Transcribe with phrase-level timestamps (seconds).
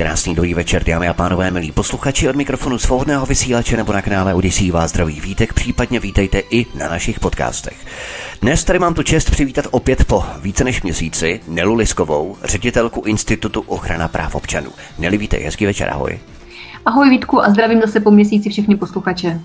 [0.00, 4.34] Krásný dobrý večer, dámy a pánové, milí posluchači od mikrofonu svobodného vysílače nebo na kanále
[4.34, 7.86] Odisí vás zdraví vítek, případně vítejte i na našich podcastech.
[8.42, 13.60] Dnes tady mám tu čest přivítat opět po více než měsíci Nelu Liskovou, ředitelku Institutu
[13.60, 14.70] ochrana práv občanů.
[14.98, 16.18] Neli, vítej, hezký večer, ahoj.
[16.84, 19.40] Ahoj Vítku a zdravím zase po měsíci všechny posluchače.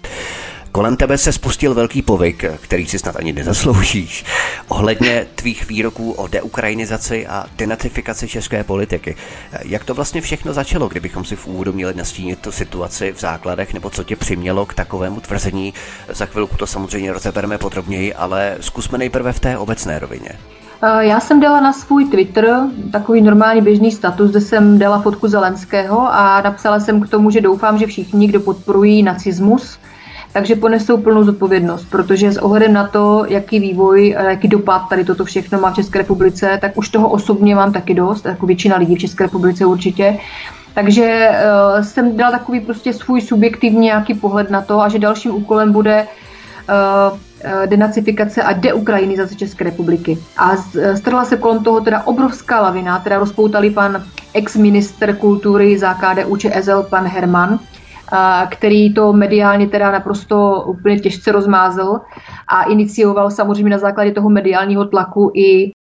[0.76, 4.26] Kolem tebe se spustil velký povyk, který si snad ani nezasloužíš,
[4.68, 9.16] ohledně tvých výroků o deukrajinizaci a denatifikaci české politiky.
[9.62, 13.74] Jak to vlastně všechno začalo, kdybychom si v úvodu měli nastínit tu situaci v základech,
[13.74, 15.74] nebo co tě přimělo k takovému tvrzení?
[16.10, 20.30] Za chvilku to samozřejmě rozebereme podrobněji, ale zkusme nejprve v té obecné rovině.
[20.82, 22.60] Eh, já jsem dala na svůj Twitter
[22.92, 27.42] takový normální běžný status, kde jsem dala fotku Zelenského a napsala jsem k tomu, že
[27.42, 29.78] doufám, že všichni, kdo podporují nacismus,
[30.36, 35.26] takže ponesou plnou zodpovědnost, protože s ohledem na to, jaký vývoj, jaký dopad tady toto
[35.26, 38.96] všechno má v České republice, tak už toho osobně mám taky dost, jako většina lidí
[38.96, 40.18] v České republice určitě.
[40.74, 45.36] Takže uh, jsem dal takový prostě svůj subjektivní nějaký pohled na to a že dalším
[45.36, 50.18] úkolem bude uh, denacifikace a deukrajinizace České republiky.
[50.38, 50.56] A
[50.96, 56.84] strhla se kolem toho teda obrovská lavina, teda rozpoutali pan ex-minister kultury za KDU ČSL,
[56.84, 57.60] pan Herman,
[58.50, 62.00] který to mediálně teda naprosto úplně těžce rozmázl
[62.48, 65.72] a inicioval samozřejmě na základě toho mediálního tlaku i e,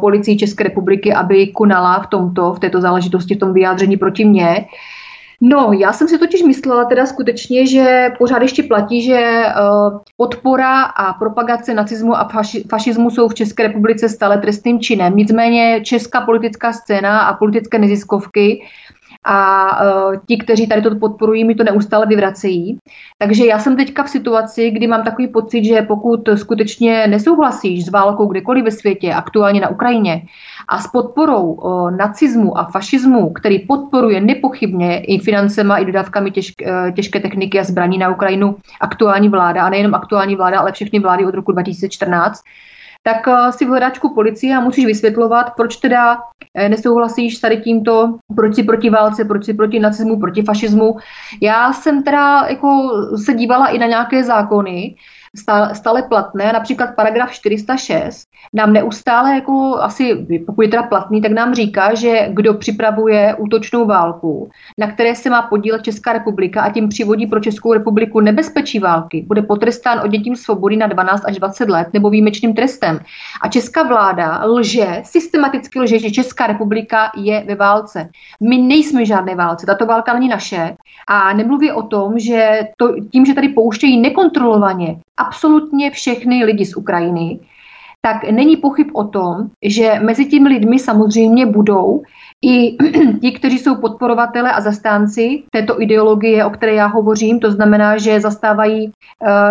[0.00, 4.66] policii České republiky, aby konala v tomto, v této záležitosti, v tom vyjádření proti mně.
[5.42, 10.82] No, já jsem si totiž myslela teda skutečně, že pořád ještě platí, že uh, podpora
[10.82, 15.16] a propagace nacismu a faši- fašismu jsou v České republice stále trestným činem.
[15.16, 18.62] Nicméně česká politická scéna a politické neziskovky
[19.24, 22.78] a uh, ti, kteří tady to podporují, mi to neustále vyvracejí.
[23.18, 27.90] Takže já jsem teďka v situaci, kdy mám takový pocit, že pokud skutečně nesouhlasíš s
[27.90, 30.22] válkou kdekoliv ve světě, aktuálně na Ukrajině,
[30.68, 36.54] a s podporou uh, nacismu a fašismu, který podporuje nepochybně i financema, i dodávkami těžk,
[36.66, 40.98] uh, těžké techniky a zbraní na Ukrajinu aktuální vláda, a nejenom aktuální vláda, ale všechny
[40.98, 42.40] vlády od roku 2014,
[43.02, 46.18] tak eh, si v hledáčku policie a musíš vysvětlovat, proč teda
[46.54, 50.96] eh, nesouhlasíš tady tímto, proč si proti válce, proč si proti nacismu, proti fašismu.
[51.42, 52.90] Já jsem teda jako
[53.24, 54.94] se dívala i na nějaké zákony,
[55.72, 56.52] stále platné.
[56.52, 62.28] Například paragraf 406 nám neustále, jako asi pokud je teda platný, tak nám říká, že
[62.30, 67.40] kdo připravuje útočnou válku, na které se má podílet Česká republika a tím přivodí pro
[67.40, 72.54] Českou republiku nebezpečí války, bude potrestán odnětím svobody na 12 až 20 let nebo výjimečným
[72.54, 73.00] trestem.
[73.42, 78.08] A česká vláda lže, systematicky lže, že Česká republika je ve válce.
[78.40, 80.76] My nejsme žádné válce, tato válka není naše.
[81.06, 86.76] A nemluví o tom, že to, tím, že tady pouštějí nekontrolovaně absolutně všechny lidi z
[86.76, 87.40] Ukrajiny,
[88.00, 92.02] tak není pochyb o tom, že mezi těmi lidmi samozřejmě budou
[92.42, 92.76] i
[93.20, 98.20] ti, kteří jsou podporovatele a zastánci této ideologie, o které já hovořím, to znamená, že
[98.20, 98.92] zastávají e,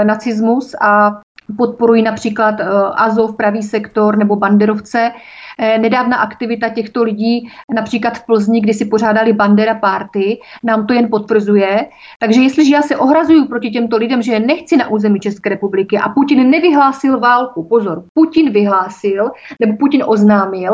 [0.06, 1.22] nacismus a
[1.58, 2.64] podporují například e,
[2.96, 5.12] Azov, pravý sektor nebo banderovce,
[5.60, 11.08] nedávna aktivita těchto lidí, například v Plzni, kdy si pořádali Bandera party, nám to jen
[11.10, 11.86] potvrzuje.
[12.20, 15.98] Takže jestliže já se ohrazuju proti těmto lidem, že je nechci na území České republiky
[15.98, 20.74] a Putin nevyhlásil válku, pozor, Putin vyhlásil nebo Putin oznámil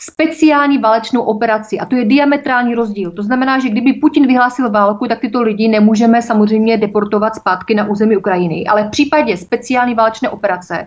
[0.00, 3.10] speciální válečnou operaci a to je diametrální rozdíl.
[3.10, 7.88] To znamená, že kdyby Putin vyhlásil válku, tak tyto lidi nemůžeme samozřejmě deportovat zpátky na
[7.88, 8.64] území Ukrajiny.
[8.66, 10.86] Ale v případě speciální válečné operace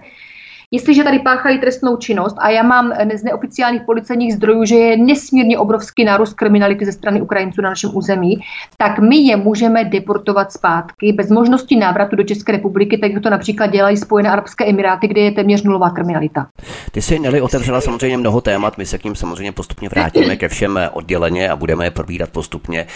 [0.71, 5.57] Jestliže tady páchají trestnou činnost a já mám z neoficiálních policejních zdrojů, že je nesmírně
[5.57, 8.37] obrovský nárůst kriminality ze strany Ukrajinců na našem území,
[8.77, 13.29] tak my je můžeme deportovat zpátky bez možnosti návratu do České republiky, tak jak to
[13.29, 16.47] například dělají Spojené Arabské Emiráty, kde je téměř nulová kriminalita.
[16.91, 20.47] Ty jsi Neli otevřela samozřejmě mnoho témat, my se k ním samozřejmě postupně vrátíme ke
[20.47, 22.87] všem odděleně a budeme je probírat postupně.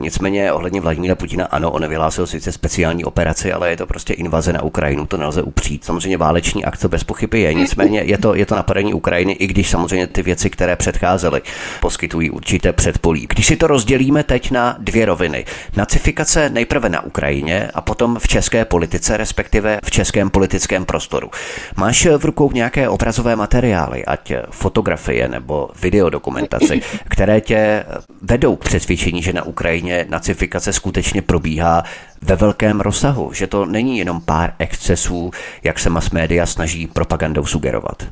[0.00, 4.52] Nicméně ohledně Vladimíra Putina, ano, on vyhlásil sice speciální operaci, ale je to prostě invaze
[4.52, 5.84] na Ukrajinu, to nelze upřít.
[5.84, 7.54] Samozřejmě váleční akce bez pochyby je.
[7.54, 11.42] Nicméně je to, je to napadení Ukrajiny, i když samozřejmě ty věci, které předcházely,
[11.80, 13.26] poskytují určité předpolí.
[13.28, 15.44] Když si to rozdělíme teď na dvě roviny.
[15.76, 21.30] Nacifikace nejprve na Ukrajině a potom v české politice, respektive v českém politickém prostoru.
[21.76, 27.84] Máš v rukou nějaké obrazové materiály, ať fotografie nebo videodokumentaci, které tě
[28.22, 31.84] vedou k přesvědčení, že na Ukrajině nacifikace skutečně probíhá
[32.22, 35.30] ve velkém rozsahu, že to není jenom pár excesů,
[35.64, 38.02] jak se mass média snaží propagandou sugerovat?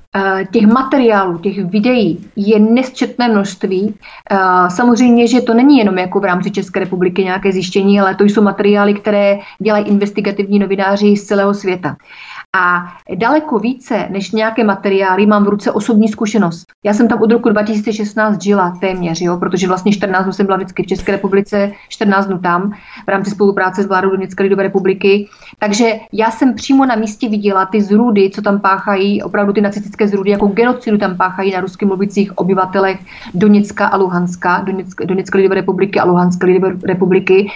[0.53, 3.95] Těch materiálů, těch videí je nesčetné množství.
[4.69, 8.43] Samozřejmě, že to není jenom jako v rámci České republiky nějaké zjištění, ale to jsou
[8.43, 11.97] materiály, které dělají investigativní novináři z celého světa.
[12.57, 16.67] A daleko více než nějaké materiály mám v ruce osobní zkušenost.
[16.85, 20.57] Já jsem tam od roku 2016 žila téměř, jo, protože vlastně 14 dnů jsem byla
[20.57, 22.73] vždycky v České republice, 14 dnů tam
[23.07, 25.29] v rámci spolupráce s vládou Doněcké lidové republiky.
[25.59, 30.09] Takže já jsem přímo na místě viděla ty zrůdy, co tam páchají, opravdu ty nacistické
[30.09, 33.01] zrůdy, jako genocidu tam páchají na rusky mluvících obyvatelech
[33.35, 37.51] Doněcka a Luhanska, Doněcké, Doněcké lidové republiky a Luhanské lidové republiky.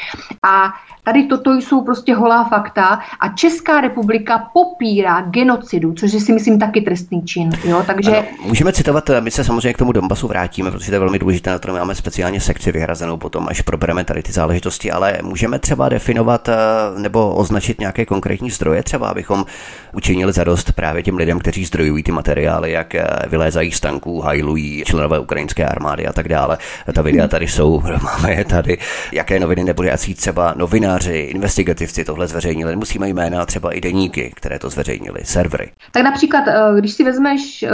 [0.47, 0.73] A
[1.05, 4.51] Tady toto jsou prostě holá fakta a Česká republika
[4.85, 7.51] popírá genocidu, což je si myslím taky trestný čin.
[7.65, 7.83] Jo?
[7.87, 8.11] Takže...
[8.11, 11.51] Ano, můžeme citovat, my se samozřejmě k tomu Donbasu vrátíme, protože to je velmi důležité,
[11.51, 15.89] na to máme speciálně sekci vyhrazenou potom, až probereme tady ty záležitosti, ale můžeme třeba
[15.89, 16.55] definovat eh,
[16.99, 19.45] nebo označit nějaké konkrétní zdroje, třeba abychom
[19.93, 24.83] učinili zadost právě těm lidem, kteří zdrojují ty materiály, jak eh, vylézají z tanků, hajlují
[24.87, 26.59] členové ukrajinské armády a tak dále.
[26.93, 28.79] Ta videa tady jsou, máme je tady.
[29.13, 29.83] Jaké noviny nebo
[30.15, 35.71] třeba novináři novináři, investigativci tohle zveřejnili, musíme jména třeba i deníky, které to zveřejnili, servery.
[35.93, 37.69] Tak například, eh, když si vezmeš, eh,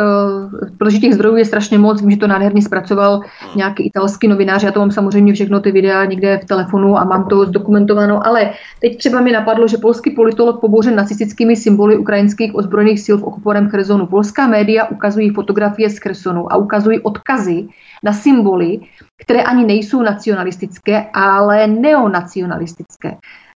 [0.78, 3.56] protože těch zdrojů je strašně moc, vím, že to nádherně zpracoval hmm.
[3.56, 7.24] nějaký italský novinář, já to mám samozřejmě všechno ty videa někde v telefonu a mám
[7.24, 13.00] to zdokumentováno, ale teď třeba mi napadlo, že polský politolog pobouřen nacistickými symboly ukrajinských ozbrojených
[13.06, 14.06] sil v okupovaném Chersonu.
[14.06, 17.68] Polská média ukazují fotografie z Chersonu a ukazují odkazy
[18.04, 18.80] na symboly,
[19.20, 23.16] které ani nejsou nacionalistické, ale neonacionalistické.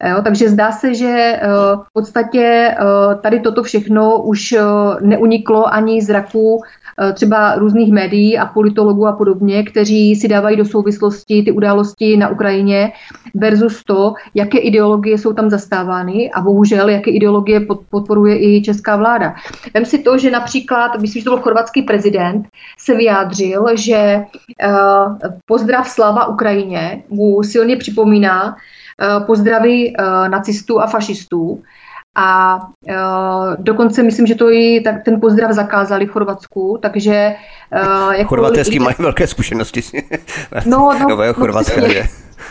[0.08, 1.48] Jo, takže zdá se, že eh,
[1.88, 2.76] v podstatě eh,
[3.22, 4.60] tady toto všechno už eh,
[5.00, 6.62] neuniklo ani zraku
[7.14, 12.28] třeba různých médií a politologů a podobně, kteří si dávají do souvislosti ty události na
[12.28, 12.92] Ukrajině
[13.34, 17.60] versus to, jaké ideologie jsou tam zastávány a bohužel, jaké ideologie
[17.90, 19.34] podporuje i česká vláda.
[19.74, 22.48] Vem si to, že například, myslím, že to byl chorvatský prezident,
[22.78, 24.24] se vyjádřil, že
[25.46, 28.56] pozdrav slava Ukrajině mu silně připomíná
[29.26, 31.62] pozdravy eh, nacistů a fašistů.
[32.14, 32.58] A
[32.88, 32.94] uh,
[33.58, 37.34] dokonce myslím, že to i tak ten pozdrav zakázali v Chorvatsku, takže...
[37.82, 39.82] Uh, jako Chorvaté s tím mají velké zkušenosti.
[40.66, 42.02] no, no, Nového no, Chorvatska, že?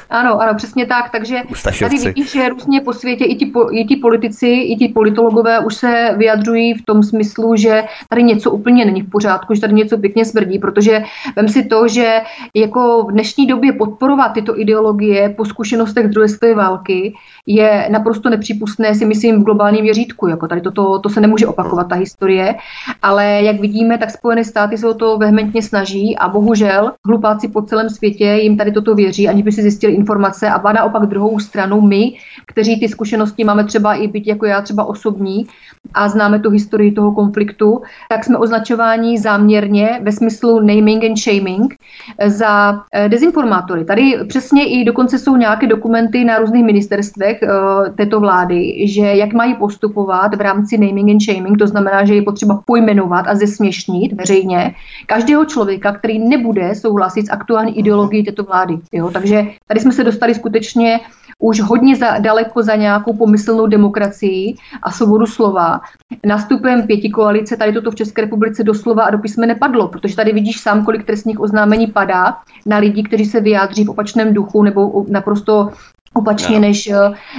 [0.10, 1.12] Ano, ano, přesně tak.
[1.12, 1.36] Takže
[1.80, 5.76] tady vidíš, že různě po světě i ti, i ti politici, i ti politologové už
[5.76, 9.98] se vyjadřují v tom smyslu, že tady něco úplně není v pořádku, že tady něco
[9.98, 11.04] pěkně smrdí, protože
[11.36, 12.22] vem si to, že
[12.56, 17.14] jako v dnešní době podporovat tyto ideologie po zkušenostech druhé světové války
[17.46, 20.28] je naprosto nepřípustné, si myslím, v globálním měřítku.
[20.28, 22.56] Jako tady toto, to se nemůže opakovat, ta historie.
[23.02, 27.62] Ale jak vidíme, tak Spojené státy se o to vehementně snaží a bohužel hlupáci po
[27.62, 31.82] celém světě jim tady toto věří, aniž by si zjistili informace a naopak druhou stranu
[31.82, 32.18] my,
[32.48, 35.48] kteří ty zkušenosti máme třeba i být jako já třeba osobní
[35.94, 41.76] a známe tu historii toho konfliktu, tak jsme označováni záměrně ve smyslu naming and shaming
[42.28, 43.86] za eh, dezinformátory.
[43.86, 49.34] Tady přesně i dokonce jsou nějaké dokumenty na různých ministerstvech uh, této vlády, že jak
[49.34, 54.14] mají postupovat v rámci naming and shaming, to znamená, že je potřeba pojmenovat a zesměšnit
[54.14, 54.76] veřejně
[55.06, 58.78] každého člověka, který nebude souhlasit s aktuální ideologií této vlády.
[58.92, 59.10] Jo?
[59.14, 61.00] Takže tady jsme se dostali skutečně
[61.40, 65.82] už hodně za, daleko za nějakou pomyslnou demokracii a svobodu slova.
[66.26, 70.34] Nastupem pěti koalice tady toto v České republice doslova a do písme nepadlo, protože tady
[70.34, 75.06] vidíš sám, kolik trestních oznámení padá na lidi, kteří se vyjádří v opačném duchu nebo
[75.10, 75.70] naprosto
[76.20, 76.62] opačně, no.
[76.62, 76.90] než,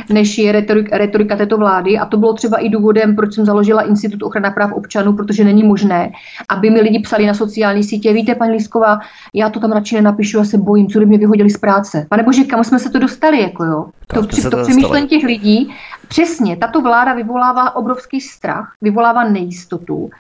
[0.09, 1.99] než je retorika, retorika této vlády.
[1.99, 5.63] A to bylo třeba i důvodem, proč jsem založila Institut ochrana práv občanů, protože není
[5.63, 6.13] možné,
[6.49, 8.99] aby mi lidi psali na sociální sítě, víte, paní Lísková,
[9.35, 12.07] já to tam radši nenapíšu, já se bojím, co by mě vyhodili z práce.
[12.09, 13.87] Pane bože, kam jsme se to dostali, jako jo?
[14.07, 15.75] To, to, to přemýšlení těch lidí.
[16.09, 20.11] Přesně, tato vláda vyvolává obrovský strach, vyvolává nejistotu,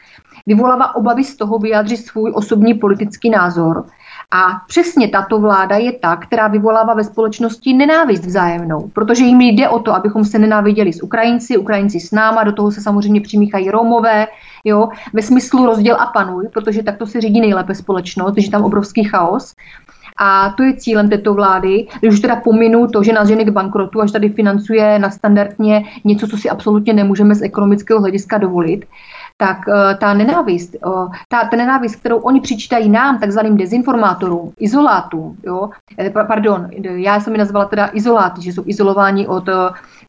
[0.54, 3.84] vyvolává obavy z toho vyjádřit svůj osobní politický názor
[4.30, 9.68] a přesně tato vláda je ta, která vyvolává ve společnosti nenávist vzájemnou, protože jim jde
[9.68, 13.70] o to, abychom se nenáviděli s Ukrajinci, Ukrajinci s náma, do toho se samozřejmě přimíchají
[13.70, 14.26] Romové,
[14.64, 19.04] jo, ve smyslu rozděl a panuj, protože takto se řídí nejlépe společnost, že tam obrovský
[19.04, 19.54] chaos.
[20.22, 23.50] A to je cílem této vlády, když už teda pominu to, že nás ženy k
[23.50, 28.84] bankrotu, až tady financuje na standardně něco, co si absolutně nemůžeme z ekonomického hlediska dovolit,
[29.40, 35.36] tak uh, ta nenávist, uh, ta, ta nenávist, kterou oni přičítají nám, takzvaným dezinformátorům, izolátům,
[35.44, 39.48] jo, eh, pardon, já jsem mi nazvala teda izoláty, že jsou izolováni od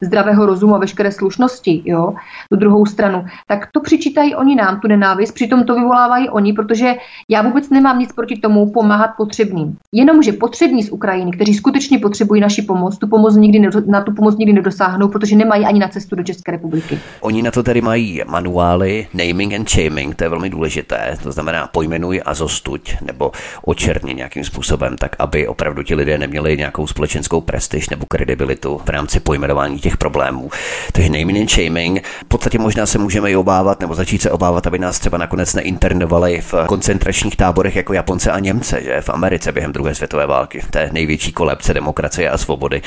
[0.02, 2.14] zdravého rozumu a veškeré slušnosti, jo,
[2.50, 6.94] tu druhou stranu, tak to přičítají oni nám, tu nenávist, přitom to vyvolávají oni, protože
[7.28, 9.76] já vůbec nemám nic proti tomu pomáhat potřebným.
[9.92, 14.36] Jenomže potřební z Ukrajiny, kteří skutečně potřebují naši pomoc, tu pomoc nikdy, na tu pomoc
[14.36, 16.98] nikdy nedosáhnou, protože nemají ani na cestu do České republiky.
[17.20, 21.66] Oni na to tedy mají manuály, naming and shaming, to je velmi důležité, to znamená
[21.66, 23.32] pojmenuj a zostuď, nebo
[23.64, 28.88] očerně nějakým způsobem, tak aby opravdu ti lidé neměli nějakou společenskou prestiž nebo kredibilitu v
[28.88, 30.50] rámci pojmenování těch problémů.
[30.92, 34.66] Takže naming and shaming, v podstatě možná se můžeme i obávat, nebo začít se obávat,
[34.66, 39.52] aby nás třeba nakonec neinternovali v koncentračních táborech jako Japonce a Němce, že v Americe
[39.52, 42.82] během druhé světové války, v té největší kolebce demokracie a svobody.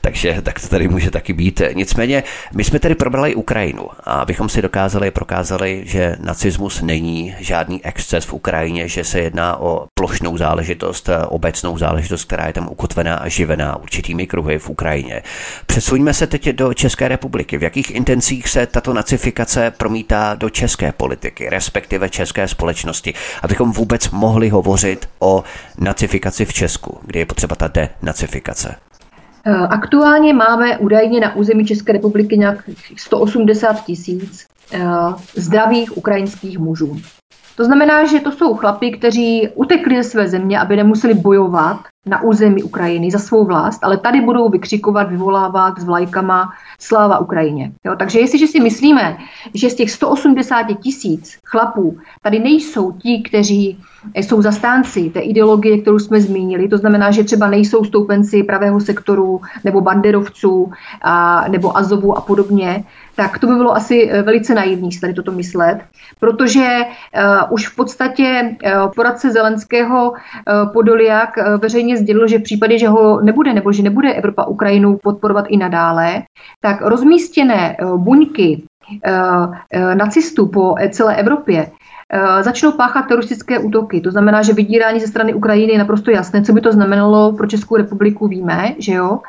[0.00, 1.62] Takže tak to tady může taky být.
[1.74, 2.22] Nicméně,
[2.54, 8.24] my jsme tedy probrali Ukrajinu a abychom si dokázali, prokázali, že nacismus není žádný exces
[8.24, 13.28] v Ukrajině, že se jedná o plošnou záležitost, obecnou záležitost, která je tam ukotvená a
[13.28, 15.22] živená určitými kruhy v Ukrajině.
[15.66, 17.58] Přesuňme se teď do České republiky.
[17.58, 24.10] V jakých intencích se tato nacifikace promítá do české politiky, respektive české společnosti, abychom vůbec
[24.10, 25.44] mohli hovořit o
[25.78, 28.76] nacifikaci v Česku, kdy je potřeba ta denacifikace?
[29.46, 34.80] Eh, aktuálně máme údajně na území České republiky nějak 180 tisíc eh,
[35.34, 37.00] zdravých ukrajinských mužů.
[37.56, 42.22] To znamená, že to jsou chlapi, kteří utekli ze své země, aby nemuseli bojovat na
[42.22, 47.72] území Ukrajiny za svou vlast, ale tady budou vykřikovat, vyvolávat s vlajkama sláva Ukrajině.
[47.84, 49.18] Jo, takže jestliže si myslíme,
[49.54, 53.78] že z těch 180 tisíc chlapů tady nejsou ti, kteří
[54.14, 59.40] jsou zastánci té ideologie, kterou jsme zmínili, to znamená, že třeba nejsou stoupenci pravého sektoru
[59.64, 62.84] nebo banderovců a, nebo Azovu a podobně,
[63.16, 65.80] tak to by bylo asi eh, velice naivní si tady toto myslet,
[66.20, 72.42] protože uh, už v podstatě uh, poradce Zelenského uh, Podoliak uh, veřejně sdělil, že v
[72.42, 76.22] případě, že ho nebude nebo že nebude Evropa Ukrajinu podporovat i nadále,
[76.60, 78.62] tak rozmístěné uh, buňky
[79.94, 81.70] nacistů po celé Evropě
[82.40, 84.00] začnou páchat teroristické útoky.
[84.00, 86.42] To znamená, že vydírání ze strany Ukrajiny je naprosto jasné.
[86.42, 89.20] Co by to znamenalo pro Českou republiku, víme, že jo.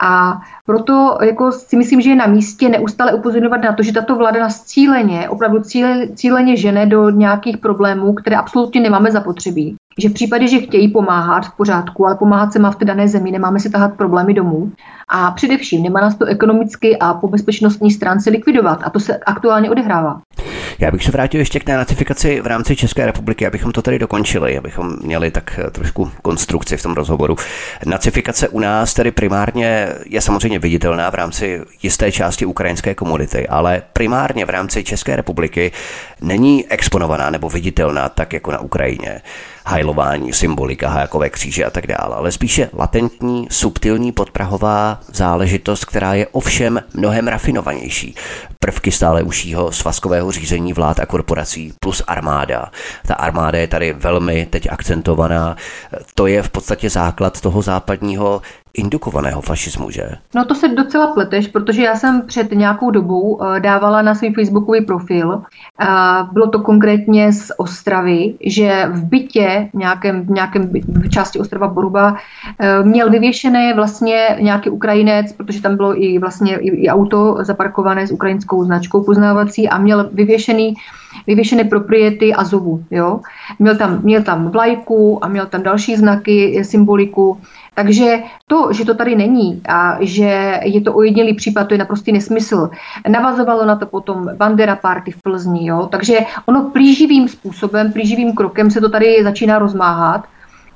[0.00, 4.16] A proto jako si myslím, že je na místě neustále upozorňovat na to, že tato
[4.16, 9.76] vláda nás cíleně, opravdu cíle, cíleně žene do nějakých problémů, které absolutně nemáme zapotřebí.
[9.98, 13.08] Že v případě, že chtějí pomáhat v pořádku, ale pomáhat se má v té dané
[13.08, 14.72] zemi, nemáme si tahat problémy domů.
[15.08, 18.80] A především nemá nás to ekonomicky a po bezpečnostní stránce likvidovat.
[18.84, 20.20] A to se aktuálně odehrává.
[20.78, 23.98] Já bych se vrátil ještě k té notifikaci v rámci České republiky, abychom to tady
[23.98, 27.36] dokončili, abychom měli tak eh, trošku konstrukci v tom rozhovoru.
[27.86, 33.82] Nacifikace u nás tedy primárně je samozřejmě viditelná v rámci jisté části ukrajinské komunity, ale
[33.92, 35.72] primárně v rámci České republiky
[36.20, 39.20] není exponovaná nebo viditelná tak jako na Ukrajině
[39.66, 46.26] hajlování, symbolika, hajakové kříže a tak dále, ale spíše latentní, subtilní podprahová záležitost, která je
[46.26, 48.14] ovšem mnohem rafinovanější.
[48.58, 52.70] Prvky stále užšího svazkového řízení vlád a korporací plus armáda.
[53.06, 55.56] Ta armáda je tady velmi teď akcentovaná.
[56.14, 58.42] To je v podstatě základ toho západního
[58.74, 60.10] indukovaného fašismu, že?
[60.34, 64.32] No to se docela pleteš, protože já jsem před nějakou dobou eh, dávala na svůj
[64.32, 65.42] facebookový profil,
[66.32, 71.68] bylo to konkrétně z Ostravy, že v bytě, v nějakém, v nějakém v části Ostrava
[71.68, 72.16] Boruba,
[72.58, 78.06] eh, měl vyvěšené vlastně nějaký Ukrajinec, protože tam bylo i vlastně i, i auto zaparkované
[78.06, 80.74] s ukrajinskou značkou poznávací a měl vyvěšený
[81.26, 82.84] vyvěšené propriety Azovu.
[82.90, 83.20] Jo?
[83.58, 87.40] Měl, tam, měl tam vlajku a měl tam další znaky, symboliku.
[87.74, 92.12] Takže to, že to tady není a že je to ojednělý případ, to je naprostý
[92.12, 92.70] nesmysl.
[93.08, 95.88] Navazovalo na to potom Bandera Party v Plzni, jo?
[95.92, 100.24] takže ono plíživým způsobem, plíživým krokem se to tady začíná rozmáhat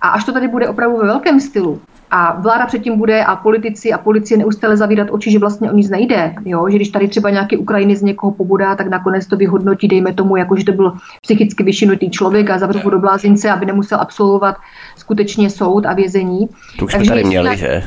[0.00, 3.92] a až to tady bude opravdu ve velkém stylu, a vláda předtím bude a politici
[3.92, 6.34] a policie neustále zavírat oči, že vlastně o nic nejde.
[6.44, 6.68] Jo?
[6.70, 10.36] Že když tady třeba nějaký Ukrajiny z někoho pobudá, tak nakonec to vyhodnotí, dejme tomu,
[10.36, 14.56] jako že to byl psychicky vyšinutý člověk a zavřu do blázince, aby nemusel absolvovat
[14.96, 16.48] skutečně soud a vězení.
[16.78, 17.82] To už Takže jsme tady měli, tak, že?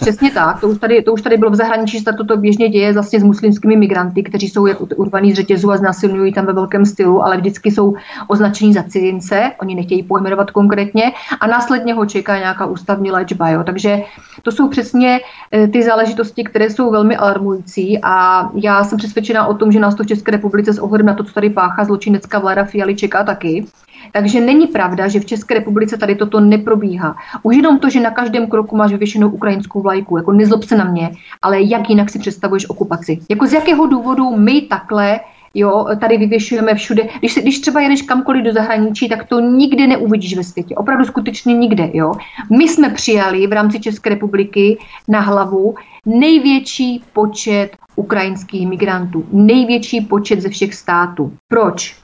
[0.00, 2.92] Přesně tak, to už, tady, to už tady bylo v zahraničí, že toto běžně děje
[2.92, 6.84] vlastně s muslimskými migranty, kteří jsou jak urvaný z řetězu a znásilňují tam ve velkém
[6.84, 7.94] stylu, ale vždycky jsou
[8.28, 11.02] označení za cizince, oni nechtějí pojmenovat konkrétně
[11.40, 13.48] a následně ho čeká nějaká ústavní léčba.
[13.48, 13.63] Jo?
[13.64, 14.02] Takže
[14.42, 15.20] to jsou přesně
[15.52, 19.94] eh, ty záležitosti, které jsou velmi alarmující a já jsem přesvědčená o tom, že nás
[19.94, 23.24] to v České republice s ohledem na to, co tady páchá zločinecká vláda Fialy čeká
[23.24, 23.66] taky.
[24.12, 27.16] Takže není pravda, že v České republice tady toto neprobíhá.
[27.42, 30.84] Už jenom to, že na každém kroku máš vyvěšenou ukrajinskou vlajku, jako nezlob se na
[30.84, 31.10] mě,
[31.42, 33.18] ale jak jinak si představuješ okupaci?
[33.30, 35.20] Jako z jakého důvodu my takhle
[35.54, 37.08] Jo, tady vyvěšujeme všude.
[37.18, 40.74] Když, když třeba jedeš kamkoliv do zahraničí, tak to nikdy neuvidíš ve světě.
[40.74, 41.90] Opravdu skutečně nikde.
[41.92, 42.12] Jo.
[42.50, 45.74] My jsme přijali v rámci České republiky na hlavu
[46.06, 49.24] největší počet ukrajinských migrantů.
[49.32, 51.32] Největší počet ze všech států.
[51.48, 51.96] Proč?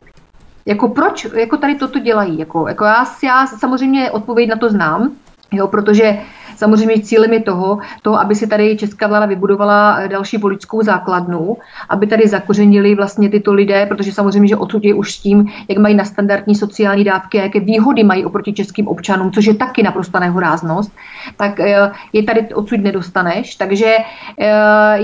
[0.67, 2.39] Jako proč jako tady toto dělají?
[2.39, 5.13] Jako, jako já, já samozřejmě odpověď na to znám,
[5.53, 6.19] jo, protože
[6.61, 11.57] Samozřejmě cílem je toho, to, aby si tady česká vláda vybudovala eh, další politickou základnu,
[11.89, 15.79] aby tady zakořenili vlastně tyto lidé, protože samozřejmě, že odsud je už s tím, jak
[15.79, 19.83] mají na standardní sociální dávky a jaké výhody mají oproti českým občanům, což je taky
[19.83, 20.93] naprosto nehoráznost,
[21.37, 23.55] tak eh, je tady odsud nedostaneš.
[23.57, 24.47] Takže eh,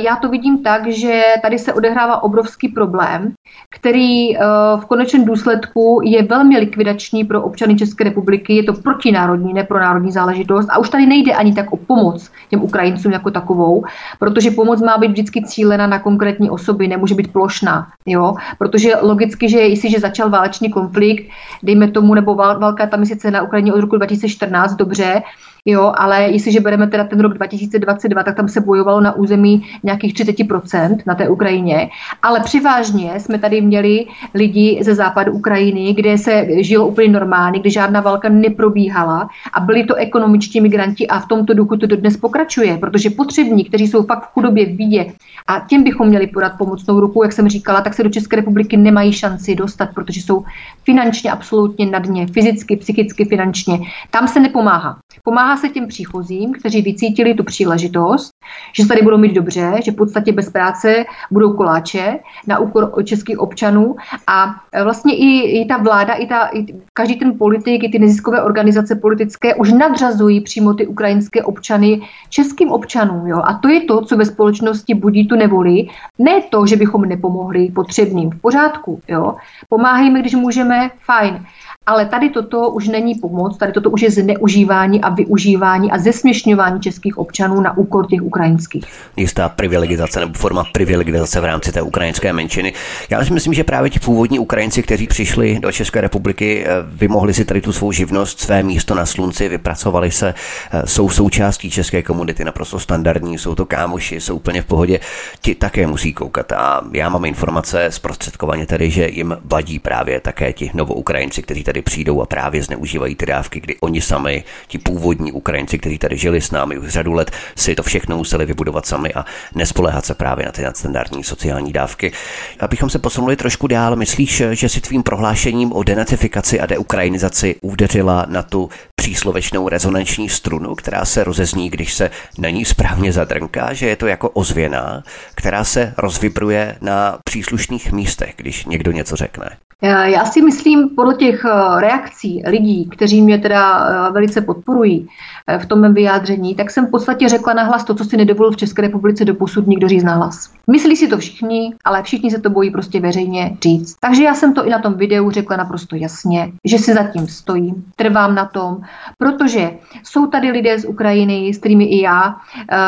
[0.04, 3.32] já to vidím tak, že tady se odehrává obrovský problém,
[3.70, 4.36] který
[4.76, 8.56] v konečném důsledku je velmi likvidační pro občany České republiky.
[8.56, 10.68] Je to protinárodní, ne pro národní záležitost.
[10.70, 13.84] A už tady nejde ani ani tak o pomoc těm Ukrajincům jako takovou,
[14.18, 18.34] protože pomoc má být vždycky cílena na konkrétní osoby, nemůže být plošná, jo?
[18.58, 21.30] protože logicky, že jestliže začal válečný konflikt,
[21.62, 25.22] dejme tomu, nebo válka tam je sice na Ukrajině od roku 2014, dobře,
[25.66, 30.14] jo, ale jestliže bereme teda ten rok 2022, tak tam se bojovalo na území nějakých
[30.14, 31.88] 30% na té Ukrajině,
[32.22, 37.70] ale přivážně jsme tady měli lidi ze západu Ukrajiny, kde se žilo úplně normálně, kde
[37.70, 42.78] žádná válka neprobíhala a byli to ekonomičtí migranti a v tomto duchu to dodnes pokračuje,
[42.78, 45.06] protože potřební, kteří jsou fakt v chudobě v bídě
[45.46, 48.76] a těm bychom měli podat pomocnou ruku, jak jsem říkala, tak se do České republiky
[48.76, 50.44] nemají šanci dostat, protože jsou
[50.84, 53.78] finančně absolutně na dně, fyzicky, psychicky, finančně.
[54.10, 54.98] Tam se nepomáhá.
[55.24, 58.30] Pomáhá se těm příchozím, kteří vycítili tu příležitost,
[58.72, 63.04] že se tady budou mít dobře, že v podstatě bez práce budou koláče na úkor
[63.04, 63.96] českých občanů
[64.26, 68.42] a vlastně i, i ta vláda, i, ta, i každý ten politik, i ty neziskové
[68.42, 73.26] organizace politické už nadřazují přímo ty ukrajinské občany českým občanům.
[73.26, 73.42] Jo?
[73.44, 75.88] A to je to, co ve společnosti budí tu nevoli.
[76.18, 78.30] Ne to, že bychom nepomohli potřebným.
[78.30, 79.00] V pořádku.
[79.08, 79.36] Jo?
[79.68, 81.46] Pomáhejme, když můžeme, fajn.
[81.88, 86.80] Ale tady toto už není pomoc, tady toto už je zneužívání a využívání a zesměšňování
[86.80, 88.84] českých občanů na úkor těch ukrajinských.
[89.16, 92.72] Jistá privilegizace nebo forma privilegizace v rámci té ukrajinské menšiny.
[93.10, 97.34] Já si myslím, že právě ti původní Ukrajinci, kteří přišli do České republiky, eh, vymohli
[97.34, 100.34] si tady tu svou živnost, své místo na slunci, vypracovali se,
[100.72, 105.00] eh, jsou součástí české komunity, naprosto standardní, jsou to kámoši, jsou úplně v pohodě,
[105.40, 106.52] ti také musí koukat.
[106.52, 111.75] A já mám informace zprostředkovaně tady, že jim vadí právě také ti novoukrajinci, kteří tady
[111.76, 116.16] tady přijdou a právě zneužívají ty dávky, kdy oni sami, ti původní Ukrajinci, kteří tady
[116.16, 120.14] žili s námi už řadu let, si to všechno museli vybudovat sami a nespoléhat se
[120.14, 122.12] právě na ty nadstandardní sociální dávky.
[122.60, 128.26] Abychom se posunuli trošku dál, myslíš, že si tvým prohlášením o denatifikaci a deukrajinizaci udeřila
[128.28, 133.86] na tu příslovečnou rezonanční strunu, která se rozezní, když se na ní správně zadrnká, že
[133.86, 135.02] je to jako ozvěna,
[135.34, 139.56] která se rozvibruje na příslušných místech, když někdo něco řekne.
[139.82, 145.08] Já si myslím, podle těch eh, reakcí lidí, kteří mě teda eh, velice podporují
[145.46, 148.52] eh, v tom mém vyjádření, tak jsem v podstatě řekla nahlas to, co si nedovolil
[148.52, 150.50] v České republice do posud nikdo říct nahlas.
[150.70, 153.96] Myslí si to všichni, ale všichni se to bojí prostě veřejně říct.
[154.00, 157.84] Takže já jsem to i na tom videu řekla naprosto jasně, že si zatím stojím,
[157.96, 158.80] trvám na tom,
[159.18, 159.70] protože
[160.02, 162.36] jsou tady lidé z Ukrajiny, s kterými i já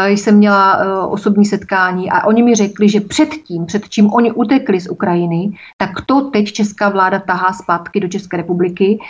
[0.05, 4.91] jsem měla osobní setkání a oni mi řekli, že předtím, před čím oni utekli z
[4.91, 8.58] Ukrajiny, tak to teď česká vláda tahá zpátky do České republiky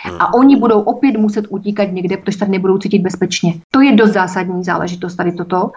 [0.05, 0.33] a hmm.
[0.35, 3.53] oni budou opět muset utíkat někde, protože tady nebudou cítit bezpečně.
[3.71, 5.71] To je dost zásadní záležitost tady toto.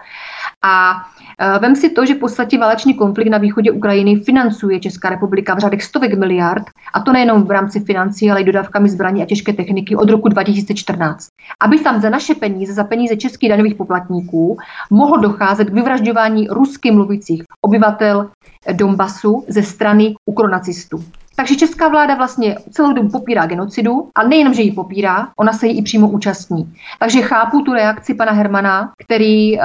[0.63, 0.93] A
[1.39, 5.55] e, vem si to, že v podstatě válečný konflikt na východě Ukrajiny financuje Česká republika
[5.55, 9.25] v řádech stovek miliard, a to nejenom v rámci financí, ale i dodávkami zbraní a
[9.25, 11.27] těžké techniky od roku 2014.
[11.61, 14.57] Aby tam za naše peníze, za peníze českých daňových poplatníků,
[14.89, 18.29] mohlo docházet k vyvražďování rusky mluvících obyvatel
[18.71, 21.03] Donbasu ze strany ukronacistů.
[21.35, 25.67] Takže česká vláda vlastně celou dobu popírá genocidu a nejenom, že ji popírá, ona se
[25.67, 26.73] jí i přímo účastní.
[26.99, 29.63] Takže chápu tu reakci pana Hermana, který uh,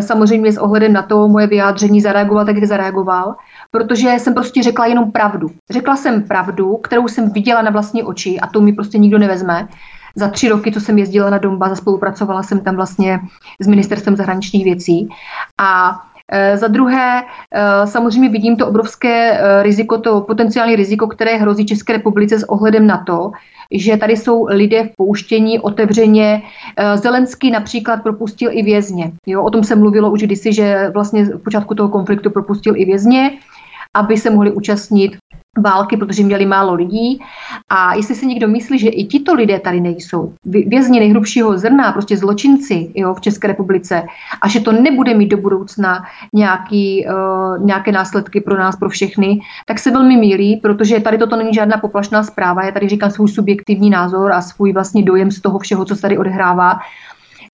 [0.00, 3.34] samozřejmě s ohledem na to moje vyjádření zareagoval tak, jak zareagoval,
[3.70, 5.50] protože jsem prostě řekla jenom pravdu.
[5.70, 9.68] Řekla jsem pravdu, kterou jsem viděla na vlastní oči a to mi prostě nikdo nevezme.
[10.16, 13.20] Za tři roky, co jsem jezdila na Domba, spolupracovala jsem tam vlastně
[13.60, 15.08] s ministerstvem zahraničních věcí
[15.58, 16.09] a Eh,
[16.54, 21.92] za druhé, eh, samozřejmě vidím to obrovské eh, riziko, to potenciální riziko, které hrozí České
[21.92, 23.30] republice s ohledem na to,
[23.70, 26.42] že tady jsou lidé v pouštění otevřeně.
[26.94, 29.12] Zelenský například propustil i vězně.
[29.26, 32.84] Jo, o tom se mluvilo už kdysi, že vlastně v počátku toho konfliktu propustil i
[32.84, 33.30] vězně.
[33.94, 35.16] Aby se mohli účastnit
[35.58, 37.20] války, protože měli málo lidí.
[37.68, 42.16] A jestli si někdo myslí, že i tito lidé tady nejsou, vězni nejhrubšího zrna, prostě
[42.16, 44.02] zločinci jo, v České republice,
[44.42, 49.40] a že to nebude mít do budoucna nějaký, uh, nějaké následky pro nás, pro všechny,
[49.66, 52.64] tak se velmi mílí, protože tady toto není žádná poplašná zpráva.
[52.64, 56.02] Já tady říkám svůj subjektivní názor a svůj vlastní dojem z toho všeho, co se
[56.02, 56.78] tady odehrává.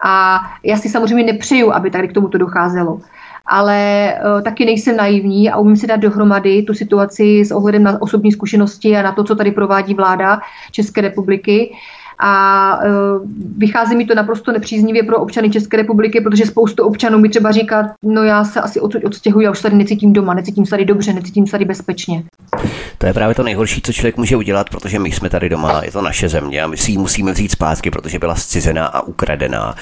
[0.05, 3.01] A já si samozřejmě nepřeju, aby tady k tomuto docházelo
[3.47, 8.03] ale uh, taky nejsem naivní a umím si dát dohromady tu situaci s ohledem na
[8.03, 11.75] osobní zkušenosti a na to, co tady provádí vláda České republiky
[12.19, 12.89] a e,
[13.59, 17.95] vychází mi to naprosto nepříznivě pro občany České republiky, protože spoustu občanů mi třeba říká,
[18.03, 21.13] no já se asi odsud odstěhuji, já už tady necítím doma, necítím se tady dobře,
[21.13, 22.25] necítím se tady bezpečně.
[22.99, 25.93] To je právě to nejhorší, co člověk může udělat, protože my jsme tady doma, je
[25.93, 29.75] to naše země a my si ji musíme vzít zpátky, protože byla zcizená a ukradená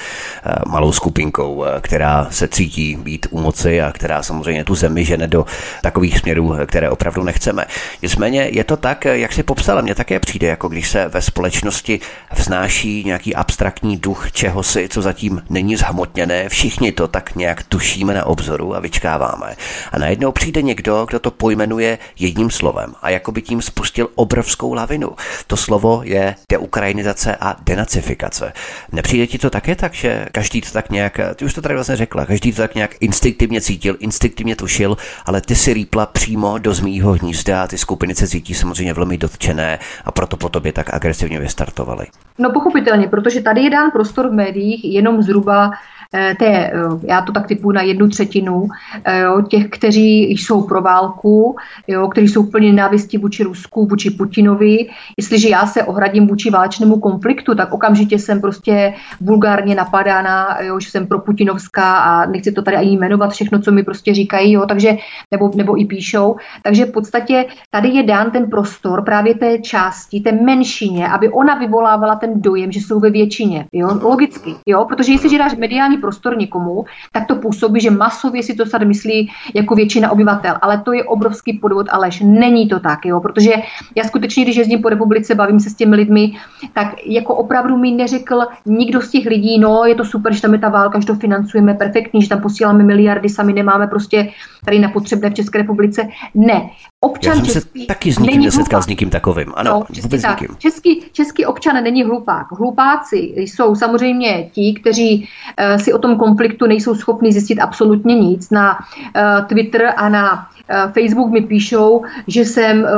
[0.45, 5.05] e, malou skupinkou, e, která se cítí být u moci a která samozřejmě tu zemi
[5.05, 5.45] žene do
[5.81, 7.65] takových směrů, které opravdu nechceme.
[8.01, 11.99] Nicméně je to tak, jak si popsala, mně také přijde, jako když se ve společnosti
[12.31, 16.49] vznáší nějaký abstraktní duch čehosi, co zatím není zhmotněné.
[16.49, 19.55] Všichni to tak nějak tušíme na obzoru a vyčkáváme.
[19.91, 24.73] A najednou přijde někdo, kdo to pojmenuje jedním slovem a jako by tím spustil obrovskou
[24.73, 25.11] lavinu.
[25.47, 28.53] To slovo je deukrajinizace a denacifikace.
[28.91, 31.95] Nepřijde ti to také tak, že každý to tak nějak, ty už to tady vlastně
[31.95, 36.73] řekla, každý to tak nějak instinktivně cítil, instinktivně tušil, ale ty si rýpla přímo do
[36.73, 41.39] zmího hnízda ty skupiny se cítí samozřejmě velmi dotčené a proto po tobě tak agresivně
[41.39, 42.07] vystartovaly.
[42.39, 45.71] No pochopitelně, protože tady je dán prostor v médiích jenom zhruba
[46.13, 46.71] Eh, té, eh,
[47.03, 48.67] já to tak typu na jednu třetinu,
[49.03, 51.55] eh, jo, těch, kteří jsou pro válku,
[51.87, 54.89] jo, kteří jsou plně nenávistí vůči Rusku, vůči Putinovi.
[55.17, 60.89] Jestliže já se ohradím vůči válečnému konfliktu, tak okamžitě jsem prostě vulgárně napadána, jo, že
[60.89, 64.65] jsem pro Putinovská a nechci to tady ani jmenovat všechno, co mi prostě říkají, jo,
[64.65, 64.97] takže,
[65.31, 66.35] nebo, nebo i píšou.
[66.63, 71.55] Takže v podstatě tady je dán ten prostor právě té části, té menšině, aby ona
[71.55, 73.65] vyvolávala ten dojem, že jsou ve většině.
[73.73, 78.55] Jo, logicky, jo, protože jestliže dáš mediální prostor někomu, tak to působí, že masově si
[78.55, 80.55] to snad myslí jako většina obyvatel.
[80.61, 82.21] Ale to je obrovský podvod a lež.
[82.25, 83.19] Není to tak, jo?
[83.19, 83.51] protože
[83.95, 86.31] já skutečně, když jezdím po republice, bavím se s těmi lidmi,
[86.73, 90.53] tak jako opravdu mi neřekl nikdo z těch lidí, no je to super, že tam
[90.53, 94.29] je ta válka, že to financujeme perfektní, že tam posíláme miliardy, sami nemáme prostě
[94.65, 96.07] tady na potřebné v České republice.
[96.35, 96.69] Ne,
[97.05, 99.53] občan Já jsem český se taky s nikým nesetkal s nikým takovým.
[99.55, 100.41] Ano, no, vůbec tak.
[100.41, 100.55] nikým.
[100.57, 102.51] Český, český občan není hlupák.
[102.51, 108.49] Hlupáci jsou samozřejmě ti, kteří uh, si o tom konfliktu nejsou schopni zjistit absolutně nic.
[108.49, 110.47] Na uh, Twitter a na
[110.93, 112.89] Facebook mi píšou, že jsem eh,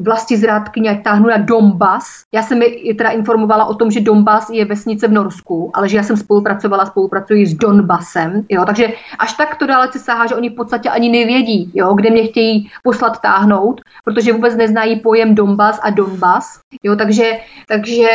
[0.00, 2.24] vlasti zrádkyně, ať táhnu na Donbass.
[2.32, 5.96] Já jsem je teda informovala o tom, že Donbass je vesnice v Norsku, ale že
[5.96, 8.44] já jsem spolupracovala, spolupracuji s Donbasem.
[8.48, 8.64] Jo?
[8.64, 11.94] Takže až tak to dále se sahá, že oni v podstatě ani nevědí, jo?
[11.94, 16.60] kde mě chtějí poslat táhnout, protože vůbec neznají pojem Donbass a Donbass.
[16.82, 16.96] Jo?
[16.96, 17.30] Takže,
[17.68, 18.08] takže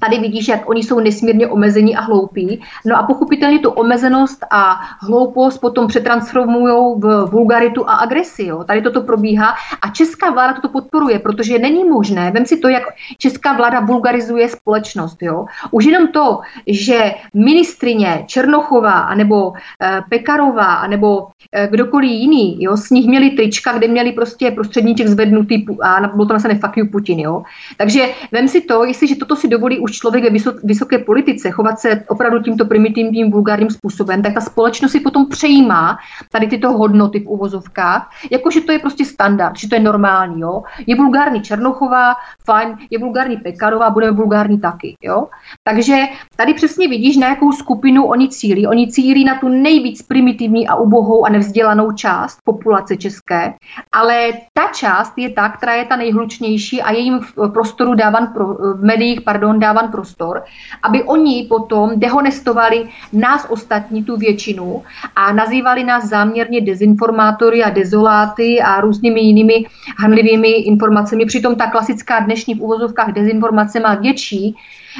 [0.00, 2.60] Tady vidíš, jak oni jsou nesmírně omezení a hloupí.
[2.86, 8.46] No a pochopitelně tu omezenost a hloupost potom přetransformují v vulgaritu a agresi.
[8.46, 8.64] Jo.
[8.64, 12.82] Tady toto probíhá a česká vláda toto podporuje, protože není možné, vem si to, jak
[13.18, 15.22] česká vláda vulgarizuje společnost.
[15.22, 15.46] Jo.
[15.70, 22.90] Už jenom to, že ministrině Černochová, nebo e, Pekarová, nebo e, kdokoliv jiný, jo, s
[22.90, 27.20] nich měli trička, kde měli prostě prostředníček zvednutý a bylo to napsané fuck you Putin.
[27.20, 27.42] Jo.
[27.76, 32.04] Takže vem si to, jestliže toto si dovolí už člověk ve vysoké politice chovat se
[32.08, 35.98] opravdu tímto primitivním, vulgárním způsobem, tak ta společnost si potom přejímá
[36.32, 40.40] tady tyto hodnoty v uvozovkách, jakože to je prostě standard, že to je normální.
[40.40, 40.62] Jo?
[40.86, 42.14] Je vulgární Černochová,
[42.44, 44.96] fajn, je vulgární Pekarová, budeme vulgární taky.
[45.02, 45.28] Jo?
[45.64, 45.96] Takže
[46.36, 48.66] tady přesně vidíš, na jakou skupinu oni cílí.
[48.66, 53.54] Oni cílí na tu nejvíc primitivní a ubohou a nevzdělanou část populace české,
[53.92, 57.20] ale ta část je ta, která je ta nejhlučnější a jejím
[57.52, 60.44] prostoru dávan pro, v médiích pardon, dávan dávan prostor,
[60.82, 64.82] aby oni potom dehonestovali nás ostatní, tu většinu,
[65.16, 69.64] a nazývali nás záměrně dezinformátory a dezoláty a různými jinými
[69.98, 71.26] hanlivými informacemi.
[71.26, 74.56] Přitom ta klasická dnešní v uvozovkách dezinformace má větší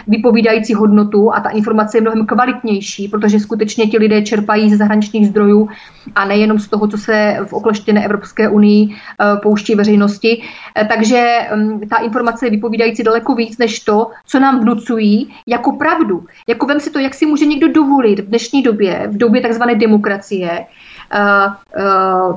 [0.07, 5.29] vypovídající hodnotu a ta informace je mnohem kvalitnější, protože skutečně ti lidé čerpají ze zahraničních
[5.29, 5.69] zdrojů
[6.15, 10.43] a nejenom z toho, co se v okleštěné Evropské unii eh, pouští veřejnosti.
[10.77, 15.73] Eh, takže mm, ta informace je vypovídající daleko víc než to, co nám vnucují jako
[15.73, 16.25] pravdu.
[16.49, 19.75] Jako vem si to, jak si může někdo dovolit v dnešní době, v době takzvané
[19.75, 20.67] demokracie,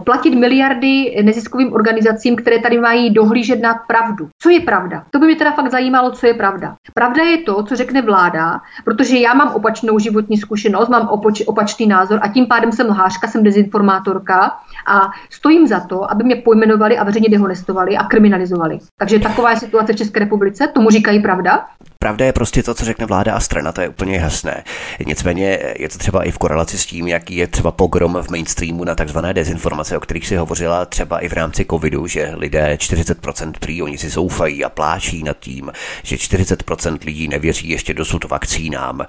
[0.04, 4.28] platit miliardy neziskovým organizacím, které tady mají dohlížet na pravdu.
[4.42, 5.04] Co je pravda?
[5.12, 6.76] To by mě teda fakt zajímalo, co je pravda.
[6.94, 11.88] Pravda je to, co řekne vláda, protože já mám opačnou životní zkušenost, mám opoč, opačný
[11.88, 14.58] názor a tím pádem jsem lhářka, jsem dezinformátorka
[14.88, 18.80] a stojím za to, aby mě pojmenovali a veřejně dehonestovali a kriminalizovali.
[19.00, 21.66] Takže taková je situace v České republice, tomu říkají pravda.
[22.00, 24.64] Pravda je prostě to, co řekne vláda a strana, to je úplně jasné.
[25.06, 28.64] Nicméně je to třeba i v korelaci s tím, jaký je třeba pogrom v mainstreamu
[28.73, 33.54] na takzvané dezinformace, o kterých si hovořila třeba i v rámci covidu, že lidé 40%
[33.60, 35.71] prý, oni si zoufají a pláčí nad tím,
[36.04, 39.06] že 40% lidí nevěří ještě dosud vakcínám,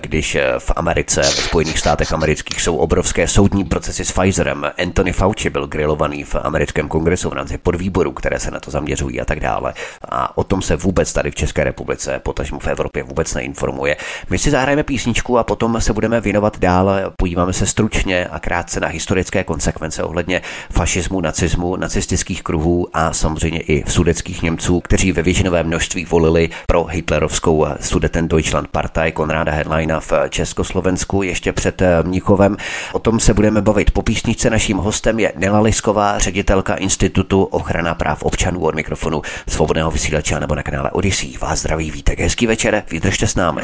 [0.00, 4.70] když v Americe, v Spojených státech amerických jsou obrovské soudní procesy s Pfizerem.
[4.82, 9.20] Anthony Fauci byl grilovaný v americkém kongresu v rámci podvýboru, které se na to zaměřují
[9.20, 9.74] a tak dále.
[10.08, 13.96] A o tom se vůbec tady v České republice potažmo v Evropě vůbec neinformuje.
[14.30, 17.12] My si zahrajeme písničku a potom se budeme věnovat dál.
[17.16, 23.60] Podíváme se stručně a krátce na historické konsekvence ohledně fašismu, nacismu, nacistických kruhů a samozřejmě
[23.60, 30.00] i sudeckých Němců, kteří ve většinové množství volili pro hitlerovskou Sudeten Deutschland Partei Konráda Hedleina
[30.00, 32.56] v Československu ještě před Mnichovem.
[32.92, 34.50] O tom se budeme bavit po písničce.
[34.50, 40.54] Naším hostem je Nela Lisková, ředitelka Institutu ochrana práv občanů od mikrofonu svobodného vysílače nebo
[40.54, 41.38] na kanále Odyssey.
[41.40, 42.20] Vás zdraví vítek.
[42.20, 43.62] Hezký večer, vydržte s námi.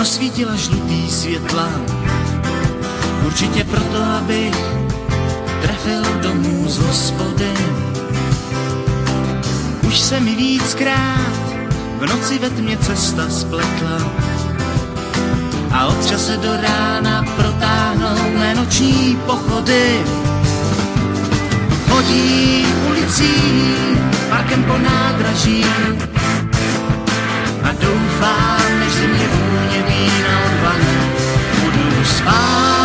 [0.00, 1.68] Rozsvítila žlutý světla.
[3.26, 4.56] Určitě proto, abych
[5.62, 7.52] trefil domů z hospody.
[9.82, 11.36] Už se mi víckrát
[11.98, 14.12] v noci ve tmě cesta spletla.
[15.72, 20.00] A od čase do rána protáhnou mé noční pochody.
[21.90, 23.34] Chodí ulicí,
[24.28, 25.64] parkem po nádraží,
[27.62, 29.06] a doufám, než si
[30.00, 30.98] mě vůně vína odvalí,
[31.62, 32.79] budu spát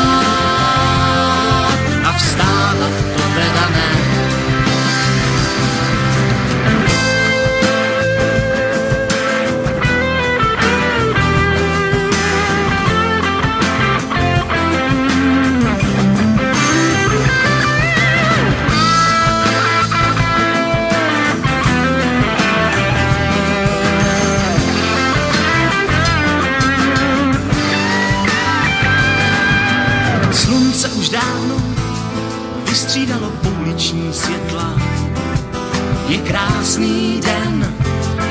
[36.07, 37.73] Je krásný den,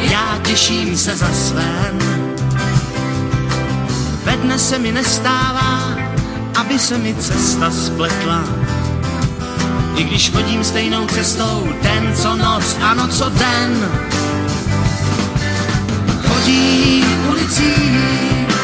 [0.01, 1.99] já těším se za svém.
[4.25, 5.97] Ve dne se mi nestává,
[6.55, 8.45] aby se mi cesta spletla.
[9.97, 13.89] I když chodím stejnou cestou, den co noc a noc co den.
[16.29, 17.75] Chodí ulicí,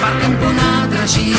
[0.00, 1.36] parkem po nádraží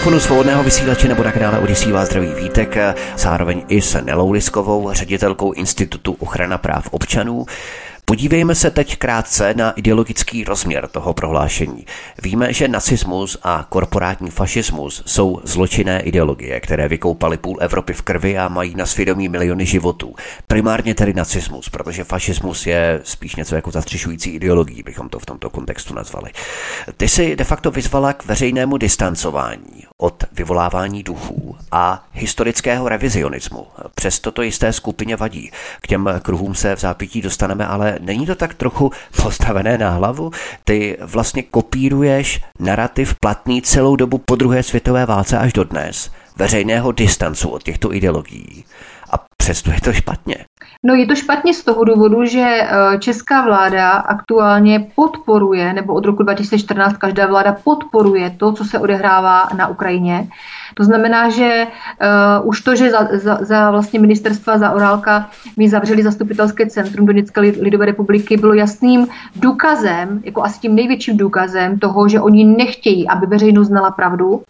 [0.00, 2.76] mikrofonu svobodného vysílače nebo na kanále Odisí vás zdraví Vítek,
[3.16, 7.46] zároveň i s Nelou Liskovou, ředitelkou Institutu ochrana práv občanů.
[8.10, 11.86] Podívejme se teď krátce na ideologický rozměr toho prohlášení.
[12.22, 18.38] Víme, že nacismus a korporátní fašismus jsou zločinné ideologie, které vykoupaly půl Evropy v krvi
[18.38, 20.14] a mají na svědomí miliony životů.
[20.46, 25.50] Primárně tedy nacismus, protože fašismus je spíš něco jako zastřešující ideologií, bychom to v tomto
[25.50, 26.30] kontextu nazvali.
[26.96, 33.66] Ty si de facto vyzvala k veřejnému distancování od vyvolávání duchů a historického revizionismu.
[33.94, 35.50] Přesto to jisté skupině vadí.
[35.80, 38.90] K těm kruhům se v zápětí dostaneme, ale není to tak trochu
[39.22, 40.30] postavené na hlavu?
[40.64, 46.92] Ty vlastně kopíruješ narrativ platný celou dobu po druhé světové válce až do dnes, veřejného
[46.92, 48.64] distancu od těchto ideologií.
[49.10, 50.36] A přesto je to špatně.
[50.82, 56.04] No je to špatně z toho důvodu, že eh, česká vláda aktuálně podporuje, nebo od
[56.04, 60.28] roku 2014 každá vláda podporuje to, co se odehrává na Ukrajině.
[60.74, 65.68] To znamená, že uh, už to, že za, za, za vlastně ministerstva za Orálka mi
[65.68, 69.06] zavřeli zastupitelské centrum Donetské lidové republiky, bylo jasným
[69.36, 74.42] důkazem, jako asi tím největším důkazem toho, že oni nechtějí, aby veřejnost znala pravdu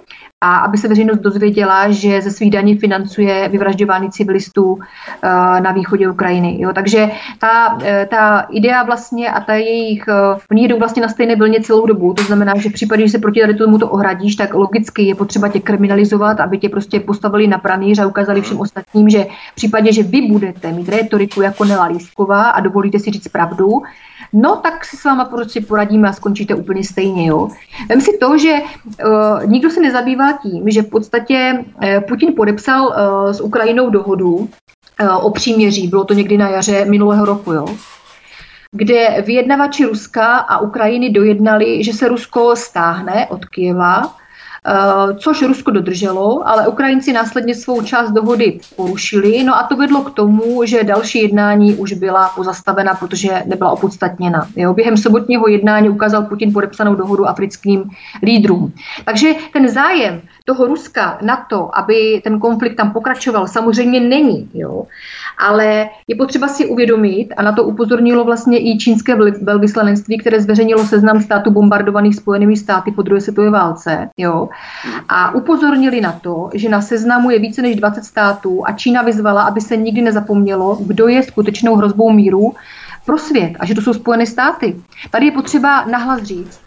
[0.45, 4.79] a aby se veřejnost dozvěděla, že ze svých daní financuje vyvražďování civilistů
[5.23, 5.29] eh,
[5.61, 6.57] na východě Ukrajiny.
[6.61, 10.05] Jo, takže ta, eh, ta idea vlastně a ta jejich,
[10.51, 13.19] oni jdou vlastně na stejné vlně celou dobu, to znamená, že v případě, že se
[13.19, 17.47] proti tady tomu to ohradíš, tak logicky je potřeba tě kriminalizovat aby tě prostě postavili
[17.47, 21.65] na pranýř a ukázali všem ostatním, že v případě, že vy budete mít retoriku jako
[21.65, 23.69] Nela Lístková a dovolíte si říct pravdu,
[24.33, 27.27] no tak si s váma prostě poradíme a skončíte úplně stejně.
[27.27, 27.49] Jo.
[27.89, 32.87] Vem si to, že uh, nikdo se nezabývá tím, že v podstatě uh, Putin podepsal
[32.87, 34.49] uh, s Ukrajinou dohodu
[35.21, 37.67] o příměří, bylo to někdy na jaře minulého roku, jo
[38.73, 44.21] kde vyjednavači Ruska a Ukrajiny dojednali, že se Rusko stáhne od Kieva
[44.67, 50.03] Eh, což Rusko dodrželo, ale Ukrajinci následně svou část dohody porušili, no a to vedlo
[50.03, 54.49] k tomu, že další jednání už byla pozastavena, protože nebyla opodstatněna.
[54.57, 57.91] Jo, během sobotního jednání ukázal Putin podepsanou dohodu africkým
[58.23, 58.73] lídrům.
[59.05, 64.51] Takže ten zájem toho Ruska na to, aby ten konflikt tam pokračoval, samozřejmě není.
[64.55, 64.87] Jo.
[65.39, 70.85] Ale je potřeba si uvědomit, a na to upozornilo vlastně i čínské velvyslanectví, které zveřejnilo
[70.85, 74.09] seznam států bombardovaných Spojenými státy po druhé světové válce.
[74.17, 74.49] Jo.
[75.09, 79.43] A upozornili na to, že na seznamu je více než 20 států a Čína vyzvala,
[79.43, 82.55] aby se nikdy nezapomnělo, kdo je skutečnou hrozbou míru
[83.07, 84.77] pro svět a že to jsou Spojené státy.
[85.11, 86.61] Tady je potřeba nahlas říct,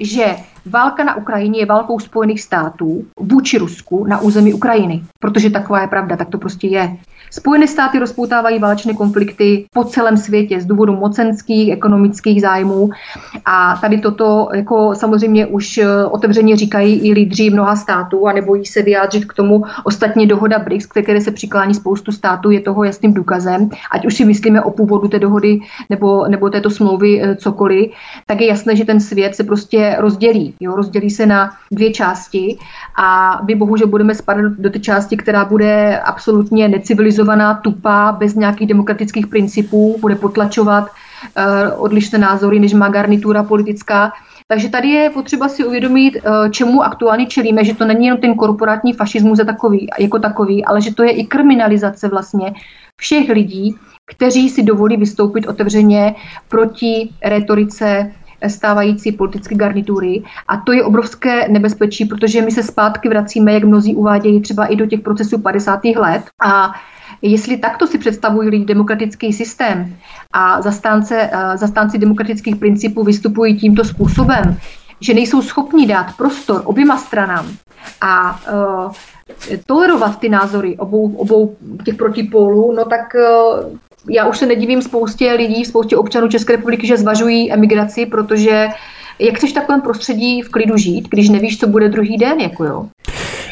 [0.00, 0.36] že
[0.68, 5.02] válka na Ukrajině je válkou Spojených států vůči Rusku na území Ukrajiny.
[5.20, 6.98] Protože taková je pravda, tak to prostě je.
[7.30, 12.90] Spojené státy rozpoutávají válečné konflikty po celém světě z důvodu mocenských, ekonomických zájmů
[13.44, 18.66] a tady toto jako samozřejmě už eh, otevřeně říkají i lídři mnoha států a nebojí
[18.66, 19.62] se vyjádřit k tomu.
[19.84, 23.70] Ostatně dohoda BRICS, které se přiklání spoustu států, je toho jasným důkazem.
[23.90, 27.90] Ať už si myslíme o původu té dohody nebo, nebo této smlouvy eh, cokoliv,
[28.26, 30.54] tak je jasné, že ten svět se prostě rozdělí.
[30.60, 30.76] Jo?
[30.76, 32.58] Rozdělí se na dvě části
[32.96, 38.34] a my bohužel budeme spadat do té části, která bude absolutně necivilizovaná civilizovaná, tupá, bez
[38.34, 44.12] nějakých demokratických principů, bude potlačovat uh, odlišné názory, než má garnitura politická.
[44.48, 48.34] Takže tady je potřeba si uvědomit, uh, čemu aktuálně čelíme, že to není jenom ten
[48.34, 52.52] korporátní fašismus takový, jako takový, ale že to je i kriminalizace vlastně
[52.96, 56.14] všech lidí, kteří si dovolí vystoupit otevřeně
[56.48, 58.12] proti retorice
[58.46, 60.22] stávající politické garnitury.
[60.48, 64.76] A to je obrovské nebezpečí, protože my se zpátky vracíme, jak mnozí uvádějí, třeba i
[64.76, 65.84] do těch procesů 50.
[65.84, 66.22] let.
[66.42, 66.72] A
[67.22, 69.96] Jestli takto si představují lidi demokratický systém
[70.32, 74.56] a zastánce, eh, zastánci demokratických principů vystupují tímto způsobem,
[75.00, 77.46] že nejsou schopni dát prostor oběma stranám
[78.00, 78.40] a
[78.86, 78.92] uh,
[79.66, 85.32] tolerovat ty názory obou, obou těch protipólů, no tak uh, já už se nedivím spoustě
[85.32, 88.68] lidí, spoustě občanů České republiky, že zvažují emigraci, protože
[89.18, 92.64] jak chceš v takovém prostředí v klidu žít, když nevíš, co bude druhý den, jako
[92.64, 92.88] jo?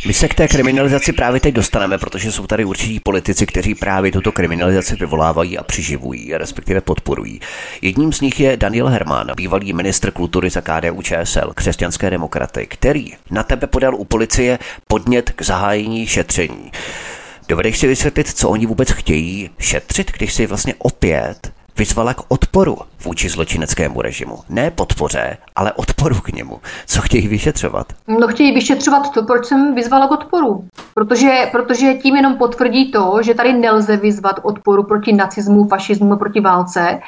[0.06, 4.12] My se k té kriminalizaci právě teď dostaneme, protože jsou tady určití politici, kteří právě
[4.12, 7.40] tuto kriminalizaci vyvolávají a přiživují, respektive podporují.
[7.82, 13.12] Jedním z nich je Daniel Herman, bývalý ministr kultury za KDU ČSL, křesťanské demokraty, který
[13.30, 16.70] na tebe podal u policie podnět k zahájení šetření.
[17.48, 22.78] Dovedeš si vysvětlit, co oni vůbec chtějí šetřit, když si vlastně opět vyzvala k odporu
[23.04, 24.38] vůči zločineckému režimu.
[24.48, 26.60] Ne podpoře, ale odporu k němu.
[26.86, 27.86] Co chtějí vyšetřovat?
[28.08, 30.64] No chtějí vyšetřovat to, proč jsem vyzvala k odporu.
[30.94, 36.40] Protože, protože tím jenom potvrdí to, že tady nelze vyzvat odporu proti nacismu, fašismu, proti
[36.40, 37.00] válce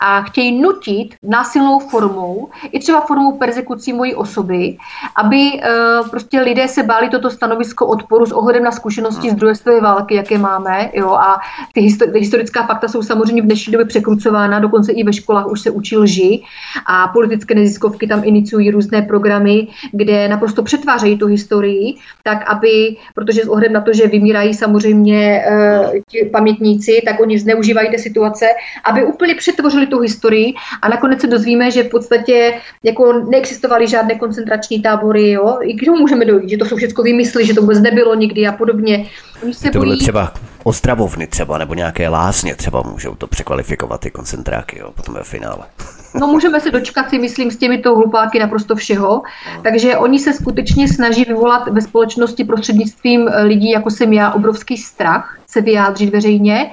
[0.00, 4.76] a chtějí nutit násilnou formou, i třeba formou persekucí mojí osoby,
[5.16, 9.54] aby uh, prostě lidé se báli toto stanovisko odporu s ohledem na zkušenosti z druhé
[9.54, 10.90] světové války, jaké máme.
[10.94, 11.40] Jo, a
[11.72, 11.80] ty
[12.14, 15.96] historická fakta jsou samozřejmě v dnešní době překrucována, dokonce i ve školách už se učí
[15.96, 16.42] lži
[16.86, 23.44] a politické neziskovky tam iniciují různé programy, kde naprosto přetvářejí tu historii, tak aby, protože
[23.44, 28.46] s ohledem na to, že vymírají samozřejmě uh, ti pamětníci, tak oni zneužívají té situace,
[28.84, 34.14] aby úplně přetvořili tu historii a nakonec se dozvíme, že v podstatě jako neexistovaly žádné
[34.18, 35.58] koncentrační tábory, jo?
[35.62, 38.46] I k tomu můžeme dojít, že to jsou všechno vymysly, že to vůbec nebylo nikdy
[38.46, 39.06] a podobně.
[39.42, 39.98] Oni se to bojí...
[39.98, 40.32] třeba
[40.64, 45.66] Ostravovny třeba, nebo nějaké lásně třeba můžou to překvalifikovat ty koncentráky, jo, potom ve finále.
[46.20, 49.22] No můžeme se dočkat si, myslím, s těmito hlupáky naprosto všeho.
[49.62, 55.38] Takže oni se skutečně snaží vyvolat ve společnosti prostřednictvím lidí, jako jsem já, obrovský strach
[55.46, 56.70] se vyjádřit veřejně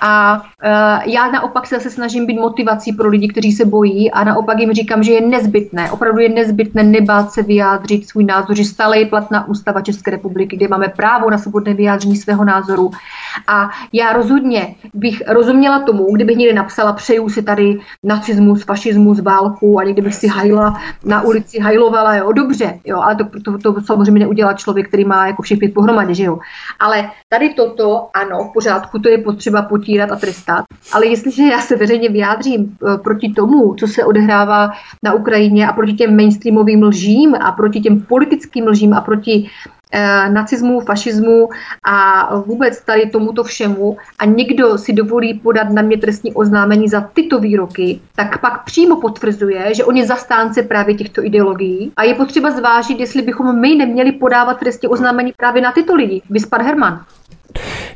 [0.00, 4.24] a uh, já naopak se zase snažím být motivací pro lidi, kteří se bojí a
[4.24, 8.64] naopak jim říkám, že je nezbytné, opravdu je nezbytné nebát se vyjádřit svůj názor, že
[8.64, 12.90] stále je platná ústava České republiky, kde máme právo na svobodné vyjádření svého názoru.
[13.46, 19.78] A já rozhodně bych rozuměla tomu, kdybych někde napsala, přeju si tady nacismus, fašismus, válku
[19.78, 23.80] a někdy bych si hajla na ulici, hajlovala, jo, dobře, jo, ale to, to, to,
[23.80, 26.38] samozřejmě neudělá člověk, který má jako všech pět pohromadě, že jo.
[26.80, 31.60] Ale tady toto, ano, v pořádku, to je potřeba potírat a trestat, ale jestliže já
[31.60, 34.70] se veřejně vyjádřím eh, proti tomu, co se odehrává
[35.02, 39.50] na Ukrajině a proti těm mainstreamovým lžím a proti těm politickým lžím a proti
[39.92, 41.48] eh, nacismu, fašismu
[41.84, 47.00] a vůbec tady tomuto všemu a někdo si dovolí podat na mě trestní oznámení za
[47.00, 52.14] tyto výroky, tak pak přímo potvrzuje, že on je zastánce právě těchto ideologií a je
[52.14, 56.22] potřeba zvážit, jestli bychom my neměli podávat trestní oznámení právě na tyto lidi.
[56.30, 57.06] Vyspad Herman.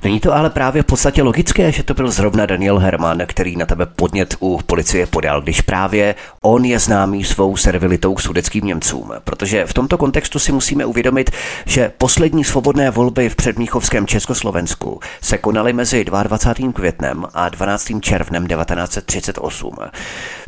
[0.05, 3.67] Není to ale právě v podstatě logické, že to byl zrovna Daniel Herman, který na
[3.67, 9.13] tebe podnět u policie podal, když právě on je známý svou servilitou k sudeckým Němcům.
[9.25, 11.31] Protože v tomto kontextu si musíme uvědomit,
[11.67, 16.73] že poslední svobodné volby v předmíchovském Československu se konaly mezi 22.
[16.73, 17.89] květnem a 12.
[18.01, 19.77] červnem 1938.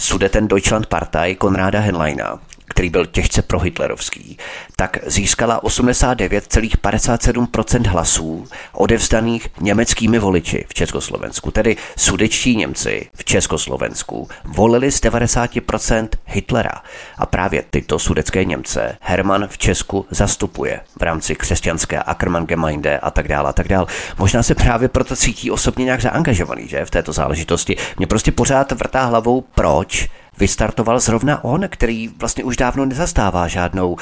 [0.00, 2.38] Sudeten Deutschland Partei Konráda Henleina
[2.72, 4.38] který byl těžce prohitlerovský,
[4.76, 11.50] tak získala 89,57% hlasů odevzdaných německými voliči v Československu.
[11.50, 16.82] Tedy sudečtí Němci v Československu volili z 90% Hitlera.
[17.18, 23.28] A právě tyto sudecké Němce Hermann v Česku zastupuje v rámci křesťanské Ackermann-Gemeinde a tak
[23.28, 23.86] dále a tak dále.
[24.18, 27.76] Možná se právě proto cítí osobně nějak zaangažovaný, že v této záležitosti.
[27.98, 30.08] Mě prostě pořád vrtá hlavou, proč
[30.38, 33.96] vystartoval zrovna on, který vlastně už dávno nezastává žádnou,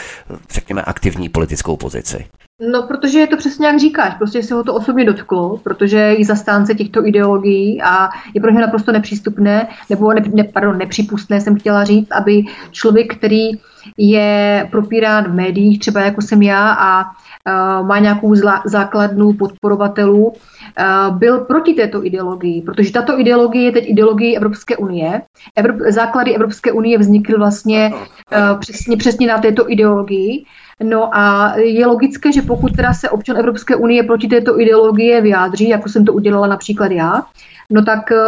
[0.50, 2.26] řekněme, aktivní politickou pozici.
[2.60, 6.24] No, protože je to přesně jak říkáš, prostě se ho to osobně dotklo, protože je
[6.24, 11.58] zastánce těchto ideologií a je pro ně naprosto nepřístupné, nebo ne, ne, pardon, nepřípustné jsem
[11.58, 13.50] chtěla říct, aby člověk, který
[13.96, 20.26] je propírán v médiích, třeba jako jsem já a uh, má nějakou zla, základnu podporovatelů,
[20.28, 25.22] uh, byl proti této ideologii, protože tato ideologie je teď ideologie Evropské unie.
[25.56, 30.44] Evrop, základy Evropské unie vznikly vlastně uh, přesně, přesně na této ideologii.
[30.82, 35.68] No a je logické, že pokud teda se občan Evropské unie proti této ideologie vyjádří,
[35.68, 37.22] jako jsem to udělala například já,
[37.70, 38.18] no tak eh,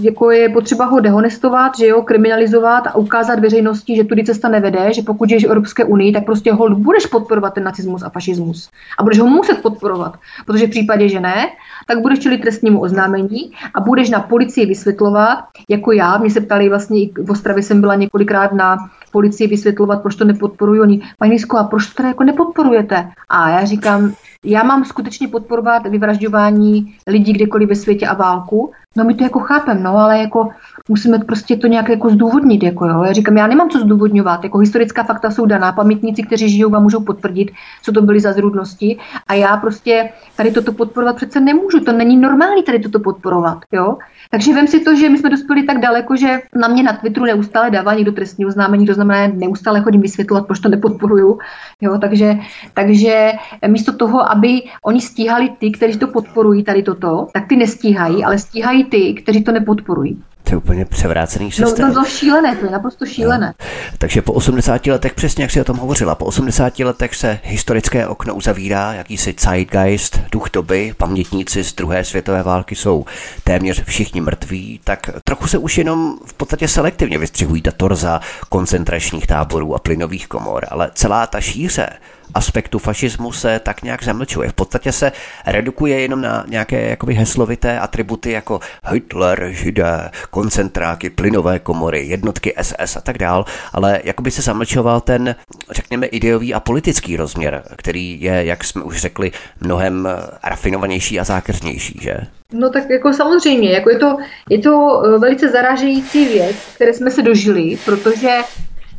[0.00, 4.92] jako je potřeba ho dehonestovat, že jo, kriminalizovat a ukázat veřejnosti, že tudy cesta nevede,
[4.92, 8.70] že pokud žiješ v Evropské unii, tak prostě ho budeš podporovat ten nacismus a fašismus.
[8.98, 11.46] A budeš ho muset podporovat, protože v případě, že ne,
[11.86, 15.38] tak budeš čelit trestnímu oznámení a budeš na policii vysvětlovat,
[15.68, 18.76] jako já, mě se ptali vlastně, v Ostravě jsem byla několikrát na
[19.16, 21.00] policii vysvětlovat, proč to nepodporují oni.
[21.18, 23.08] Paní Lisko, a proč to jako nepodporujete?
[23.28, 24.12] A já říkám,
[24.44, 28.72] já mám skutečně podporovat vyvražďování lidí kdekoliv ve světě a válku.
[28.96, 30.48] No my to jako chápem, no, ale jako
[30.88, 33.04] musíme prostě to nějak jako zdůvodnit, jako jo.
[33.04, 36.82] Já říkám, já nemám co zdůvodňovat, jako historická fakta jsou daná, pamětníci, kteří žijou, vám
[36.82, 37.50] můžou potvrdit,
[37.82, 38.96] co to byly za zrůdnosti
[39.28, 43.98] a já prostě tady toto podporovat přece nemůžu, to není normální tady toto podporovat, jo.
[44.30, 47.26] Takže vím si to, že my jsme dospěli tak daleko, že na mě na Twitteru
[47.26, 48.94] neustále dává někdo trestní oznámení, to
[49.34, 51.38] neustále chodím vysvětlovat, proč to nepodporuju.
[51.80, 52.34] Jo, takže,
[52.74, 53.32] takže
[53.66, 58.38] místo toho, aby oni stíhali ty, kteří to podporují tady toto, tak ty nestíhají, ale
[58.38, 60.22] stíhají ty, kteří to nepodporují.
[60.46, 61.88] To je úplně převrácený systém.
[61.88, 63.46] No, to je šílené, to je naprosto šílené.
[63.46, 63.66] No.
[63.98, 68.06] Takže po 80 letech, přesně jak si o tom hovořila, po 80 letech se historické
[68.06, 73.04] okno uzavírá, jakýsi zeitgeist, duch doby, pamětníci z druhé světové války jsou
[73.44, 79.26] téměř všichni mrtví, tak trochu se už jenom v podstatě selektivně vystřihují ta torza koncentračních
[79.26, 81.88] táborů a plynových komor, ale celá ta šíře
[82.34, 84.48] aspektu fašismu se tak nějak zamlčuje.
[84.48, 85.12] V podstatě se
[85.46, 92.96] redukuje jenom na nějaké jakoby heslovité atributy jako Hitler, židé, koncentráky, plynové komory, jednotky SS
[92.96, 95.36] a tak dál, ale jakoby se zamlčoval ten,
[95.70, 100.08] řekněme, ideový a politický rozměr, který je, jak jsme už řekli, mnohem
[100.44, 102.16] rafinovanější a zákrznější, že?
[102.52, 104.16] No tak jako samozřejmě, jako je to,
[104.50, 108.30] je to eh, velice zarážející věc, které jsme se dožili, protože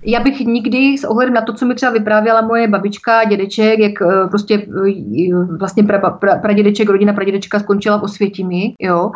[0.06, 4.02] já bych nikdy s ohledem na to, co mi třeba vyprávěla moje babička, dědeček, jak
[4.02, 9.12] eh, prostě eh, vlastně pra, pra, pradědeček, rodina pradědečka skončila v Osvětimi, jo.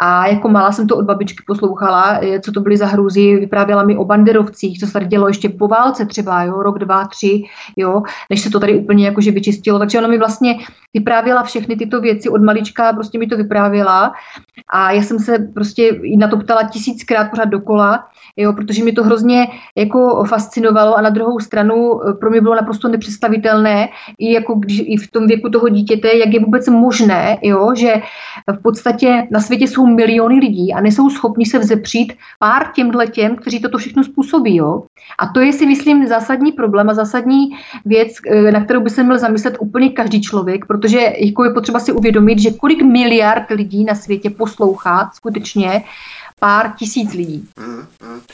[0.00, 3.96] A jako malá jsem to od babičky poslouchala, co to byly za hrůzy, vyprávěla mi
[3.96, 7.42] o banderovcích, co se dělo ještě po válce třeba, jo, rok, dva, tři,
[7.76, 9.78] jo, než se to tady úplně jakože vyčistilo.
[9.78, 10.54] Takže ona mi vlastně
[10.94, 14.12] vyprávěla všechny tyto věci od malička, prostě mi to vyprávěla
[14.68, 18.04] a já jsem se prostě na to ptala tisíckrát pořád dokola
[18.38, 19.46] jo, protože mi to hrozně
[19.76, 23.88] jako fascinovalo a na druhou stranu eh, pro mě bylo naprosto nepředstavitelné,
[24.18, 27.94] i, jako když, i v tom věku toho dítěte, jak je vůbec možné, jo, že
[28.52, 33.36] v podstatě na světě jsou miliony lidí a nejsou schopni se vzepřít pár těmhle těm,
[33.36, 34.56] kteří toto všechno způsobí.
[34.56, 34.82] Jo.
[35.18, 37.48] A to je si myslím zásadní problém a zásadní
[37.84, 41.80] věc, eh, na kterou by se měl zamyslet úplně každý člověk, protože jako je potřeba
[41.80, 45.84] si uvědomit, že kolik miliard lidí na světě poslouchá skutečně
[46.38, 47.48] pár tisíc lidí.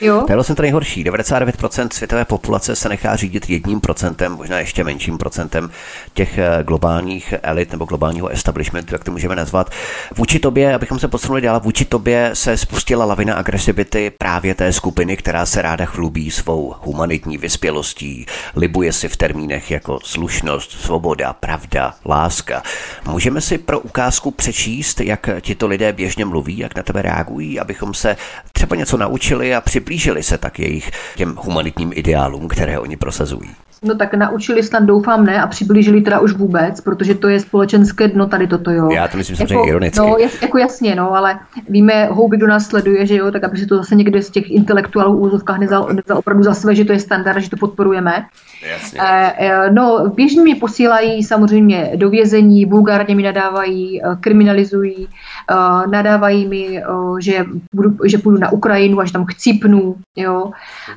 [0.00, 0.22] Jo?
[0.26, 1.04] To je vlastně to nejhorší.
[1.04, 5.70] 99% světové populace se nechá řídit jedním procentem, možná ještě menším procentem
[6.14, 9.70] těch eh, globálních elit nebo globálního establishmentu, jak to můžeme nazvat.
[10.16, 15.16] Vůči tobě, abychom se posunuli dál, vůči tobě se spustila lavina agresivity právě té skupiny,
[15.16, 18.26] která se ráda chlubí svou humanitní vyspělostí,
[18.56, 22.62] libuje si v termínech jako slušnost, svoboda, pravda, láska.
[23.08, 27.60] Můžeme si pro ukázku přečíst, jak tito lidé běžně mluví, jak na tebe reagují,
[27.94, 28.16] abychom se
[28.52, 33.50] třeba něco naučili a přiblížili se tak jejich těm humanitním ideálům, které oni prosazují.
[33.84, 38.08] No tak naučili snad doufám ne a přiblížili teda už vůbec, protože to je společenské
[38.08, 38.88] dno tady toto, jo.
[38.92, 40.00] Já to myslím samozřejmě jako, ironicky.
[40.00, 41.38] No, jas, jako jasně, no, ale
[41.68, 44.50] víme, houby, kdo nás sleduje, že jo, tak aby si to zase někde z těch
[44.50, 48.26] intelektuálů v úzovkách nezal, nezal opravdu za své, že to je standard, že to podporujeme.
[48.72, 49.00] Jasně.
[49.02, 55.08] E, no, běžně mě posílají samozřejmě do vězení, vulgárně mi nadávají, e, kriminalizují,
[55.50, 55.54] e,
[55.90, 56.82] nadávají mi, e,
[57.20, 60.50] že, budu, že půjdu na Ukrajinu a že tam chcípnu, jo,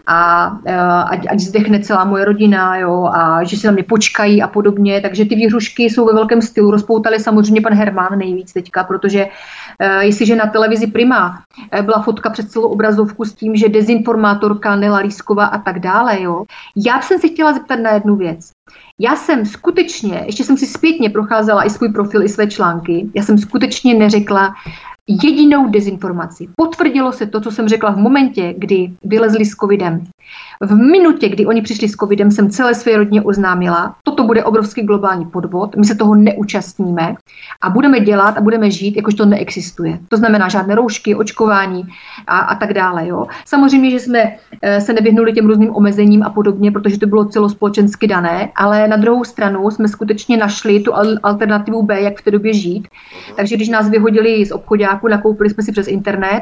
[0.07, 0.75] a e,
[1.09, 5.01] ať, ať zdechne celá moje rodina, jo, a že se na mě počkají a podobně.
[5.01, 6.71] Takže ty výhrušky jsou ve velkém stylu.
[6.71, 11.43] Rozpoutali samozřejmě pan Hermán nejvíc teďka, protože uh, jestliže na televizi Prima
[11.73, 16.21] uh, byla fotka před celou obrazovku s tím, že dezinformátorka Nela Lísková a tak dále,
[16.21, 16.43] jo.
[16.75, 18.56] Já jsem se chtěla zeptat na jednu věc.
[18.99, 23.23] Já jsem skutečně, ještě jsem si zpětně procházela i svůj profil, i své články, já
[23.23, 24.53] jsem skutečně neřekla
[25.07, 26.47] jedinou dezinformaci.
[26.55, 30.03] Potvrdilo se to, co jsem řekla v momentě, kdy vylezli s covidem.
[30.61, 34.81] V minutě, kdy oni přišli s covidem, jsem celé své rodině oznámila, toto bude obrovský
[34.81, 37.15] globální podvod, my se toho neúčastníme
[37.61, 39.99] a budeme dělat a budeme žít, jakož to neexistuje.
[40.09, 41.83] To znamená žádné roušky, očkování
[42.27, 43.07] a, a tak dále.
[43.07, 43.27] Jo.
[43.45, 48.07] Samozřejmě, že jsme e, se nevyhnuli těm různým omezením a podobně, protože to bylo celospolečensky
[48.07, 50.93] dané, ale na druhou stranu jsme skutečně našli tu
[51.23, 52.87] alternativu B, jak v té době žít.
[53.35, 56.41] Takže když nás vyhodili z obchodáku, nakoupili jsme si přes internet,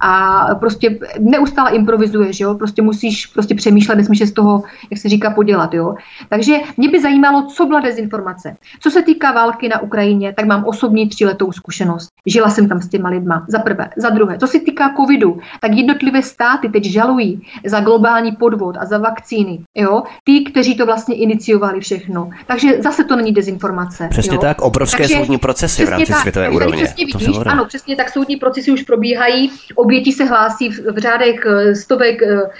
[0.00, 5.30] a prostě neustále improvizuješ, jo, prostě musíš prostě přemýšlet, nesmíš z toho, jak se říká,
[5.30, 5.94] podělat, jo.
[6.28, 8.56] Takže mě by zajímalo, co byla dezinformace.
[8.80, 12.08] Co se týká války na Ukrajině, tak mám osobní tříletou zkušenost.
[12.26, 13.90] Žila jsem tam s těma lidma, za prvé.
[13.96, 18.84] Za druhé, co se týká covidu, tak jednotlivé státy teď žalují za globální podvod a
[18.84, 22.30] za vakcíny, jo, ty, kteří to vlastně iniciovali všechno.
[22.46, 24.08] Takže zase to není dezinformace.
[24.10, 24.40] Přesně jo?
[24.40, 26.84] tak, obrovské Takže, soudní procesy v rámci tak, světové úrovně.
[26.84, 31.46] Přesně vidíš, ano, přesně tak, soudní procesy už probíhají oběti se hlásí v, v řádech
[31.46, 32.50] eh, stovek eh,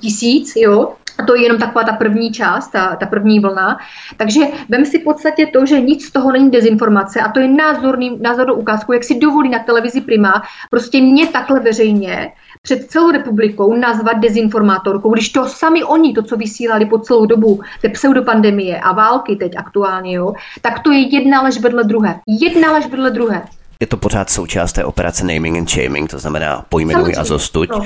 [0.00, 3.78] tisíc, jo, a to je jenom taková ta první část, ta, ta první vlna.
[4.16, 7.48] Takže vem si v podstatě to, že nic z toho není dezinformace a to je
[7.48, 12.32] názorný, názornou ukázku, jak si dovolí na televizi Prima prostě mě takhle veřejně
[12.62, 17.60] před celou republikou nazvat dezinformátorkou, když to sami oni, to, co vysílali po celou dobu
[17.82, 22.20] té pseudopandemie a války teď aktuálně, jo, tak to je jedna lež vedle druhé.
[22.26, 23.42] Jedna lež vedle druhé
[23.82, 27.70] je to pořád součást té operace naming and shaming, to znamená pojmenuj a zostuď.
[27.70, 27.84] No,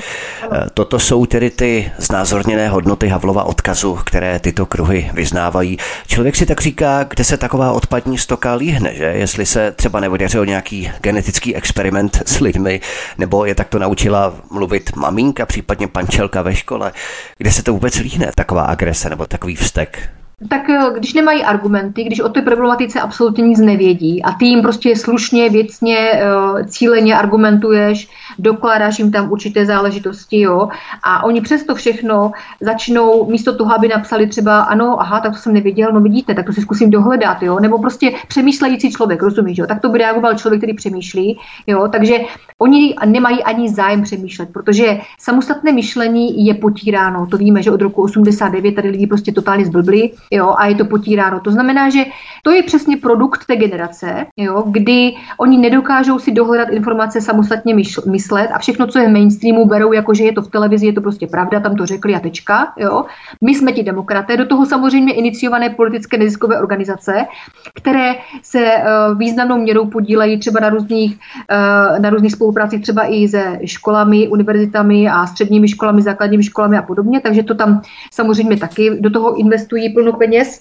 [0.73, 5.77] Toto jsou tedy ty znázorněné hodnoty Havlova odkazu, které tyto kruhy vyznávají.
[6.07, 9.03] Člověk si tak říká, kde se taková odpadní stoka líhne, že?
[9.03, 12.81] Jestli se třeba nevoděřil nějaký genetický experiment s lidmi,
[13.17, 16.91] nebo je takto naučila mluvit maminka, případně pančelka ve škole.
[17.37, 20.09] Kde se to vůbec líhne, taková agrese nebo takový vztek?
[20.49, 24.61] Tak eh, když nemají argumenty, když o té problematice absolutně nic nevědí a ty jim
[24.61, 28.09] prostě slušně, věcně, eh, cíleně argumentuješ,
[28.39, 30.69] dokládáš jim tam určité záležitosti, jo,
[31.03, 32.31] a oni přesto všechno
[32.61, 36.45] začnou místo toho, aby napsali třeba, ano, aha, tak to jsem nevěděl, no vidíte, tak
[36.45, 40.37] to si zkusím dohledat, jo, nebo prostě přemýšlející člověk, rozumíš, jo, tak to by reagoval
[40.37, 42.15] člověk, který přemýšlí, jo, takže
[42.59, 48.01] oni nemají ani zájem přemýšlet, protože samostatné myšlení je potíráno, to víme, že od roku
[48.01, 51.39] 89 tady lidi prostě totálně zblbli, jo, a je to potíráno.
[51.39, 52.05] To znamená, že
[52.43, 58.01] to je přesně produkt té generace, jo, kdy oni nedokážou si dohledat informace samostatně myšl,
[58.11, 60.93] myslet a všechno, co je v mainstreamu, berou jako, že je to v televizi, je
[60.93, 62.73] to prostě pravda, tam to řekli a tečka.
[62.77, 63.05] Jo.
[63.41, 67.25] My jsme ti demokraté, do toho samozřejmě iniciované politické neziskové organizace,
[67.73, 71.17] které se uh, významnou měrou podílejí třeba na různých,
[71.51, 76.81] uh, na různých spolupracích třeba i se školami, univerzitami a středními školami, základními školami a
[76.81, 80.59] podobně, takže to tam samozřejmě taky do toho investují plno peněz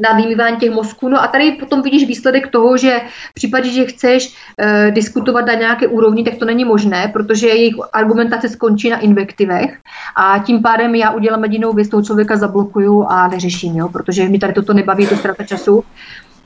[0.00, 1.08] na vymývání těch mozků.
[1.08, 3.00] No a tady potom vidíš výsledek toho, že
[3.30, 7.74] v případě, že chceš e, diskutovat na nějaké úrovni, tak to není možné, protože jejich
[7.92, 9.78] argumentace skončí na invektivech
[10.16, 14.38] a tím pádem já udělám jedinou věc, toho člověka zablokuju a neřeším, jo, protože mi
[14.38, 15.84] tady toto nebaví, to ztráta času.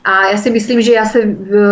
[0.08, 1.18] A já si myslím, že já se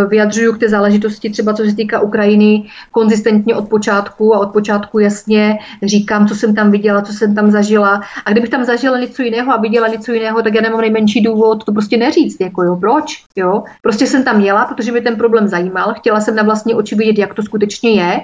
[0.08, 4.98] vyjadřuju k té záležitosti třeba co se týká Ukrajiny konzistentně od počátku a od počátku
[4.98, 8.00] jasně říkám, co jsem tam viděla, co jsem tam zažila.
[8.24, 11.64] A kdybych tam zažila něco jiného a viděla něco jiného, tak já nemám nejmenší důvod
[11.64, 12.40] to prostě neříct.
[12.40, 13.24] Jako jo, proč?
[13.36, 13.62] Jo?
[13.82, 15.94] Prostě jsem tam jela, protože mě ten problém zajímal.
[15.94, 18.20] Chtěla jsem na vlastní oči vidět, jak to skutečně je.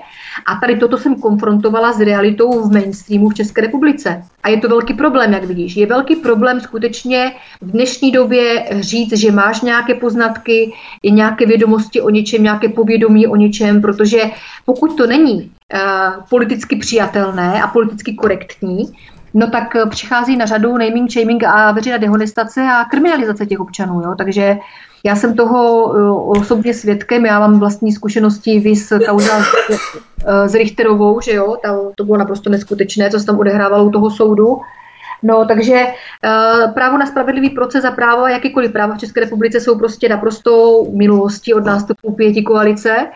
[0.46, 4.22] A tady toto jsem konfrontovala s realitou v mainstreamu v České republice.
[4.42, 5.76] A je to velký problém, jak vidíš.
[5.76, 10.72] Je velký problém skutečně v dnešní době říct, že máš nějaké poznatky,
[11.02, 14.22] i nějaké vědomosti o něčem, nějaké povědomí o něčem, protože
[14.66, 18.92] pokud to není uh, politicky přijatelné a politicky korektní,
[19.34, 24.00] no tak přichází na řadu naming, shaming a veřejná dehonestace a kriminalizace těch občanů.
[24.02, 24.14] Jo?
[24.18, 24.58] Takže
[25.04, 29.78] já jsem toho uh, osobně svědkem, já mám vlastní zkušenosti vys kauza s,
[30.46, 31.56] s Richterovou, že jo,
[31.96, 34.60] to bylo naprosto neskutečné, co se tam odehrávalo u toho soudu.
[35.22, 39.78] No, takže uh, právo na spravedlivý proces a právo, jakýkoliv právo v České republice jsou
[39.78, 43.06] prostě naprosto minulostí od nástupu pěti koalice.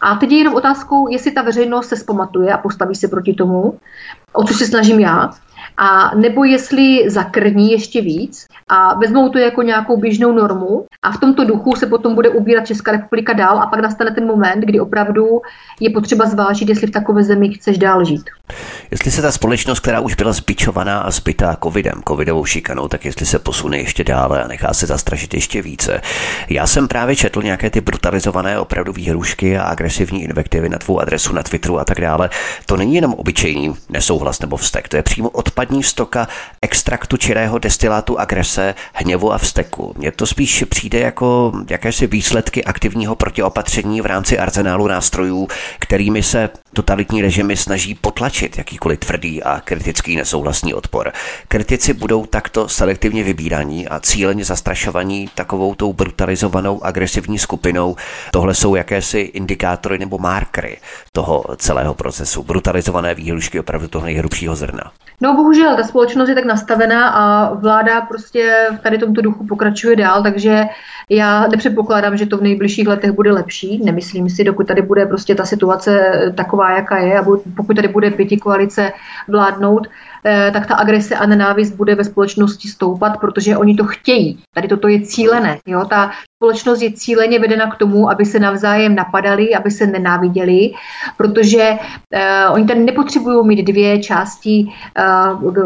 [0.00, 3.78] A teď je jenom otázkou, jestli ta veřejnost se zpamatuje a postaví se proti tomu,
[4.32, 5.30] o co se snažím já
[5.76, 11.18] a nebo jestli zakrní ještě víc a vezmou to jako nějakou běžnou normu a v
[11.18, 14.80] tomto duchu se potom bude ubírat Česká republika dál a pak nastane ten moment, kdy
[14.80, 15.40] opravdu
[15.80, 18.30] je potřeba zvážit, jestli v takové zemi chceš dál žít.
[18.90, 23.26] Jestli se ta společnost, která už byla zbičovaná a zbytá covidem, covidovou šikanou, tak jestli
[23.26, 26.00] se posune ještě dále a nechá se zastrašit ještě více.
[26.48, 31.34] Já jsem právě četl nějaké ty brutalizované opravdu výhrušky a agresivní invektivy na tvou adresu
[31.34, 32.30] na Twitteru a tak dále.
[32.66, 35.28] To není jenom obyčejný nesouhlas nebo vztek, to je přímo
[35.64, 36.28] odpadní stoka
[36.62, 39.94] extraktu čirého destilátu agrese, hněvu a vzteku.
[39.98, 45.48] Mně to spíš přijde jako jakési výsledky aktivního protiopatření v rámci arzenálu nástrojů,
[45.78, 51.12] kterými se totalitní režimy snaží potlačit jakýkoliv tvrdý a kritický nesouhlasný odpor.
[51.48, 57.96] Kritici budou takto selektivně vybíraní a cíleně zastrašovaní takovou tou brutalizovanou agresivní skupinou.
[58.30, 60.76] Tohle jsou jakési indikátory nebo markery
[61.12, 62.42] toho celého procesu.
[62.42, 64.92] Brutalizované výhrušky opravdu toho nejhrubšího zrna.
[65.20, 69.96] No bohužel, ta společnost je tak nastavená a vláda prostě v tady tomto duchu pokračuje
[69.96, 70.64] dál, takže
[71.10, 73.84] já nepředpokládám, že to v nejbližších letech bude lepší.
[73.84, 77.24] Nemyslím si, dokud tady bude prostě ta situace taková, jaká je a
[77.56, 78.92] pokud tady bude pěti koalice
[79.28, 79.86] vládnout,
[80.24, 84.38] eh, tak ta agrese a nenávist bude ve společnosti stoupat, protože oni to chtějí.
[84.54, 85.58] Tady toto je cílené.
[85.66, 85.84] Jo?
[85.84, 90.70] Ta společnost je cíleně vedena k tomu, aby se navzájem napadali, aby se nenáviděli,
[91.16, 95.03] protože uh, oni tady nepotřebují mít dvě části uh,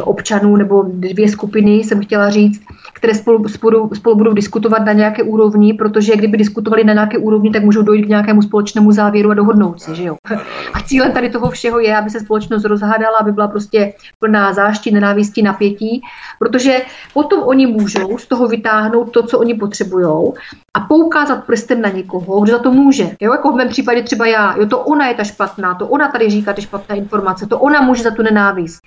[0.00, 2.62] občanů nebo dvě skupiny, jsem chtěla říct,
[2.94, 7.50] které spolu, spolu, spolu budou diskutovat na nějaké úrovni, protože kdyby diskutovali na nějaké úrovni,
[7.50, 10.16] tak můžou dojít k nějakému společnému závěru a dohodnout si, že jo.
[10.74, 14.90] A cílem tady toho všeho je, aby se společnost rozhádala, aby byla prostě plná zášti,
[14.90, 16.02] nenávistí, napětí,
[16.38, 16.78] protože
[17.14, 20.32] potom oni můžou z toho vytáhnout to, co oni potřebují
[20.74, 23.16] a poukázat prstem na někoho, kdo za to může.
[23.20, 26.08] Jo, jako v mém případě třeba já, jo, to ona je ta špatná, to ona
[26.08, 28.80] tady říká ty špatné informace, to ona může za tu nenávist.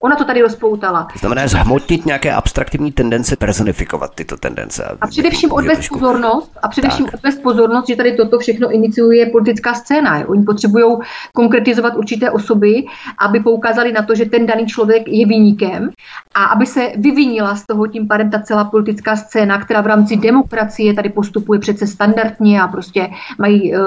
[0.00, 1.08] Ona to tady rozpoutala.
[1.12, 4.84] To znamená zhmotnit nějaké abstraktní tendence, personifikovat tyto tendence.
[5.00, 7.14] A především odvést pozornost, a především tak.
[7.14, 10.28] odvést pozornost, že tady toto všechno iniciuje politická scéna.
[10.28, 10.96] Oni potřebují
[11.32, 12.84] konkretizovat určité osoby,
[13.18, 15.90] aby poukázali na to, že ten daný člověk je vyníkem
[16.34, 20.16] a aby se vyvinila z toho tím pádem ta celá politická scéna, která v rámci
[20.16, 23.78] demokracie tady postupuje přece standardně a prostě mají, eh,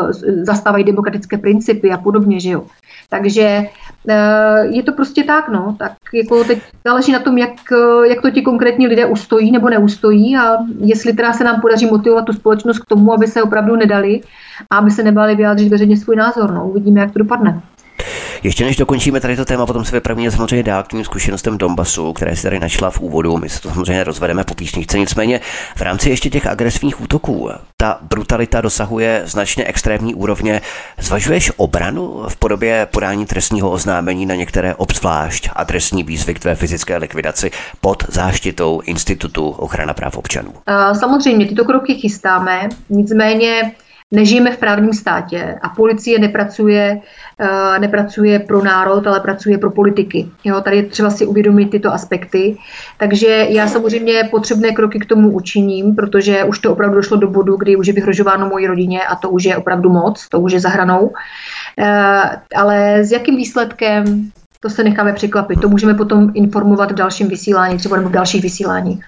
[0.43, 2.64] zastávají demokratické principy a podobně, že jo.
[3.09, 3.68] Takže
[4.62, 8.32] je to prostě tak, no, tak jako teď záleží na tom, jak, eh, jak to
[8.32, 12.80] ti konkrétní lidé ustojí nebo neustojí a jestli teda se nám podaří motivovat tu společnost
[12.80, 14.22] k tomu, aby se opravdu nedali
[14.70, 17.62] a aby se nebáli vyjádřit veřejně svůj názor, no, uvidíme, jak to dopadne.
[18.43, 22.14] Ještě než dokončíme tady to téma, potom se vypravíme samozřejmě dál k tím zkušenostem Donbasu,
[22.14, 23.38] které si tady našla v úvodu.
[23.38, 24.99] My se to samozřejmě rozvedeme po písničce.
[24.99, 25.41] Nicméně
[25.76, 30.62] v rámci ještě těch agresivních útoků ta brutalita dosahuje značně extrémní úrovně.
[30.99, 36.97] Zvažuješ obranu v podobě podání trestního oznámení na některé obzvlášť adresní výzvy k tvé fyzické
[36.97, 40.54] likvidaci pod záštitou Institutu ochrana práv občanů?
[40.99, 43.72] Samozřejmě, tyto kroky chystáme, nicméně
[44.12, 46.99] nežijeme v právním státě a policie nepracuje,
[47.41, 50.28] uh, nepracuje pro národ, ale pracuje pro politiky.
[50.43, 52.57] Jo, tady je třeba si uvědomit tyto aspekty.
[52.97, 57.55] Takže já samozřejmě potřebné kroky k tomu učiním, protože už to opravdu došlo do bodu,
[57.57, 60.59] kdy už je vyhrožováno mojí rodině a to už je opravdu moc, to už je
[60.59, 61.01] za hranou.
[61.07, 61.16] Uh,
[62.55, 64.32] ale s jakým výsledkem,
[64.64, 65.62] to se necháme překvapit.
[65.62, 69.05] To můžeme potom informovat v dalším vysílání, třeba nebo v dalších vysíláních.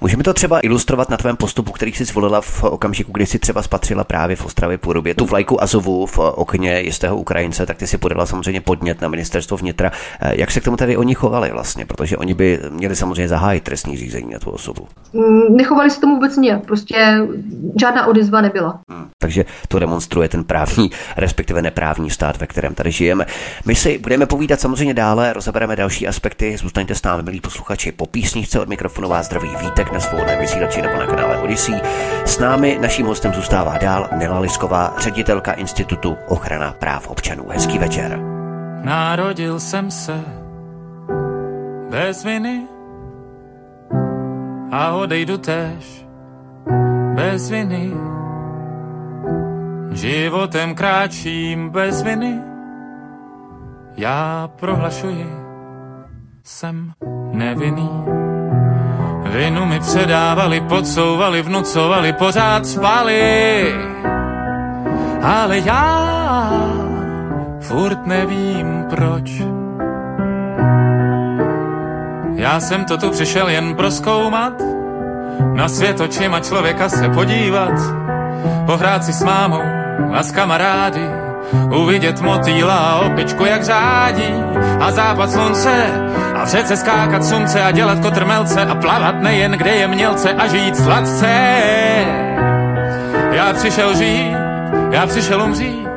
[0.00, 3.62] Můžeme to třeba ilustrovat na tvém postupu, který jsi zvolila v okamžiku, kdy jsi třeba
[3.62, 7.98] spatřila právě v Ostravě podobě tu vlajku Azovu v okně jistého Ukrajince, tak ty si
[7.98, 9.92] podala samozřejmě podnět na ministerstvo vnitra.
[10.20, 11.86] Eh, jak se k tomu tady oni chovali vlastně?
[11.86, 14.86] Protože oni by měli samozřejmě zahájit trestní řízení na tu osobu.
[15.12, 16.96] Mm, nechovali se tomu vůbec nějak, prostě
[17.80, 18.80] žádná odezva nebyla.
[18.90, 23.26] Hmm, takže to demonstruje ten právní, respektive neprávní stát, ve kterém tady žijeme.
[23.66, 27.92] My si budeme povídat samozřejmě dále, rozebereme další aspekty, zůstaňte s námi, milí posluchači.
[27.92, 31.74] Po písničce od mikrofonu vás zdraví vítek na svobodném vysílači nebo na kanále Odyssey.
[32.24, 37.48] S námi naším hostem zůstává dál Nela Lisková, ředitelka Institutu ochrana práv občanů.
[37.48, 38.18] Hezký večer.
[38.82, 40.20] Narodil jsem se
[41.90, 42.62] bez viny
[44.70, 46.06] a odejdu tež
[47.14, 47.90] bez viny.
[49.92, 52.53] Životem kráčím bez viny,
[53.96, 55.26] já prohlašuji,
[56.44, 56.92] jsem
[57.32, 58.04] nevinný.
[59.24, 63.74] Vinu mi předávali, podsouvali, vnucovali, pořád spali.
[65.22, 66.10] Ale já
[67.60, 69.42] furt nevím proč.
[72.34, 74.52] Já jsem to tu přišel jen proskoumat,
[75.54, 77.72] na svět očima člověka se podívat,
[78.66, 79.62] pohrát si s mámou
[80.12, 84.34] a s kamarády, uvidět motýla a opičku jak řádí
[84.80, 85.86] a západ slunce
[86.34, 90.46] a v řece skákat sumce a dělat kotrmelce a plavat nejen kde je mělce a
[90.46, 91.34] žít sladce.
[93.32, 94.36] Já přišel žít,
[94.90, 95.88] já přišel umřít,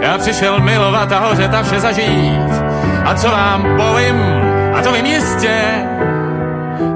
[0.00, 2.52] já přišel milovat a hořet a vše zažít.
[3.04, 4.22] A co vám povím,
[4.74, 5.62] a to vím jistě,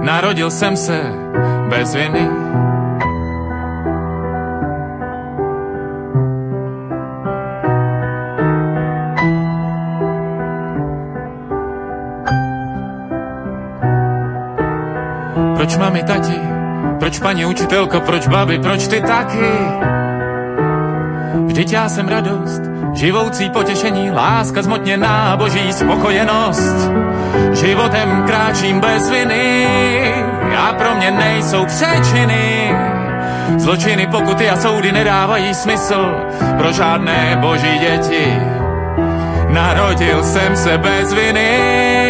[0.01, 1.01] narodil jsem se
[1.69, 2.29] bez viny.
[15.69, 16.41] Proč mami, tati?
[16.99, 18.01] Proč paní učitelko?
[18.01, 18.59] Proč babi?
[18.59, 19.53] Proč ty taky?
[21.47, 22.63] Vždyť já jsem radost,
[22.95, 26.91] živoucí potěšení, láska zmotněná, boží spokojenost.
[27.53, 29.67] Životem kráčím bez viny,
[30.59, 32.73] a pro mě nejsou přečiny.
[33.57, 36.17] Zločiny, pokuty a soudy nedávají smysl
[36.59, 38.39] pro žádné boží děti.
[39.49, 42.08] Narodil jsem se bez viny,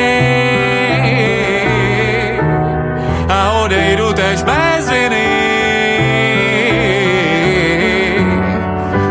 [3.68, 5.28] odejdu tež bez viny.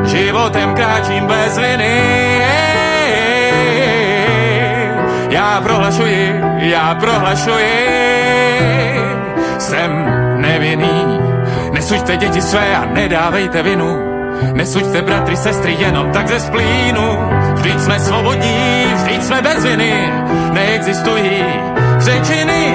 [0.09, 1.97] Životem kráčím bez viny.
[5.29, 7.77] Já prohlašuji, já prohlašuji,
[9.59, 9.91] jsem
[10.41, 11.19] nevinný.
[11.71, 13.97] Nesuďte děti své a nedávejte vinu.
[14.53, 17.19] Nesuďte bratry, sestry jenom tak ze splínu.
[17.53, 19.93] Vždyť jsme svobodní, vždyť jsme bez viny.
[20.53, 21.45] Neexistují
[21.97, 22.73] řečiny,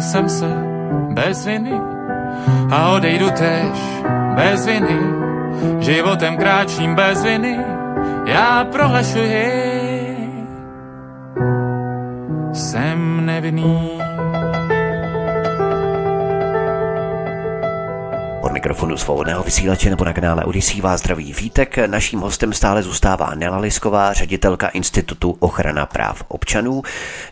[0.00, 0.48] Narodil jsem se.
[1.12, 1.72] Bez viny.
[2.70, 3.78] A odejdu tež.
[4.34, 4.98] Bez viny.
[5.80, 7.58] Životem kráčím bez viny,
[8.26, 9.69] já prohlašuji,
[19.20, 21.78] svobodného vysílače nebo na kanále Odisí vás zdraví Vítek.
[21.86, 26.82] Naším hostem stále zůstává Nela Lisková, ředitelka Institutu ochrana práv občanů.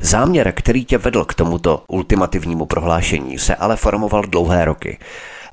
[0.00, 4.98] Záměr, který tě vedl k tomuto ultimativnímu prohlášení, se ale formoval dlouhé roky.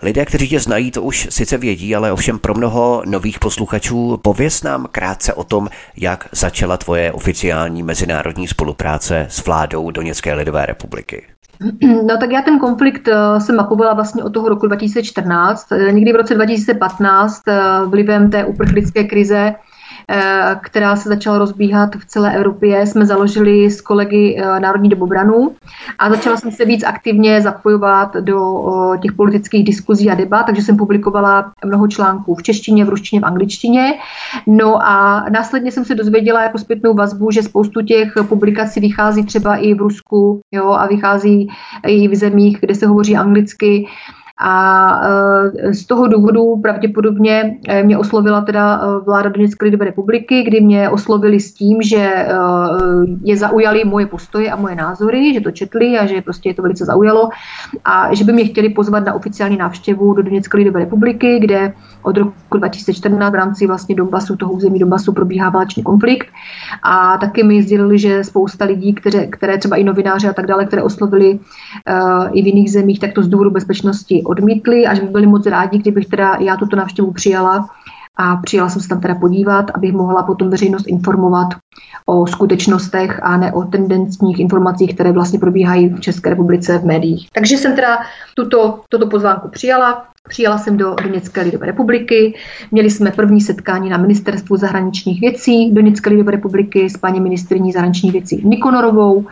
[0.01, 4.63] Lidé, kteří tě znají, to už sice vědí, ale ovšem pro mnoho nových posluchačů pověs
[4.63, 11.34] nám krátce o tom, jak začala tvoje oficiální mezinárodní spolupráce s vládou Doněcké lidové republiky.
[12.03, 15.71] No tak já ten konflikt eh, jsem mapovala vlastně od toho roku 2014.
[15.71, 19.55] Eh, někdy v roce 2015 eh, vlivem té uprchlické krize
[20.61, 25.55] která se začala rozbíhat v celé Evropě, jsme založili s kolegy eh, Národní dobobranu
[25.99, 28.61] a začala jsem se víc aktivně zapojovat do
[29.01, 33.25] těch politických diskuzí a debat, takže jsem publikovala mnoho článků v češtině, v ruštině, v
[33.25, 33.93] angličtině.
[34.47, 39.55] No a následně jsem se dozvěděla jako zpětnou vazbu, že spoustu těch publikací vychází třeba
[39.55, 41.47] i v Rusku jo, a vychází
[41.87, 43.87] i v zemích, kde se hovoří anglicky
[44.37, 45.01] A
[45.63, 50.61] e, z toho důvodu pravděpodobně e, mě oslovila teda e, vláda Doněcké lidové republiky, kdy
[50.61, 52.27] mě oslovili s tím, že
[53.23, 56.61] je zaujali moje postoje a moje názory, že to četli a že prostě je to
[56.61, 57.29] velice zaujalo
[57.85, 61.73] a že by mě chtěli pozvat na oficiální návštěvu do Doněcké lidové republiky, kde
[62.05, 66.27] od roku 2014 v rámci vlastně Donbasu, toho území Donbasu probíhá válečný konflikt.
[66.83, 70.65] A taky mi sdělili, že spousta lidí, které, které třeba i novináři a tak dále,
[70.65, 75.01] které oslovili uh, i v jiných zemích, tak to z důvodu bezpečnosti odmítli a že
[75.01, 77.69] by byli moc rádi, kdybych teda já tuto návštěvu přijala
[78.17, 81.47] a přijela jsem se tam teda podívat, abych mohla potom veřejnost informovat
[82.05, 87.29] o skutečnostech a ne o tendenčních informacích, které vlastně probíhají v České republice v médiích.
[87.33, 87.97] Takže jsem teda
[88.35, 92.33] tuto, toto pozvánku přijala, Přijela jsem do Doněcké lidové republiky,
[92.71, 98.11] měli jsme první setkání na ministerstvu zahraničních věcí Doněcké lidové republiky s paní ministrní zahraničních
[98.11, 99.25] věcí Nikonorovou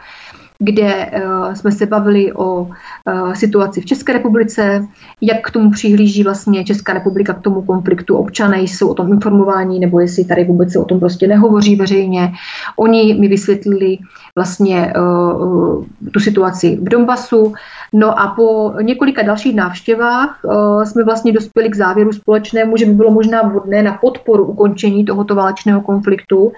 [0.64, 4.88] kde uh, jsme se bavili o uh, situaci v České republice,
[5.22, 8.16] jak k tomu přihlíží vlastně Česká republika k tomu konfliktu.
[8.16, 12.32] Občané jsou o tom informováni, nebo jestli tady vůbec se o tom prostě nehovoří veřejně.
[12.76, 13.98] Oni mi vysvětlili
[14.36, 17.54] vlastně uh, tu situaci v Donbasu.
[17.94, 22.94] No a po několika dalších návštěvách uh, jsme vlastně dospěli k závěru společnému, že by
[22.94, 26.52] bylo možná vhodné na podporu ukončení tohoto válečného konfliktu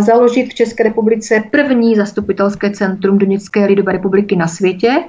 [0.00, 5.04] založit v České republice první zastupitelské centrum Doněcké lidové republiky na světě,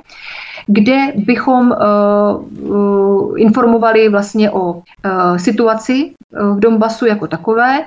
[0.68, 4.82] kde bychom eh, eh, informovali vlastně o
[5.38, 7.86] situaci v Donbasu jako takové,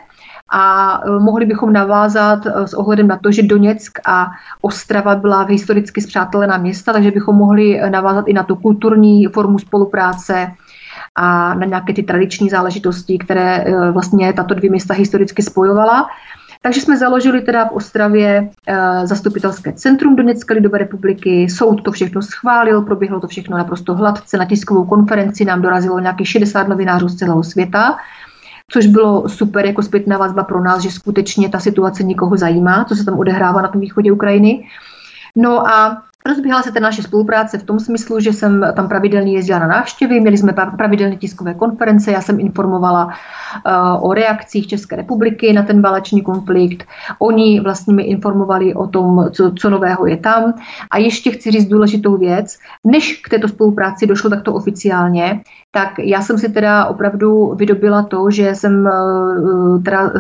[0.55, 4.27] a mohli bychom navázat s ohledem na to, že Doněck a
[4.61, 10.53] Ostrava byla historicky zpřátelená města, takže bychom mohli navázat i na tu kulturní formu spolupráce
[11.15, 16.07] a na nějaké ty tradiční záležitosti, které vlastně tato dvě města historicky spojovala.
[16.63, 22.23] Takže jsme založili teda v Ostravě e, zastupitelské centrum Doněcké lidové republiky, soud to všechno
[22.23, 27.17] schválil, proběhlo to všechno naprosto hladce, na tiskovou konferenci nám dorazilo nějakých 60 novinářů z
[27.17, 27.97] celého světa,
[28.71, 32.97] což bylo super jako zpětná vazba pro nás, že skutečně ta situace nikoho zajímá, co
[32.97, 34.69] se tam odehrává na tom východě Ukrajiny.
[35.37, 39.59] No a Rozběhla se ta naše spolupráce v tom smyslu, že jsem tam pravidelně jezdila
[39.59, 43.13] na návštěvy, měli jsme pravidelně tiskové konference, já jsem informovala uh,
[44.11, 46.85] o reakcích České republiky na ten válečný konflikt.
[47.19, 50.55] Oni vlastně mi informovali o tom, co, co nového je tam.
[50.91, 56.21] A ještě chci říct důležitou věc, než k této spolupráci došlo takto oficiálně, tak já
[56.23, 60.13] jsem si teda opravdu vydobila to, že jsem uh, teda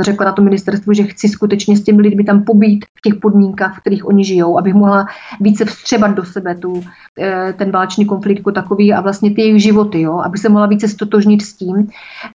[0.00, 3.76] řekla na to ministerstvu, že chci skutečně s těmi lidmi tam pobít v těch podmínkách,
[3.76, 5.06] v kterých oni žijou, abych mohla
[5.48, 6.84] více vstřebat do sebe tu,
[7.20, 10.66] eh, ten válečný konflikt jako takový a vlastně ty jejich životy, jo, aby se mohla
[10.66, 11.88] více stotožnit s tím,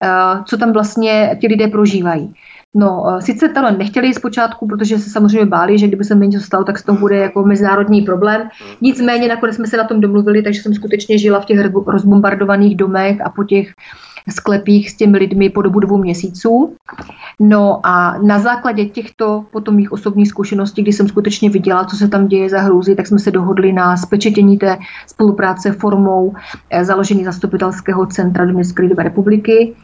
[0.03, 2.33] eh, co tam vlastně ti lidé prožívají.
[2.75, 6.45] No, eh, sice tohle nechtěli zpočátku, protože se samozřejmě báli, že kdyby se mi něco
[6.45, 8.49] stalo, tak z toho bude jako mezinárodní problém.
[8.81, 13.21] Nicméně nakonec jsme se na tom domluvili, takže jsem skutečně žila v těch rozbombardovaných domech
[13.21, 13.73] a po těch
[14.29, 16.75] sklepích s těmi lidmi po dobu dvou měsíců.
[17.39, 22.07] No a na základě těchto potom mých osobních zkušeností, kdy jsem skutečně viděla, co se
[22.07, 26.33] tam děje za hrůzy, tak jsme se dohodli na spečetění té spolupráce formou
[26.69, 29.75] eh, založení zastupitelského centra Doněcké lidové republiky.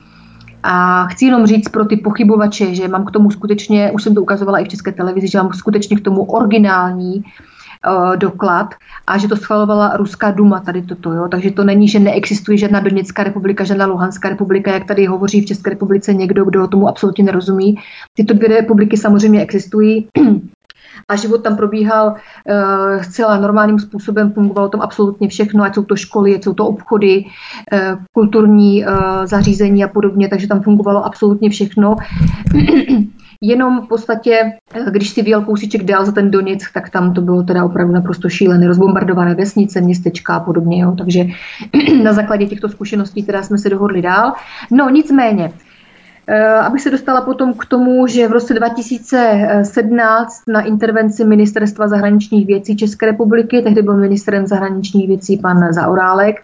[0.63, 4.21] A chci jenom říct pro ty pochybovače, že mám k tomu skutečně, už jsem to
[4.21, 7.23] ukazovala i v české televizi, že mám skutečně k tomu originální
[8.15, 8.75] doklad
[9.07, 11.13] a že to schvalovala Ruská duma tady toto.
[11.13, 11.27] Jo?
[11.27, 15.45] Takže to není, že neexistuje žádná Doněcká republika, žádná Luhanská republika, jak tady hovoří v
[15.45, 17.75] České republice někdo, kdo tomu absolutně nerozumí.
[18.13, 20.07] Tyto dvě republiky samozřejmě existují.
[21.09, 25.95] a život tam probíhal uh, zcela normálním způsobem, fungovalo tam absolutně všechno, ať jsou to
[25.95, 27.25] školy, ať jsou to obchody,
[27.73, 28.91] uh, kulturní uh,
[29.25, 31.95] zařízení a podobně, takže tam fungovalo absolutně všechno.
[33.41, 34.39] Jenom v podstatě,
[34.73, 37.93] eh, když si vyjel kousíček dál za ten Doněck, tak tam to bylo teda opravdu
[37.93, 40.81] naprosto šílené, rozbombardované vesnice, městečka a podobně.
[40.81, 40.95] Jo.
[40.97, 41.25] Takže
[42.03, 44.33] na základě těchto zkušeností teda jsme se dohodli dál.
[44.71, 45.51] No nicméně,
[46.61, 52.77] Abych se dostala potom k tomu, že v roce 2017 na intervenci Ministerstva zahraničních věcí
[52.77, 56.35] České republiky, tehdy byl ministrem zahraničních věcí pan Zaorálek,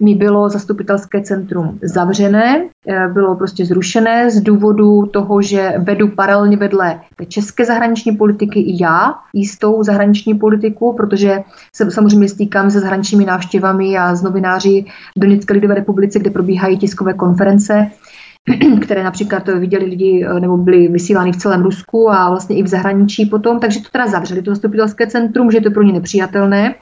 [0.00, 6.56] mi bylo zastupitelské centrum zavřené, eh, bylo prostě zrušené z důvodu toho, že vedu paralelně
[6.56, 11.38] vedle české zahraniční politiky i já jistou zahraniční politiku, protože
[11.74, 14.84] se samozřejmě stýkám se zahraničními návštěvami a z novináři
[15.16, 17.90] v Doněcké lidové republice, kde probíhají tiskové konference,
[18.80, 22.66] které například viděli lidi eh, nebo byly vysílány v celém Rusku a vlastně i v
[22.66, 26.74] zahraničí potom, takže to teda zavřeli to zastupitelské centrum, že je to pro ně nepřijatelné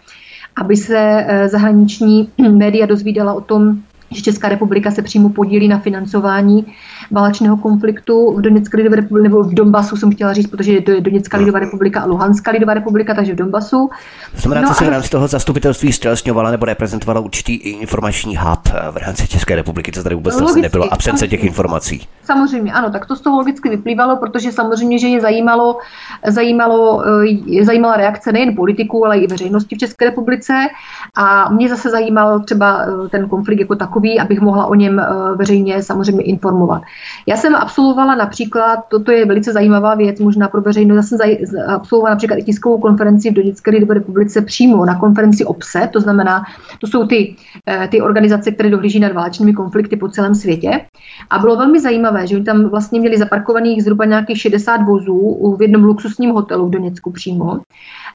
[0.61, 3.79] aby se eh, zahraniční média dozvídala o tom,
[4.11, 6.67] že Česká republika se přímo podílí na financování
[7.11, 11.01] válečného konfliktu v Doněcké lidové republice, nebo v Donbasu jsem chtěla říct, protože to je
[11.01, 13.91] Doněcká lidová republika a Luhanská lidová republika, takže v Donbasu.
[14.35, 18.69] To znamená, no, co se v rámci toho zastupitelství stělesňovala nebo reprezentovala určitý informační hub
[18.91, 22.07] v rámci České republiky, co tady vůbec logicky, nebylo, absence těch informací.
[22.23, 25.79] Samozřejmě, ano, tak to z toho logicky vyplývalo, protože samozřejmě, že je zajímalo,
[26.27, 27.05] zajímalo,
[27.61, 30.67] eh, zajímala reakce nejen politiků, ale i veřejnosti v České republice
[31.17, 35.05] a mě zase zajímal třeba eh, ten konflikt jako takový, abych mohla o něm eh,
[35.37, 36.83] veřejně samozřejmě informovat.
[37.27, 42.15] Já jsem absolvovala například, toto je velice zajímavá věc, možná pro veřejnost, já jsem absolvovala
[42.15, 46.43] například i tiskovou konferenci v Doněcké lidové republice přímo na konferenci OPSE, to znamená,
[46.81, 47.37] to jsou ty,
[47.89, 50.81] ty organizace, které dohlíží nad válečnými konflikty po celém světě.
[51.31, 55.63] A bylo velmi zajímavé, že oni tam vlastně měli zaparkovaných zhruba nějakých 60 vozů v
[55.63, 57.61] jednom luxusním hotelu v Doněcku přímo.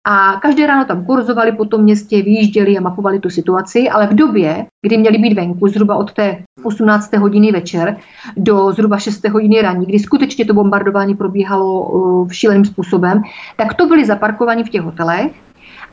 [0.07, 4.15] A každé ráno tam kurzovali po tom městě, vyjížděli a mapovali tu situaci, ale v
[4.15, 7.13] době, kdy měli být venku, zhruba od té 18.
[7.13, 7.97] hodiny večer
[8.37, 9.27] do zhruba 6.
[9.29, 13.21] hodiny raní, kdy skutečně to bombardování probíhalo uh, šíleným způsobem,
[13.57, 15.31] tak to byli zaparkovaní v těch hotelech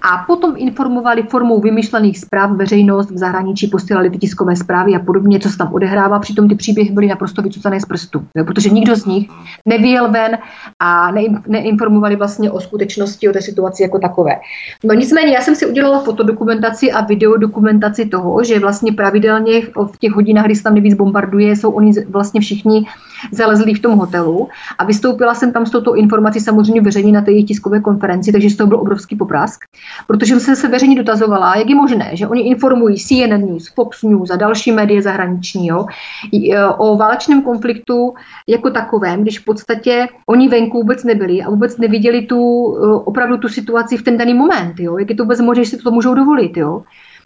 [0.03, 5.41] a potom informovali formou vymyšlených zpráv veřejnost v zahraničí, posílali ty tiskové zprávy a podobně,
[5.41, 6.19] co se tam odehrává.
[6.19, 9.29] Přitom ty příběhy byly naprosto vycucané z prstu, jo, protože nikdo z nich
[9.67, 10.39] nevěl ven
[10.81, 14.37] a ne, neinformovali vlastně o skutečnosti, o té situaci jako takové.
[14.85, 20.13] No nicméně, já jsem si udělala fotodokumentaci a videodokumentaci toho, že vlastně pravidelně v těch
[20.13, 22.87] hodinách, kdy se tam nejvíc bombarduje, jsou oni vlastně všichni
[23.33, 24.49] zalezli v tom hotelu
[24.79, 28.51] a vystoupila jsem tam s touto informací samozřejmě veřejně na té jejich tiskové konferenci, takže
[28.51, 29.61] z toho byl obrovský poprask
[30.07, 34.31] protože jsem se veřejně dotazovala, jak je možné, že oni informují CNN News, Fox News
[34.31, 35.87] a další média zahraniční jo,
[36.53, 38.15] e, o válečném konfliktu
[38.47, 42.39] jako takovém, když v podstatě oni venku vůbec nebyli a vůbec neviděli tu,
[42.77, 44.75] e, opravdu tu situaci v ten daný moment.
[44.79, 46.57] Jo, jak je to vůbec možné, že si to můžou dovolit.
[46.57, 46.83] Jo.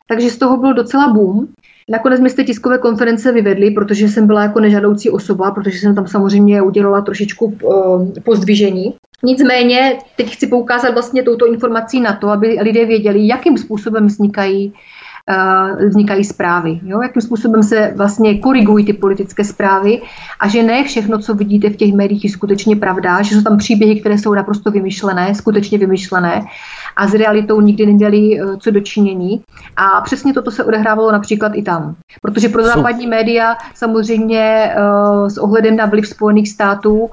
[0.08, 1.48] Takže z toho byl docela boom.
[1.90, 5.94] Nakonec mi z té tiskové konference vyvedli, protože jsem byla jako nežadoucí osoba, protože jsem
[5.94, 8.94] tam samozřejmě udělala trošičku uh, pozdvižení.
[9.22, 14.72] Nicméně teď chci poukázat vlastně touto informací na to, aby lidé věděli, jakým způsobem vznikají
[14.72, 16.80] uh, vznikají zprávy.
[16.82, 17.02] Jo?
[17.02, 20.02] Jakým způsobem se vlastně korigují ty politické zprávy
[20.40, 23.58] a že ne všechno, co vidíte v těch médiích, je skutečně pravda, že jsou tam
[23.58, 26.42] příběhy, které jsou naprosto vymyšlené, skutečně vymyšlené
[26.96, 29.42] a s realitou nikdy neměli uh, co dočinění.
[29.76, 31.94] A přesně toto se odehrávalo například i tam.
[32.22, 37.08] Protože pro západní média samozřejmě uh, s ohledem na vliv Spojených států, uh,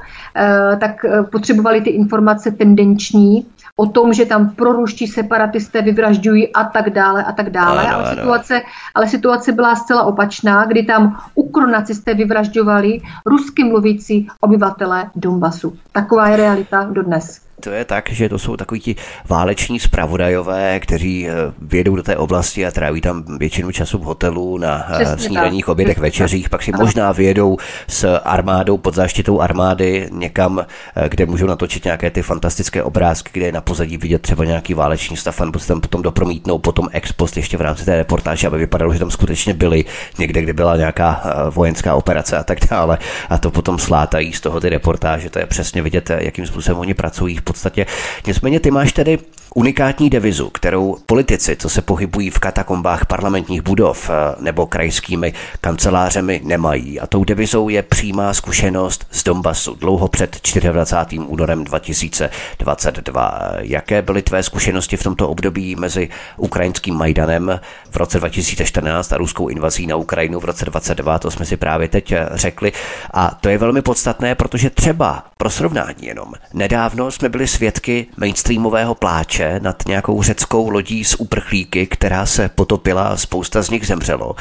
[0.79, 7.23] tak potřebovali ty informace tendenční, o tom, že tam proruští separatisté vyvražďují a tak dále
[7.23, 7.87] a tak dále.
[7.87, 8.15] Ale, ano.
[8.15, 8.61] Situace,
[8.95, 15.73] ale situace byla zcela opačná, kdy tam ukronacisté vyvražďovali rusky mluvící obyvatele Donbasu.
[15.91, 18.95] Taková je realita dodnes to je tak, že to jsou takový ti
[19.29, 24.57] váleční spravodajové, kteří eh, vědou do té oblasti a tráví tam většinu času v hotelu
[24.57, 25.71] na eh, Přesně snídaních, tak.
[25.71, 27.57] obědech, večeřích, pak si možná vědou
[27.87, 33.45] s armádou, pod záštitou armády někam, eh, kde můžou natočit nějaké ty fantastické obrázky, kde
[33.45, 37.11] je na pozadí vidět třeba nějaký váleční stav, nebo se tam potom dopromítnou potom ex
[37.11, 39.85] post ještě v rámci té reportáže, aby vypadalo, že tam skutečně byli
[40.19, 42.97] někde, kde byla nějaká vojenská operace a tak dále.
[43.29, 45.29] A to potom slátají z toho ty reportáže.
[45.29, 47.85] To je přesně vidět, jakým způsobem oni pracují v podstatě.
[48.27, 49.19] Nicméně ty máš tedy
[49.55, 56.41] unikátní devizu, kterou politici, co se pohybují v katakombách parlamentních budov eh, nebo krajskými kancelářemi,
[56.43, 56.99] nemají.
[56.99, 60.39] A tou devizou je přímá zkušenost z Donbasu dlouho před
[60.71, 61.19] 24.
[61.19, 63.39] únorem 2022.
[63.59, 67.59] Jaké byly tvé zkušenosti v tomto období mezi ukrajinským Majdanem
[67.91, 71.19] v roce 2014 a ruskou invazí na Ukrajinu v roce 2022?
[71.19, 72.71] To jsme si právě teď eh, řekli.
[73.13, 78.95] A to je velmi podstatné, protože třeba pro srovnání jenom nedávno jsme byli svědky mainstreamového
[78.95, 83.87] pláče pláče nad nějakou řeckou lodí s uprchlíky, která se potopila a spousta z nich
[83.87, 84.35] zemřelo.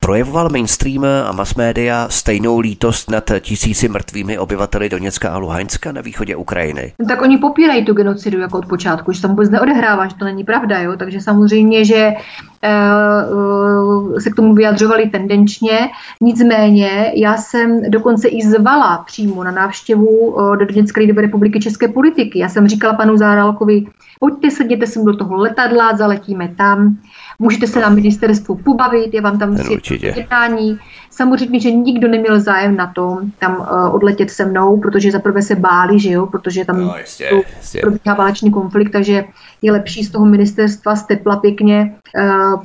[0.00, 6.00] Projevoval mainstream a mass media stejnou lítost nad tisíci mrtvými obyvateli Doněcka a Luhanska na
[6.00, 6.92] východě Ukrajiny?
[6.98, 10.24] No tak oni popírají tu genocidu jako od počátku, že tam vůbec neodehrává, že to
[10.24, 10.96] není pravda, jo?
[10.96, 12.12] takže samozřejmě, že
[14.18, 15.78] se k tomu vyjadřovali tendenčně.
[16.20, 22.38] Nicméně já jsem dokonce i zvala přímo na návštěvu do Doněcké lidové republiky České politiky.
[22.38, 23.86] Já jsem říkala panu Záralkovi,
[24.20, 26.96] pojďte, sedněte sem do toho letadla, zaletíme tam,
[27.38, 29.56] můžete se na ministerstvu pobavit, je vám tam
[30.16, 30.78] jednání.
[31.10, 35.54] Samozřejmě, že nikdo neměl zájem na tom tam uh, odletět se mnou, protože zaprvé se
[35.54, 37.80] báli, že jo, protože tam no, jistě, jistě.
[37.80, 39.24] probíhá válečný konflikt, takže
[39.62, 41.94] je lepší z toho ministerstva z tepla pěkně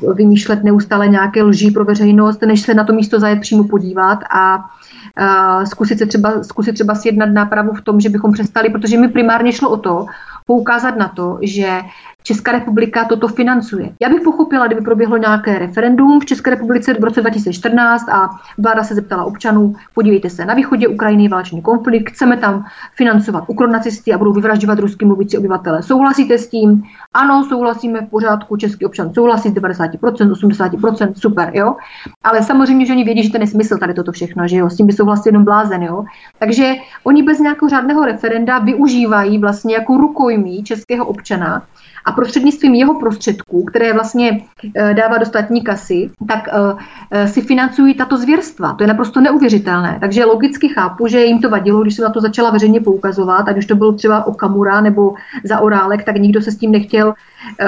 [0.02, 4.20] uh, vymýšlet neustále nějaké lží pro veřejnost, než se na to místo zajet přímo podívat
[4.32, 8.98] a uh, zkusit, se třeba, zkusit třeba sjednat nápravu v tom, že bychom přestali, protože
[8.98, 10.06] mi primárně šlo o to,
[10.46, 11.82] poukázat na to, že
[12.24, 13.89] Česká republika toto financuje.
[14.02, 18.84] Já bych pochopila, kdyby proběhlo nějaké referendum v České republice v roce 2014 a vláda
[18.84, 22.66] se zeptala občanů, podívejte se, na východě Ukrajiny je válečný konflikt, chceme tam
[22.96, 25.84] financovat ukronacisty a budou vyvražďovat ruský mluvící obyvatele.
[25.84, 26.84] Souhlasíte s tím?
[27.14, 31.76] Ano, souhlasíme v pořádku, český občan souhlasí z 90%, 80%, super, jo.
[32.24, 34.88] Ale samozřejmě, že oni vědí, že to nesmysl tady toto všechno, že jo, s tím
[34.88, 36.06] by souhlasil jenom blázen, jo.
[36.40, 36.74] Takže
[37.04, 41.64] oni bez nějakého řádného referenda využívají vlastně jako rukojmí českého občana
[42.06, 44.41] a prostřednictvím jeho prostředků, které vlastně
[44.76, 48.74] eh, dává do státní kasy, tak eh, eh, si financují tato zvěrstva.
[48.74, 49.97] To je naprosto neuvěřitelné.
[49.99, 53.58] Takže logicky chápu, že jim to vadilo, když se na to začala veřejně poukazovat, ať
[53.58, 57.14] už to bylo třeba o Kamura nebo za Orálek, tak nikdo se s tím nechtěl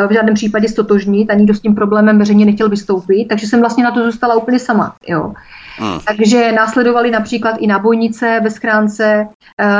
[0.08, 3.84] v žádném případě stotožnit a nikdo s tím problémem veřejně nechtěl vystoupit, takže jsem vlastně
[3.84, 4.96] na to zůstala úplně sama.
[5.08, 5.34] Jo.
[5.78, 6.00] Hmm.
[6.08, 9.28] Takže následovali například i nábojnice ve schránce,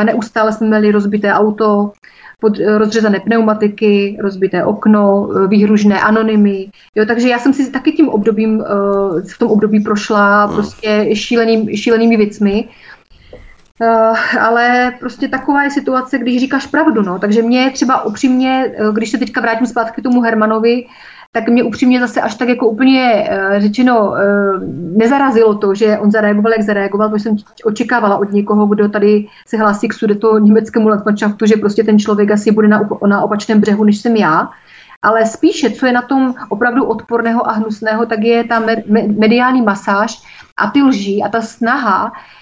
[0.04, 1.92] neustále jsme měli rozbité auto,
[2.40, 6.70] pod eh, rozřezané pneumatiky, rozbité okno, eh, výhružné anonymy.
[6.96, 10.56] Jo, takže já jsem si taky tím obdobím, eh, v tom období prošla hmm.
[10.56, 12.68] prostě šíleným, šílenými věcmi.
[13.82, 17.20] Uh, ale prostě taková je situace, když říkáš pravdu, no.
[17.20, 20.86] Takže mě třeba upřímně, když se teďka vrátím zpátky k tomu Hermanovi,
[21.32, 24.18] tak mě upřímně zase až tak jako úplně uh, řečeno uh,
[24.98, 29.58] nezarazilo to, že on zareagoval, jak zareagoval, protože jsem očekávala od někoho, kdo tady se
[29.58, 33.84] hlásí k sudeto německému Landmannschaftu, že prostě ten člověk asi bude na, na opačném břehu,
[33.84, 34.50] než jsem já.
[35.02, 38.64] Ale spíše, co je na tom opravdu odporného a hnusného, tak je ta
[39.18, 40.22] mediální masáž
[40.58, 42.37] a ty lží a ta snaha Eh,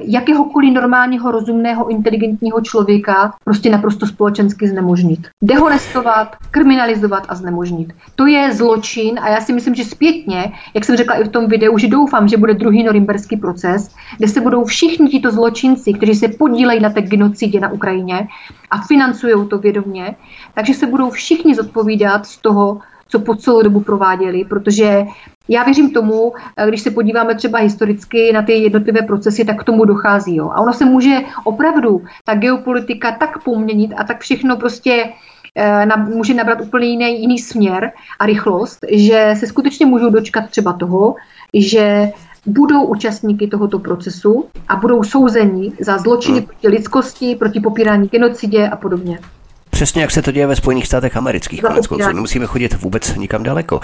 [0.00, 5.28] jakéhokoliv normálního, rozumného, inteligentního člověka prostě naprosto společensky znemožnit.
[5.42, 7.92] Dehonestovat, kriminalizovat a znemožnit.
[8.16, 11.46] To je zločin a já si myslím, že zpětně, jak jsem řekla i v tom
[11.46, 16.14] videu, že doufám, že bude druhý norimberský proces, kde se budou všichni tito zločinci, kteří
[16.14, 18.28] se podílejí na té genocidě na Ukrajině
[18.70, 20.16] a financují to vědomě,
[20.54, 22.78] takže se budou všichni zodpovídat z toho,
[23.08, 25.04] co po celou dobu prováděli, protože
[25.48, 29.64] já věřím tomu, eh, když se podíváme třeba historicky na ty jednotlivé procesy, tak k
[29.64, 30.36] tomu dochází.
[30.36, 30.50] Jo.
[30.50, 35.12] A ono se může opravdu ta geopolitika tak poměnit a tak všechno prostě
[35.54, 40.50] eh, na, může nabrat úplně jiný, jiný směr a rychlost, že se skutečně můžou dočkat
[40.50, 41.14] třeba toho,
[41.54, 42.12] že
[42.46, 48.76] budou účastníky tohoto procesu a budou souzeni za zločiny proti lidskosti, proti popírání genocidě a
[48.76, 49.18] podobně.
[49.74, 51.62] Přesně jak se to děje ve Spojených státech amerických.
[51.62, 53.80] Konec konců nemusíme chodit vůbec nikam daleko.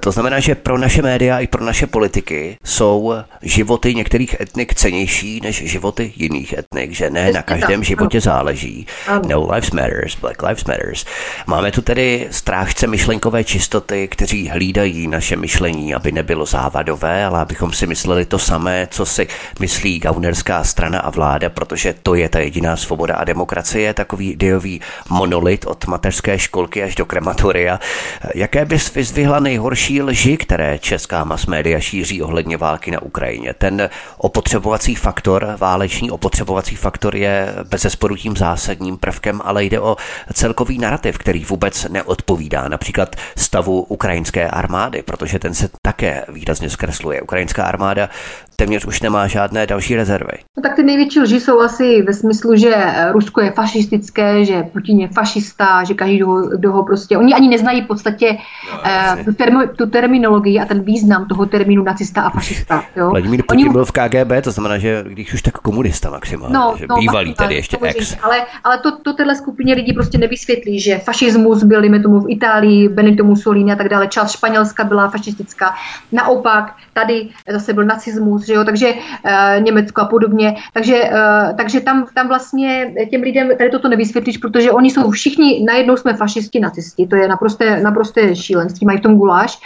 [0.00, 5.40] To znamená, že pro naše média i pro naše politiky jsou životy některých etnik cenější
[5.42, 8.86] než životy jiných etnik, že ne na každém životě záleží.
[9.28, 11.04] No lives matters, black lives matters.
[11.46, 17.72] Máme tu tedy strážce myšlenkové čistoty, kteří hlídají naše myšlení, aby nebylo závadové, ale abychom
[17.72, 19.26] si mysleli to samé, co si
[19.60, 24.80] myslí gaunerská strana a vláda, protože to je ta jediná svoboda a demokracie, takový ideový
[25.28, 27.80] monolit od mateřské školky až do krematoria.
[28.34, 33.54] Jaké bys vyzdvihla nejhorší lži, které česká mass media šíří ohledně války na Ukrajině?
[33.54, 39.96] Ten opotřebovací faktor, váleční opotřebovací faktor je bezesporu tím zásadním prvkem, ale jde o
[40.32, 47.20] celkový narrativ, který vůbec neodpovídá například stavu ukrajinské armády, protože ten se také výrazně zkresluje.
[47.22, 48.08] Ukrajinská armáda
[48.60, 50.32] téměř už nemá žádné další rezervy.
[50.56, 52.74] No tak ty největší lži jsou asi ve smyslu, že
[53.12, 56.22] Rusko je fašistické, že Putin je fašista, že každý,
[56.56, 57.18] kdo ho prostě...
[57.18, 58.38] Oni ani neznají v podstatě
[58.72, 62.84] no, eh, tu, termo, tu terminologii a ten význam toho termínu nacista a fašista.
[62.96, 63.10] Jo?
[63.10, 63.72] Vladimír Putin Oni...
[63.72, 67.34] byl v KGB, to znamená, že když už tak komunista maximálně, no, že no, bývalý
[67.34, 68.16] tedy ještě ex.
[68.22, 72.30] Ale, ale to, to téhle skupině lidí prostě nevysvětlí, že fašismus byl, dejme tomu, v
[72.30, 75.74] Itálii, Benito Mussolini a tak dále, část Španělska byla fašistická.
[76.12, 80.56] Naopak, tady zase byl nacismus, že jo, takže uh, Německo a podobně.
[80.72, 85.64] Takže, uh, takže tam, tam vlastně těm lidem tady toto nevysvětlíš, protože oni jsou všichni,
[85.66, 89.60] najednou jsme fašisti, nacisti, to je naprosté, naprosté šílenství, mají v tom guláš.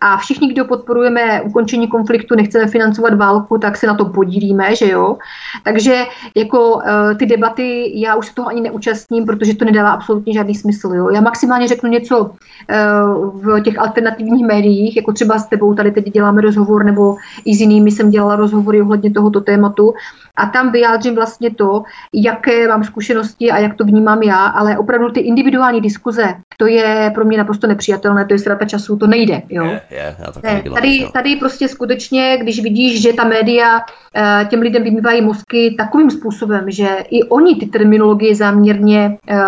[0.00, 4.88] A všichni, kdo podporujeme ukončení konfliktu, nechceme financovat válku, tak se na to podílíme, že
[4.88, 5.18] jo.
[5.64, 6.04] Takže
[6.36, 6.82] jako uh,
[7.18, 10.88] ty debaty, já už se toho ani neúčastním, protože to nedává absolutně žádný smysl.
[10.94, 11.10] Jo.
[11.10, 12.30] Já maximálně řeknu něco uh,
[13.42, 17.60] v těch alternativních médiích, jako třeba s tebou tady teď děláme rozhovor, nebo i s
[17.60, 19.94] jinými jsem dělala rozhovory ohledně tohoto tématu
[20.36, 21.82] a tam vyjádřím vlastně to,
[22.14, 27.10] jaké mám zkušenosti a jak to vnímám já, ale opravdu ty individuální diskuze, to je
[27.14, 29.42] pro mě naprosto nepřijatelné, to je ztráta času, to nejde.
[29.48, 29.64] Jo?
[29.64, 33.80] Je, je, ne, tady, tady prostě skutečně, když vidíš, že ta média
[34.16, 39.40] eh, těm lidem vymývají mozky takovým způsobem, že i oni ty terminologie záměrně eh,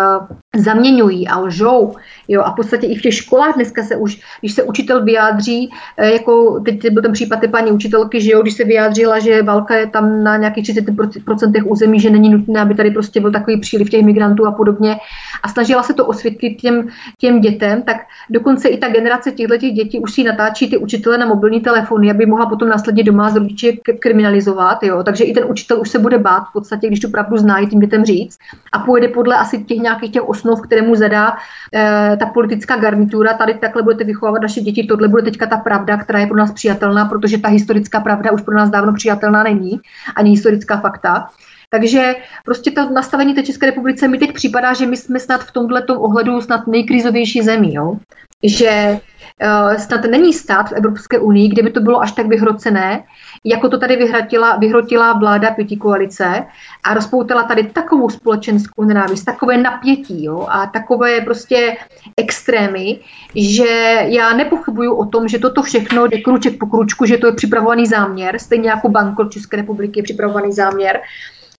[0.55, 1.95] zaměňují a lžou.
[2.27, 5.71] Jo, a v podstatě i v těch školách dneska se už, když se učitel vyjádří,
[5.97, 9.19] eh, jako teď byl ten případ té paní učitelky, že jo, když se se vyjádřila,
[9.19, 13.31] že válka je tam na nějakých 30% území, že není nutné, aby tady prostě byl
[13.31, 14.95] takový příliv těch migrantů a podobně.
[15.43, 16.87] A snažila se to osvětlit těm,
[17.17, 17.97] těm dětem, tak
[18.29, 22.25] dokonce i ta generace těchto dětí už si natáčí ty učitele na mobilní telefony, aby
[22.25, 24.83] mohla potom následně doma z rodiče kriminalizovat.
[24.83, 25.03] Jo.
[25.03, 27.79] Takže i ten učitel už se bude bát v podstatě, když tu pravdu zná, tím
[27.79, 28.37] dětem říct.
[28.71, 31.35] A pojede podle asi těch nějakých těch osnov, které mu zadá
[31.75, 33.33] e, ta politická garnitura.
[33.33, 36.51] Tady takhle budete vychovávat naše děti, tohle bude teďka ta pravda, která je pro nás
[36.51, 39.79] přijatelná, protože ta historická pravda už pro nás dávno přijatelná není,
[40.15, 41.27] ani historická fakta.
[41.69, 45.51] Takže prostě to nastavení té České republice mi teď připadá, že my jsme snad v
[45.51, 47.73] tomto ohledu snad nejkrizovější zemí.
[47.73, 47.97] Jo?
[48.43, 48.99] Že
[49.43, 53.03] uh, snad není stát v Evropské unii, kde by to bylo až tak vyhrocené,
[53.43, 56.45] jako to tady vyhrotila, vyhrotila vláda pěti koalice
[56.83, 61.77] a rozpoutala tady takovou společenskou nenávist, takové napětí jo, a takové prostě
[62.17, 62.99] extrémy,
[63.35, 67.33] že já nepochybuju o tom, že toto všechno jde kruček po kručku, že to je
[67.33, 71.01] připravovaný záměr, stejně jako bankrot České republiky je připravovaný záměr.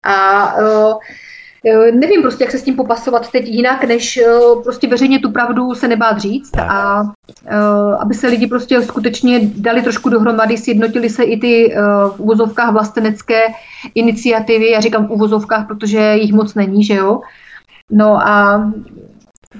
[0.03, 0.93] A uh,
[1.93, 4.19] nevím prostě, jak se s tím popasovat teď jinak, než
[4.63, 7.03] prostě veřejně tu pravdu se nebát říct a
[7.99, 11.75] aby se lidi prostě skutečně dali trošku dohromady, sjednotili se i ty
[12.15, 13.47] v uvozovkách vlastenecké
[13.95, 17.21] iniciativy, já říkám v uvozovkách, protože jich moc není, že jo,
[17.93, 18.65] No a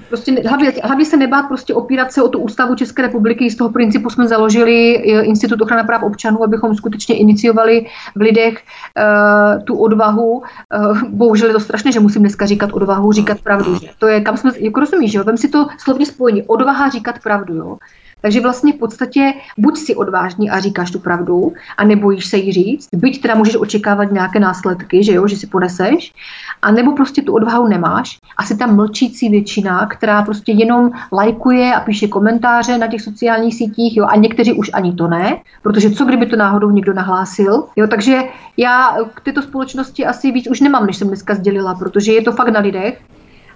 [0.08, 3.50] Prostě hlavně, hlavně se nebát prostě opírat se o tu ústavu České republiky.
[3.50, 8.54] Z toho principu jsme založili eh, Institut ochrany práv občanů, abychom skutečně iniciovali v lidech
[8.54, 10.32] uh, tu odvahu.
[10.32, 13.78] Uh, bohužel je to strašné, že musím dneska říkat odvahu, říkat pravdu.
[13.78, 13.88] Že?
[13.98, 15.24] To je, kam jsme, jako rozumíš, jo?
[15.24, 16.42] Vem si to slovně spojení.
[16.42, 17.78] Odvaha říkat pravdu, jo?
[18.24, 22.52] Takže vlastně v podstatě buď si odvážný a říkáš tu pravdu a nebojíš se jí
[22.52, 26.14] říct, byť teda můžeš očekávat nějaké následky, že jo, že si poneseš,
[26.62, 31.74] a nebo prostě tu odvahu nemáš a si tam mlčící většina, která prostě jenom lajkuje
[31.74, 35.90] a píše komentáře na těch sociálních sítích, jo, a někteří už ani to ne, protože
[35.90, 38.20] co kdyby to náhodou někdo nahlásil, jo, takže
[38.56, 42.32] já k této společnosti asi víc už nemám, než jsem dneska sdělila, protože je to
[42.32, 43.00] fakt na lidech,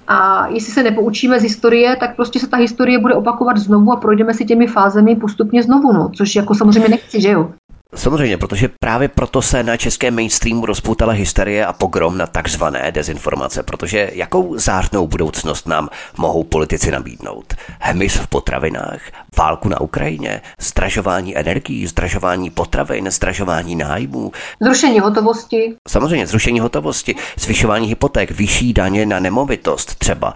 [0.08, 3.96] a jestli se nepoučíme z historie, tak prostě se ta historie bude opakovat znovu a
[3.96, 7.50] projdeme si těmi fázemi postupně znovu, no, což jako samozřejmě nechci, že jo.
[7.94, 13.62] Samozřejmě, protože právě proto se na českém mainstreamu rozpoutala hysterie a pogrom na takzvané dezinformace,
[13.62, 17.54] protože jakou zárnou budoucnost nám mohou politici nabídnout?
[17.80, 19.00] Hemis v potravinách,
[19.38, 24.32] válku na Ukrajině, zdražování energií, zdražování potravin, zdražování nájmů.
[24.60, 25.76] Zrušení hotovosti.
[25.88, 30.34] Samozřejmě, zrušení hotovosti, zvyšování hypoték, vyšší daně na nemovitost třeba,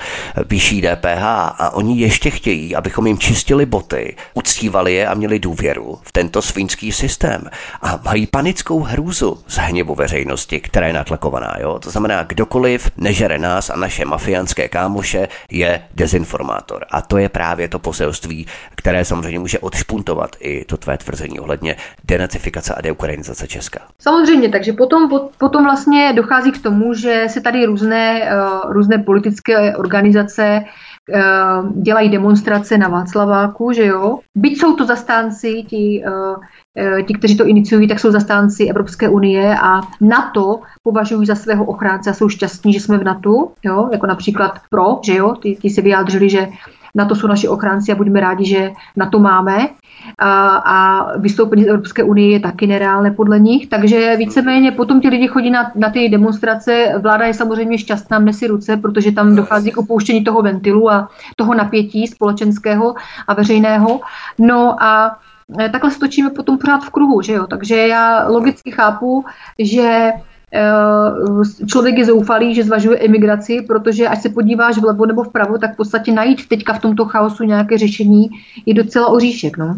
[0.49, 1.23] vyšší DPH
[1.59, 6.43] a oni ještě chtějí, abychom jim čistili boty, uctívali je a měli důvěru v tento
[6.43, 7.51] svínský systém
[7.83, 11.57] a mají panickou hrůzu z hněvu veřejnosti, která je natlakovaná.
[11.61, 11.79] Jo?
[11.79, 16.85] To znamená, kdokoliv nežere nás a naše mafiánské kámoše je dezinformátor.
[16.91, 21.77] A to je právě to poselství, které samozřejmě může odšpuntovat i to tvé tvrzení ohledně
[22.05, 23.81] denacifikace a deukranizace Česka.
[23.99, 29.77] Samozřejmě, takže potom, potom vlastně dochází k tomu, že se tady různé, uh, různé politické
[29.77, 34.19] organizace uh, dělají demonstrace na Václaváku, že jo.
[34.37, 36.05] Byť jsou to zastánci, ti
[36.77, 41.65] Eh, ti, kteří to iniciují, tak jsou zastánci Evropské unie a NATO považují za svého
[41.65, 45.59] ochránce a jsou šťastní, že jsme v NATO, jo, jako například pro, že jo, ty,
[45.63, 46.49] ty se vyjádřili, že
[46.95, 49.69] na to jsou naši ochránci a budeme rádi, že na to máme.
[50.19, 55.09] A, a vystoupení z Evropské unie je taky nereálné podle nich, takže víceméně potom ti
[55.09, 56.93] lidi chodí na, na ty demonstrace.
[56.99, 61.09] Vláda je samozřejmě šťastná, mne si ruce, protože tam dochází k opouštění toho ventilu a
[61.37, 62.95] toho napětí společenského
[63.29, 64.01] a veřejného.
[64.39, 65.19] No a
[65.61, 67.47] Eh, takhle se točíme potom pořád v kruhu, že jo?
[67.47, 69.25] Takže já logicky chápu,
[69.59, 70.13] že
[71.67, 75.77] člověk je zoufalý, že zvažuje emigraci, protože až se podíváš vlevo nebo vpravo, tak v
[75.77, 78.31] podstatě najít teďka v tomto chaosu nějaké řešení
[78.67, 79.57] je docela oříšek.
[79.57, 79.77] No.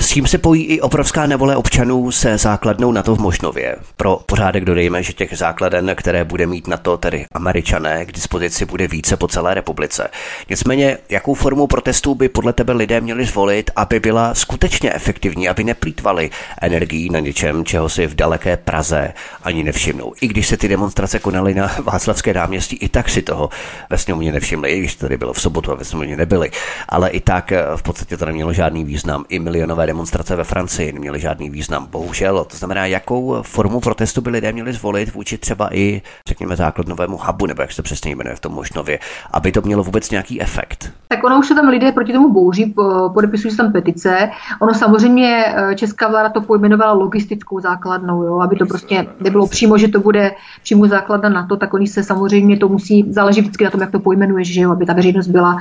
[0.00, 3.76] S tím se pojí i obrovská nevole občanů se základnou na to v Možnově.
[3.96, 8.64] Pro pořádek dodejme, že těch základen, které bude mít na to tedy američané, k dispozici
[8.64, 10.08] bude více po celé republice.
[10.50, 15.64] Nicméně, jakou formu protestů by podle tebe lidé měli zvolit, aby byla skutečně efektivní, aby
[15.64, 19.12] neplýtvali energií na něčem, čeho si v daleké Praze
[19.42, 20.14] ani nevšimnou.
[20.20, 23.50] I když se ty demonstrace konaly na Václavské náměstí, i tak si toho
[23.90, 26.50] ve sněmovně nevšimli, i když tady bylo v sobotu a ve sněmovně nebyli.
[26.88, 29.24] Ale i tak eh, v podstatě to nemělo žádný význam.
[29.28, 31.86] I milionové demonstrace ve Francii neměly žádný význam.
[31.90, 37.18] Bohužel, to znamená, jakou formu protestu by lidé měli zvolit vůči třeba i, řekněme, základnovému
[37.26, 38.98] hubu, nebo jak se přesně jmenuje v tom Možnově,
[39.30, 40.92] aby to mělo vůbec nějaký efekt.
[41.08, 42.74] Tak ono už se tam lidé proti tomu bouří,
[43.14, 44.30] podepisují se tam petice.
[44.60, 49.78] Ono samozřejmě eh, česká vláda to pojmenovala logistickou základnou, jo, aby to prostě nebylo přímo,
[49.78, 53.64] že to bude přímo základna na to, tak oni se samozřejmě to musí, záleží vždycky
[53.64, 55.58] na tom, jak to pojmenuješ, že jo, aby ta veřejnost byla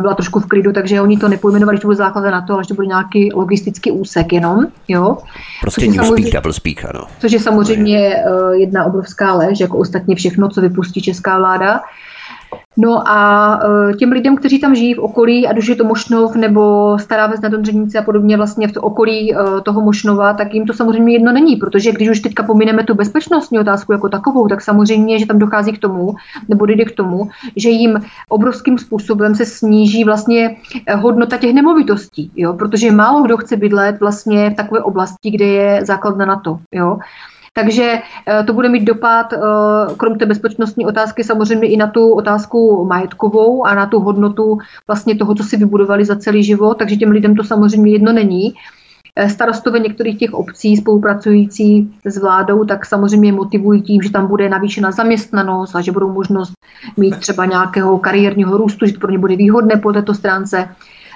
[0.00, 2.64] byla trošku v klidu, takže oni to nepojmenovali, že to bude základ na to, ale
[2.64, 4.66] že to bude nějaký logistický úsek jenom.
[4.88, 5.18] Jo?
[5.60, 7.04] Prostě newspeak, double speak, ano.
[7.18, 11.80] Což je samozřejmě jedna obrovská lež, jako ostatně všechno, co vypustí česká vláda.
[12.80, 13.60] No a
[13.90, 17.26] e, těm lidem, kteří tam žijí v okolí, ať už je to Mošnov nebo Stará
[17.26, 20.72] Ves na Donřenici a podobně vlastně v to okolí e, toho Mošnova, tak jim to
[20.72, 25.18] samozřejmě jedno není, protože když už teďka pomineme tu bezpečnostní otázku jako takovou, tak samozřejmě,
[25.18, 26.14] že tam dochází k tomu,
[26.48, 30.56] nebo jde k tomu, že jim obrovským způsobem se sníží vlastně
[30.86, 32.52] e, hodnota těch nemovitostí, jo?
[32.52, 36.58] protože málo kdo chce bydlet vlastně v takové oblasti, kde je základna na to.
[36.74, 36.98] Jo?
[37.58, 39.38] Takže eh, to bude mít dopad, eh,
[39.96, 45.16] krom té bezpečnostní otázky, samozřejmě i na tu otázku majetkovou a na tu hodnotu vlastně
[45.16, 46.78] toho, co si vybudovali za celý život.
[46.78, 48.54] Takže těm lidem to samozřejmě jedno není.
[49.16, 54.48] Eh, starostové některých těch obcí spolupracující s vládou, tak samozřejmě motivují tím, že tam bude
[54.48, 56.52] navýšena zaměstnanost a že budou možnost
[56.96, 60.68] mít třeba nějakého kariérního růstu, že to pro ně bude výhodné po této stránce.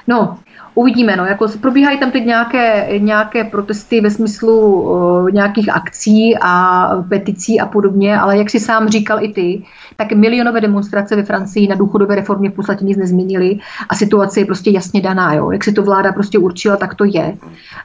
[0.08, 0.38] No,
[0.74, 6.88] Uvidíme, no, jako probíhají tam teď nějaké, nějaké protesty ve smyslu uh, nějakých akcí a
[7.08, 9.62] peticí a podobně, ale jak si sám říkal i ty,
[9.96, 13.58] tak milionové demonstrace ve Francii na důchodové reformě v podstatě nic nezměnily
[13.88, 15.50] a situace je prostě jasně daná, jo.
[15.50, 17.36] Jak si to vláda prostě určila, tak to je.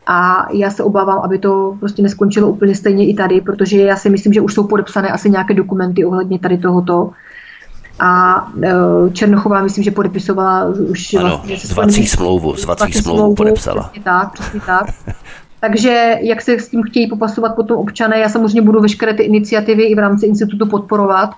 [0.07, 4.09] A já se obávám, aby to prostě neskončilo úplně stejně i tady, protože já si
[4.09, 7.11] myslím, že už jsou podepsané asi nějaké dokumenty ohledně tady tohoto
[7.99, 8.74] a e,
[9.14, 13.84] Černochová myslím, že podepisovala už ano, vlastně zvací smlouvu, zvací smlouvu, smlouvu podepsala.
[13.84, 14.88] Přesně tak, přesně tak.
[15.60, 19.84] Takže jak se s tím chtějí popasovat potom občané, já samozřejmě budu veškeré ty iniciativy
[19.84, 21.30] i v rámci institutu podporovat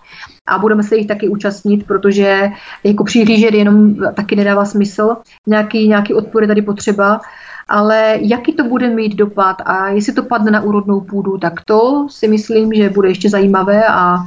[0.47, 2.49] a budeme se jich taky účastnit, protože
[2.83, 5.15] jako přihlížet jenom taky nedává smysl.
[5.47, 7.21] Nějaký, nějaký odpor je tady potřeba,
[7.67, 12.07] ale jaký to bude mít dopad a jestli to padne na úrodnou půdu, tak to
[12.09, 14.17] si myslím, že bude ještě zajímavé a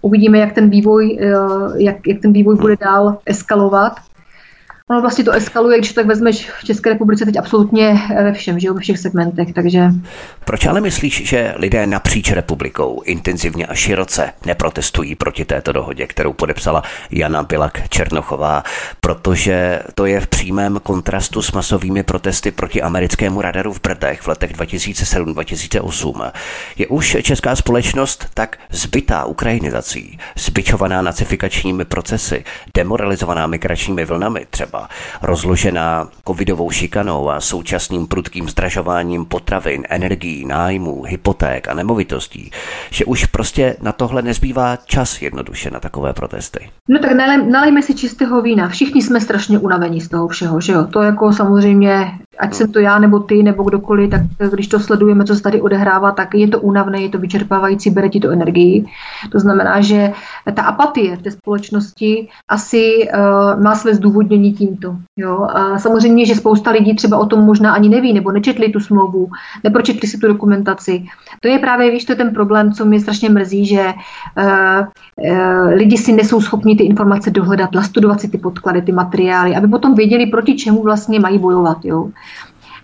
[0.00, 1.34] uvidíme, jak ten vývoj, eh,
[1.76, 3.92] jak, jak ten vývoj bude dál eskalovat.
[4.90, 8.68] Ono vlastně to eskaluje, když tak vezmeš v České republice teď absolutně ve všem, že
[8.68, 9.80] jo, ve všech segmentech, takže...
[10.44, 16.32] Proč ale myslíš, že lidé napříč republikou intenzivně a široce neprotestují proti této dohodě, kterou
[16.32, 18.62] podepsala Jana Bilak Černochová?
[19.00, 24.28] Protože to je v přímém kontrastu s masovými protesty proti americkému radaru v Brdech v
[24.28, 26.32] letech 2007-2008.
[26.76, 32.44] Je už česká společnost tak zbytá ukrajinizací, zbičovaná nacifikačními procesy,
[32.74, 34.88] demoralizovaná migračními vlnami třeba třeba
[35.22, 42.50] rozložená covidovou šikanou a současným prudkým zdražováním potravin, energií, nájmů, hypoték a nemovitostí,
[42.90, 46.70] že už prostě na tohle nezbývá čas jednoduše na takové protesty.
[46.88, 48.68] No tak nalej, nalejme si čistého vína.
[48.68, 50.84] Všichni jsme strašně unavení z toho všeho, že jo?
[50.84, 54.20] To jako samozřejmě, ať jsem to já nebo ty nebo kdokoliv, tak
[54.52, 58.08] když to sledujeme, co se tady odehrává, tak je to únavné, je to vyčerpávající, bere
[58.08, 58.84] ti to energii.
[59.32, 60.12] To znamená, že
[60.54, 64.96] ta apatie v té společnosti asi uh, má své zdůvodnění tím, tímto.
[65.16, 65.48] Jo?
[65.54, 69.28] A samozřejmě, že spousta lidí třeba o tom možná ani neví, nebo nečetli tu smlouvu,
[69.64, 71.04] nepročetli si tu dokumentaci.
[71.40, 74.86] To je právě, víš, to je ten problém, co mě strašně mrzí, že uh,
[75.30, 79.68] uh, lidi si nesou schopni ty informace dohledat, nastudovat si ty podklady, ty materiály, aby
[79.68, 81.84] potom věděli, proti čemu vlastně mají bojovat.
[81.84, 82.10] Jo?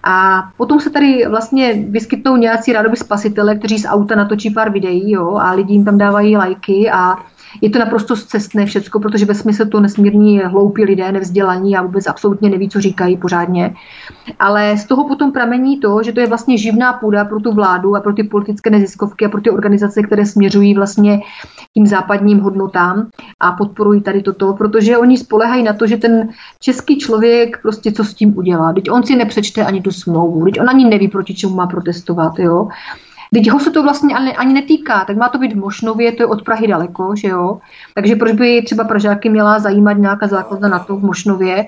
[0.05, 5.11] A potom se tady vlastně vyskytnou nějací rádoby spasitele, kteří z auta natočí pár videí
[5.11, 7.17] jo, a lidi jim tam dávají lajky a
[7.61, 12.07] je to naprosto zcestné všecko, protože ve smyslu to nesmírní hloupí lidé, nevzdělaní a vůbec
[12.07, 13.75] absolutně neví, co říkají pořádně.
[14.39, 17.97] Ale z toho potom pramení to, že to je vlastně živná půda pro tu vládu
[17.97, 21.21] a pro ty politické neziskovky a pro ty organizace, které směřují vlastně
[21.75, 23.09] tím západním hodnotám
[23.41, 26.29] a podporují tady toto, protože oni spolehají na to, že ten
[26.61, 28.73] český člověk prostě co s tím udělá.
[28.73, 32.39] Teď on si nepřečte ani tu smlouvu, teď on ani neví, proti čemu má protestovat.
[32.39, 32.69] Jo?
[33.35, 36.23] Teď ho se to vlastně ani, ani netýká, tak má to být v Mošnově, to
[36.23, 37.59] je od Prahy daleko, že jo.
[37.95, 41.67] Takže proč by třeba Pražáky měla zajímat nějaká základna na to v Mošnově.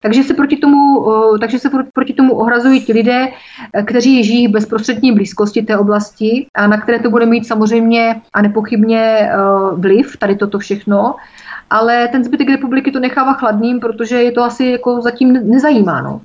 [0.00, 1.06] Takže se proti tomu,
[1.40, 3.28] takže se proti tomu ohrazují ti lidé,
[3.72, 8.20] e, kteří žijí v bezprostřední blízkosti té oblasti a na které to bude mít samozřejmě
[8.32, 9.30] a nepochybně e,
[9.76, 11.14] vliv, tady toto všechno.
[11.70, 16.02] Ale ten zbytek republiky to nechává chladným, protože je to asi jako zatím nezajímá.
[16.02, 16.20] No.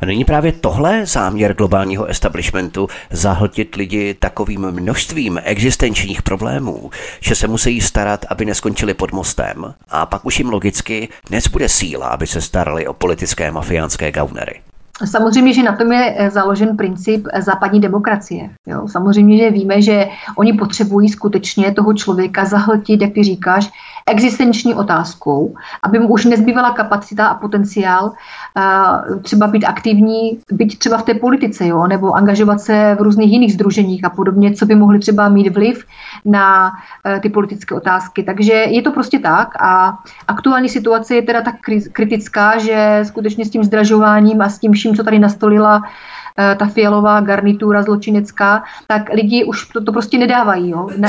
[0.00, 6.90] A není právě tohle záměr globálního establishmentu zahltit lidi takovým množstvím existenčních problémů,
[7.20, 12.08] že se musí starat, aby neskončili pod mostem a pak už jim logicky nezbude síla,
[12.08, 14.60] aby se starali o politické mafiánské gaunery.
[15.04, 18.50] Samozřejmě, že na tom je eh, založen princip eh, západní demokracie.
[18.66, 18.88] Jo?
[18.88, 23.70] Samozřejmě, že víme, že oni potřebují skutečně toho člověka zahltit, jak ty říkáš,
[24.06, 30.98] existenční otázkou, aby mu už nezbývala kapacita a potenciál uh, třeba být aktivní, být třeba
[30.98, 34.74] v té politice, jo, nebo angažovat se v různých jiných združeních a podobně, co by
[34.74, 35.84] mohli třeba mít vliv
[36.24, 38.22] na uh, ty politické otázky.
[38.22, 39.98] Takže je to prostě tak a
[40.28, 41.54] aktuální situace je teda tak
[41.92, 46.21] kritická, že skutečně s tím zdražováním a s tím vším, co tady nastolila Eh,
[46.58, 50.70] ta fialová garnitura zločinecká, tak lidi už to, to prostě nedávají.
[50.70, 50.88] Jo.
[50.96, 51.08] Na,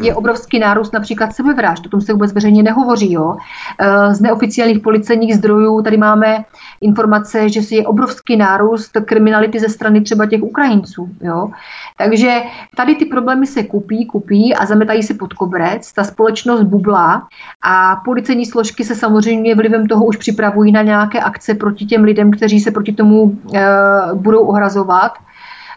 [0.00, 3.12] je obrovský nárůst například sebevražd, o tom se vůbec veřejně nehovoří.
[3.12, 3.36] Jo.
[3.78, 6.44] Eh, z neoficiálních policejních zdrojů tady máme
[6.80, 11.08] informace, že je obrovský nárůst kriminality ze strany třeba těch Ukrajinců.
[11.20, 11.50] Jo.
[11.98, 12.42] Takže
[12.76, 17.28] tady ty problémy se kupí, kupí a zametají se pod koberec, ta společnost bublá
[17.62, 22.30] a policejní složky se samozřejmě vlivem toho už připravují na nějaké akce proti těm lidem,
[22.30, 23.60] kteří se proti tomu e,
[24.14, 25.12] budou ohrazovat.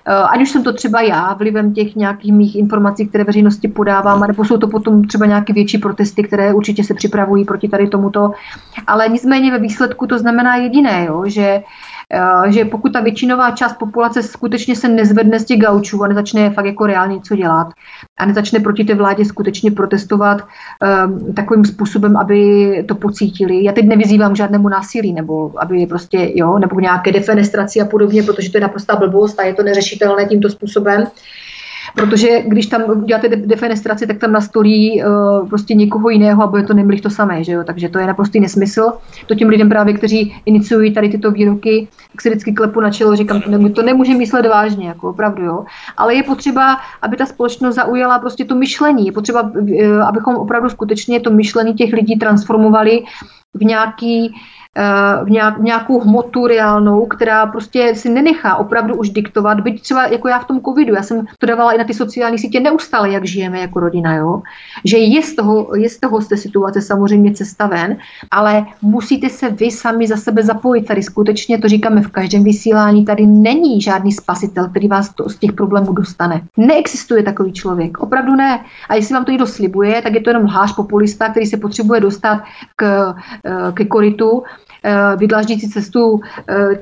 [0.07, 4.21] Eh, ať už jsem to třeba já, vlivem těch nějakých mých informací, které veřejnosti podávám,
[4.27, 8.31] nebo jsou to potom třeba nějaké větší protesty, které určitě se připravují proti tady tomuto.
[8.87, 11.94] Ale nicméně ve výsledku to znamená jediné, jo, že Eh,
[12.47, 16.65] že pokud ta většinová část populace skutečně se nezvedne z těch gaučů a nezačne fakt
[16.65, 17.67] jako reálně něco dělat
[18.17, 23.63] a nezačne proti té vládě skutečně protestovat um, takovým způsobem, aby to pocítili.
[23.63, 28.51] Já teď nevyzývám žádnému násilí, nebo aby prostě, jo, nebo nějaké defenestraci a podobně, protože
[28.51, 31.03] to je naprostá blbost a je to neřešitelné tímto způsobem
[31.95, 36.73] protože když tam uděláte defenestraci, tak tam nastolí uh, prostě někoho jiného a bude to
[36.73, 37.63] nemlich to samé, že jo?
[37.63, 38.91] takže to je naprostý nesmysl.
[39.25, 43.15] To těm lidem právě, kteří iniciují tady tyto výroky, tak si vždycky klepu na čelo,
[43.15, 45.65] říkám, to, to nemůže myslet vážně, jako opravdu, jo.
[45.97, 49.05] Ale je potřeba, aby ta společnost zaujala prostě to myšlení.
[49.05, 53.03] Je potřeba, uh, abychom opravdu skutečně to myšlení těch lidí transformovali
[53.53, 54.35] v nějaký
[55.23, 60.39] v nějakou hmotu reálnou, která prostě si nenechá opravdu už diktovat, byť třeba jako já
[60.39, 63.59] v tom covidu, já jsem to dávala i na ty sociální sítě neustále, jak žijeme
[63.59, 64.41] jako rodina, jo?
[64.85, 67.97] že je z, toho, je z toho z té situace samozřejmě cesta ven,
[68.31, 70.85] ale musíte se vy sami za sebe zapojit.
[70.85, 75.35] Tady skutečně to říkáme v každém vysílání, tady není žádný spasitel, který vás to, z
[75.37, 76.41] těch problémů dostane.
[76.57, 78.59] Neexistuje takový člověk, opravdu ne.
[78.89, 81.99] A jestli vám to někdo slibuje, tak je to jenom lhář populista, který se potřebuje
[81.99, 82.43] dostat
[82.75, 83.13] k,
[83.45, 84.43] eh, ke koritu
[84.85, 86.79] Eh, vydlaždící cestu eh,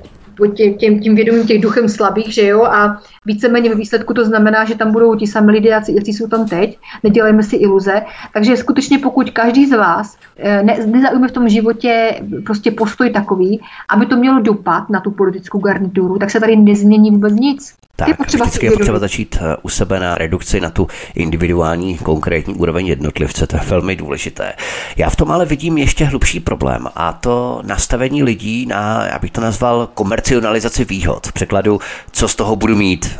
[0.55, 4.65] tím, tím, tím vědomím těch duchem slabých, že jo, a víceméně ve výsledku to znamená,
[4.65, 8.01] že tam budou ti sami lidé, jak jsou tam teď, nedělejme si iluze.
[8.33, 13.61] Takže skutečně pokud každý z vás eh, ne, nezaujme v tom životě prostě postoj takový,
[13.89, 17.73] aby to mělo dopad na tu politickou garnituru, tak se tady nezmění vůbec nic.
[18.03, 21.97] Tak, je potřeba vždycky je potřeba začít eh, u sebe na redukci na tu individuální
[21.97, 24.53] konkrétní úroveň jednotlivce, to je velmi důležité.
[24.97, 29.31] Já v tom ale vidím ještě hlubší problém a to nastavení lidí na, já bych
[29.31, 31.27] to nazval, komercionalizaci výhod.
[31.27, 31.79] V překladu,
[32.11, 33.19] co z toho budu mít.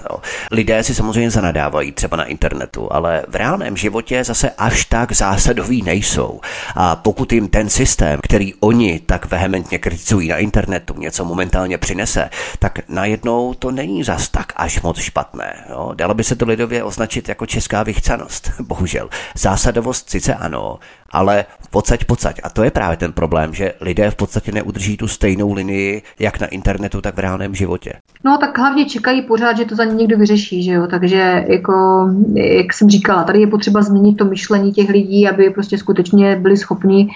[0.51, 5.81] Lidé si samozřejmě zanadávají třeba na internetu, ale v reálném životě zase až tak zásadoví
[5.81, 6.39] nejsou.
[6.76, 12.30] A pokud jim ten systém, který oni tak vehementně kritizují na internetu, něco momentálně přinese,
[12.60, 15.66] tak najednou to není zas tak až moc špatné.
[15.70, 15.91] Jo?
[15.94, 19.10] Dalo by se to lidově označit jako česká vychcanost, bohužel.
[19.36, 20.80] Zásadovost sice ano,
[21.14, 22.40] ale pocať pocať.
[22.44, 26.40] A to je právě ten problém, že lidé v podstatě neudrží tu stejnou linii, jak
[26.40, 27.94] na internetu, tak v reálném životě.
[28.23, 30.88] No tak hlavně čekají pořád, že to za ně někdo vyřeší, že jo.
[30.88, 31.73] Takže jako,
[32.35, 36.57] jak jsem říkala, tady je potřeba změnit to myšlení těch lidí, aby prostě skutečně byli
[36.57, 37.10] schopni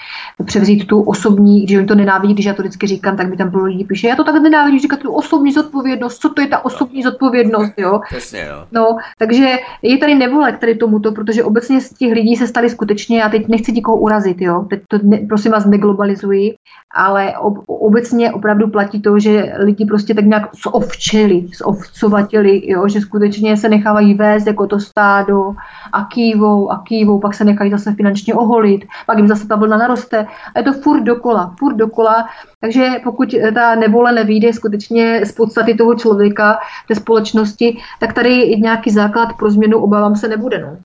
[0.45, 3.51] převzít tu osobní, když oni to nenávidí, když já to vždycky říkám, tak mi tam
[3.51, 6.65] pro lidi píše, já to tak nenávidím, říkat tu osobní zodpovědnost, co to je ta
[6.65, 7.99] osobní zodpovědnost, jo.
[8.09, 8.65] Přesně, jo.
[8.71, 12.69] No, takže je tady nevole k tady tomuto, protože obecně z těch lidí se stali
[12.69, 14.65] skutečně, já teď nechci někoho urazit, jo.
[14.69, 16.55] Teď to ne, prosím vás neglobalizuji,
[16.95, 23.01] ale ob, obecně opravdu platí to, že lidi prostě tak nějak zovčeli, zovcovatili, jo, že
[23.01, 25.55] skutečně se nechávají vést jako to stádo
[25.93, 29.77] a kývou a kývou, pak se nechají zase finančně oholit, pak jim zase ta vlna
[29.77, 32.27] naroste a je to furt dokola, furt dokola
[32.61, 38.91] takže pokud ta nevole nevíde skutečně z podstaty toho člověka, té společnosti, tak tady nějaký
[38.91, 40.59] základ pro změnu obávám se nebude.
[40.59, 40.77] No.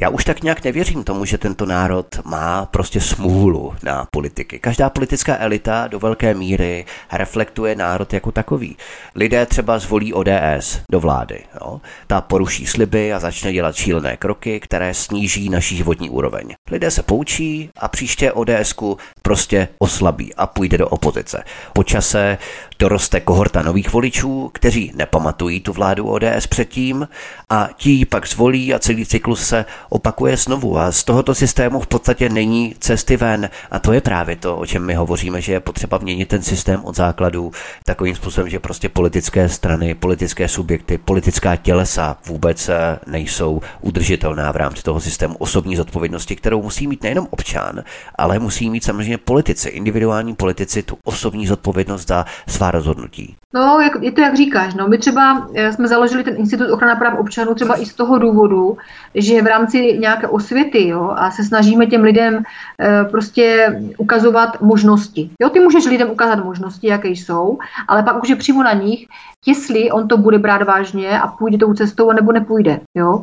[0.00, 4.58] Já už tak nějak nevěřím tomu, že tento národ má prostě smůlu na politiky.
[4.58, 8.76] Každá politická elita do velké míry reflektuje národ jako takový.
[9.14, 11.40] Lidé třeba zvolí ODS do vlády.
[11.60, 11.80] Jo?
[12.06, 16.54] Ta poruší sliby a začne dělat šílené kroky, které sníží naší životní úroveň.
[16.70, 21.44] Lidé se poučí a příště ODSku prostě oslabí a půjde do opozice.
[21.72, 22.38] Po čase
[22.78, 27.08] doroste kohorta nových voličů, kteří nepamatují tu vládu ODS předtím
[27.50, 31.86] a ti pak zvolí a celý cyklus se opakuje znovu a z tohoto systému v
[31.86, 33.50] podstatě není cesty ven.
[33.70, 36.80] A to je právě to, o čem my hovoříme, že je potřeba měnit ten systém
[36.84, 37.52] od základu
[37.84, 44.56] takovým způsobem, že prostě politické strany, politické subjekty, politická tělesa vůbec eh, nejsou udržitelná v
[44.56, 47.82] rámci toho systému osobní zodpovědnosti, kterou musí mít nejenom občan,
[48.18, 53.36] ale musí mít samozřejmě politici, individuální politici tu osobní zodpovědnost za svá rozhodnutí.
[53.54, 54.74] No, jak, je to jak říkáš.
[54.74, 54.88] No.
[54.88, 58.76] My třeba eh, jsme založili ten institut ochrana práv občanů třeba i z toho důvodu,
[59.14, 65.30] že v rámci nějaké osvěty jo, a se snažíme těm lidem e, prostě ukazovat možnosti.
[65.40, 67.58] Jo, ty můžeš lidem ukázat možnosti, jaké jsou,
[67.88, 69.06] ale pak už je přímo na nich,
[69.46, 72.80] jestli on to bude brát vážně a půjde tou cestou, nebo nepůjde.
[72.94, 73.20] Jo?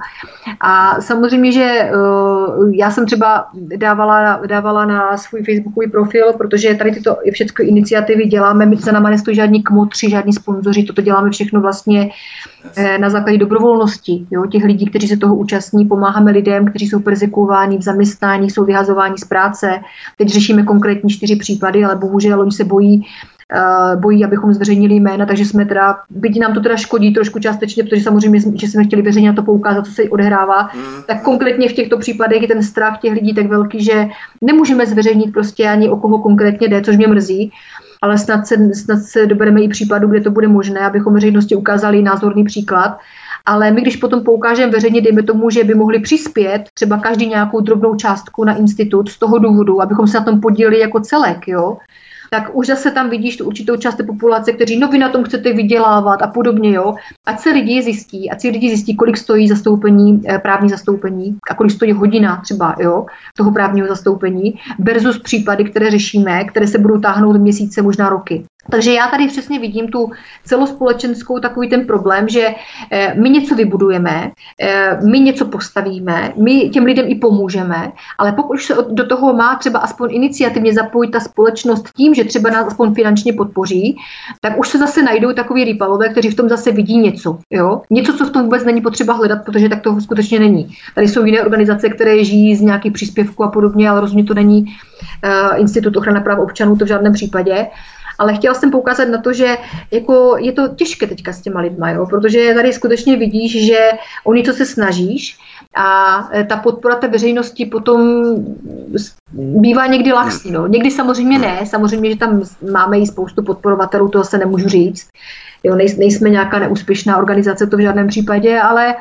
[0.61, 6.91] A samozřejmě, že uh, já jsem třeba dávala, dávala na svůj facebookový profil, protože tady
[6.91, 11.61] tyto všechny iniciativy děláme, my se nám nestojí žádní kmotři, žádní sponzoři, toto děláme všechno
[11.61, 12.50] vlastně eh,
[12.97, 14.27] na základě dobrovolnosti.
[14.31, 14.45] Jo?
[14.45, 19.17] Těch lidí, kteří se toho účastní, pomáháme lidem, kteří jsou persekuováni v zaměstnání, jsou vyhazováni
[19.17, 19.79] z práce.
[20.17, 23.05] Teď řešíme konkrétní čtyři případy, ale bohužel oni se bojí
[23.53, 27.83] Eh, bojí, abychom zveřejnili jména, takže jsme teda, byť nám to teda škodí trošku částečně,
[27.83, 31.03] protože samozřejmě, že jsme chtěli veřejně na to poukázat, co se odehrává, mm.
[31.07, 34.07] tak konkrétně v těchto případech je ten strach těch lidí tak velký, že
[34.41, 37.51] nemůžeme zveřejnit prostě ani o koho konkrétně jde, což mě mrzí
[38.01, 42.01] ale snad se, snad se dobereme i případu, kde to bude možné, abychom veřejnosti ukázali
[42.01, 42.97] názorný příklad.
[43.45, 47.59] Ale my, když potom poukážeme veřejně, dejme tomu, že by mohli přispět třeba každý nějakou
[47.59, 51.77] drobnou částku na institut z toho důvodu, abychom se na tom podíleli jako celek, jo,
[52.33, 55.23] tak už zase tam vidíš tu určitou část té populace, kteří, no vy na tom
[55.23, 56.95] chcete vydělávat a podobně, jo.
[57.25, 61.55] Ať se lidi zjistí, ať si lidi zjistí, kolik stojí zastoupení, eh, právní zastoupení a
[61.55, 63.05] kolik stojí hodina třeba, jo,
[63.37, 68.43] toho právního zastoupení versus případy, které řešíme, které se budou táhnout měsíce, možná roky.
[68.69, 70.11] Takže já tady přesně vidím tu
[70.45, 72.47] celospolečenskou takový ten problém, že
[72.91, 74.31] eh, my něco vybudujeme,
[74.61, 79.55] eh, my něco postavíme, my těm lidem i pomůžeme, ale pokud se do toho má
[79.55, 83.97] třeba aspoň iniciativně zapojit ta společnost tím, že třeba nás aspoň finančně podpoří,
[84.41, 87.37] tak už se zase najdou takový rýpalové, kteří v tom zase vidí něco.
[87.49, 87.81] Jo?
[87.89, 90.75] Něco, co v tom vůbec není potřeba hledat, protože tak to skutečně není.
[90.95, 94.65] Tady jsou jiné organizace, které žijí z nějakých příspěvků a podobně, ale rozhodně to není
[94.65, 97.67] uh, Institut ochrany práv občanů, to v žádném případě
[98.21, 99.57] ale chtěla jsem poukázat na to, že
[99.91, 102.05] jako je to těžké teďka s těma lidma, jo?
[102.05, 103.89] protože tady skutečně vidíš, že
[104.23, 105.37] o něco se snažíš
[105.75, 107.99] a e, ta podpora té veřejnosti potom
[109.33, 110.51] bývá někdy laxní.
[110.51, 110.67] No.
[110.67, 112.41] Někdy samozřejmě ne, samozřejmě, že tam
[112.71, 115.07] máme i spoustu podporovatelů, to se nemůžu říct.
[115.63, 118.95] Jo, nejsme nějaká neúspěšná organizace, to v žádném případě, ale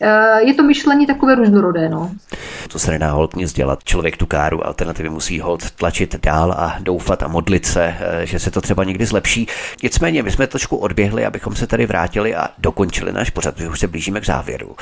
[0.00, 1.88] Eh, je to myšlení takové různorodé.
[1.88, 2.10] No.
[2.68, 3.84] To se nedá hold nic dělat.
[3.84, 8.38] Člověk tu káru alternativy musí hold tlačit dál a doufat a modlit se, eh, že
[8.38, 9.46] se to třeba někdy zlepší.
[9.82, 13.80] Nicméně, my jsme trošku odběhli, abychom se tady vrátili a dokončili náš pořad, protože už
[13.80, 14.76] se blížíme k závěru.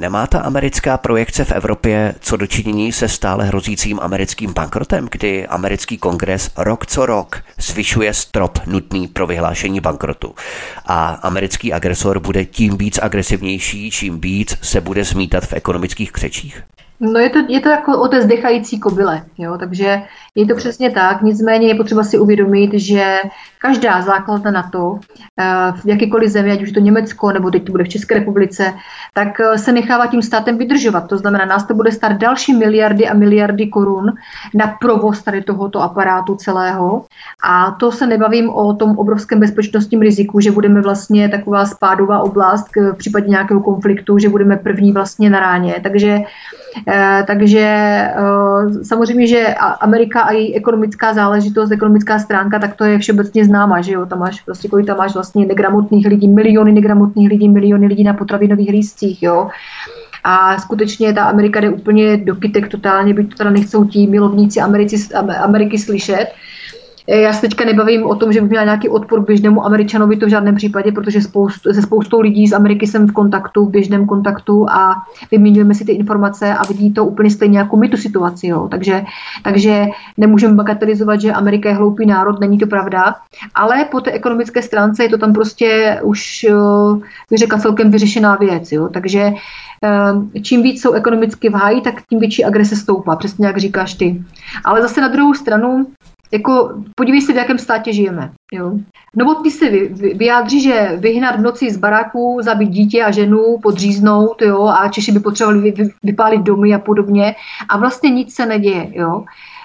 [0.00, 5.98] Nemá ta americká projekce v Evropě co dočinění se stále hrozícím americkým bankrotem, kdy americký
[5.98, 10.34] kongres rok co rok zvyšuje strop nutný pro vyhlášení bankrotu.
[10.86, 16.62] A americký agresor bude tím víc agresivnější, čím víc se bude zmítat v ekonomických křečích?
[17.00, 19.58] No je to, je to jako o té zdechající kobyle, jo?
[19.58, 20.02] takže
[20.34, 23.18] je to přesně tak, nicméně je potřeba si uvědomit, že
[23.58, 24.98] každá základna na to,
[25.40, 28.74] eh, v jakýkoliv zemi, ať už to Německo, nebo teď to bude v České republice,
[29.14, 31.08] tak eh, se nechává tím státem vydržovat.
[31.08, 34.12] To znamená, nás to bude stát další miliardy a miliardy korun
[34.54, 37.04] na provoz tady tohoto aparátu celého.
[37.44, 42.66] A to se nebavím o tom obrovském bezpečnostním riziku, že budeme vlastně taková spádová oblast
[42.76, 45.80] v případě nějakého konfliktu, že budeme první vlastně na ráně.
[45.82, 46.18] Takže
[47.26, 53.44] takže eh, samozřejmě, že Amerika a její ekonomická záležitost, ekonomická stránka, tak to je všeobecně
[53.44, 57.48] známa, že jo, tam máš prostě, kolik tam máš vlastně negramotných lidí, miliony negramotných lidí,
[57.48, 59.48] miliony lidí na potravinových lístcích, jo.
[60.24, 64.60] A skutečně ta Amerika jde úplně do kytek totálně, byť to teda nechcou ti milovníci
[64.60, 66.26] Americi, Ameriky slyšet,
[67.18, 70.26] já se teďka nebavím o tom, že bych měla nějaký odpor k běžnému Američanovi, to
[70.26, 74.06] v žádném případě, protože spoust, se spoustou lidí z Ameriky jsem v kontaktu, v běžném
[74.06, 74.94] kontaktu a
[75.30, 78.46] vyměňujeme si ty informace a vidí to úplně stejně jako my tu situaci.
[78.46, 78.68] Jo.
[78.70, 79.04] Takže,
[79.42, 83.14] takže nemůžeme bagatelizovat, že Amerika je hloupý národ, není to pravda,
[83.54, 86.46] ale po té ekonomické stránce je to tam prostě už,
[87.30, 88.72] bych řekla, celkem vyřešená věc.
[88.72, 88.88] Jo.
[88.88, 89.32] Takže
[89.84, 93.94] eh, čím víc jsou ekonomicky v háji, tak tím větší agrese stoupá, přesně jak říkáš
[93.94, 94.22] ty.
[94.64, 95.86] Ale zase na druhou stranu
[96.32, 98.32] jako podívej se, v jakém státě žijeme.
[98.52, 98.72] Jo.
[99.16, 103.58] Novotný se vy, vy, vyjádří, že vyhnat v noci z baráku, zabít dítě a ženu,
[103.62, 107.34] podříznout, jo, a Češi by potřebovali vy, vy, vypálit domy a podobně.
[107.68, 108.88] A vlastně nic se neděje.
[108.92, 109.24] Jo.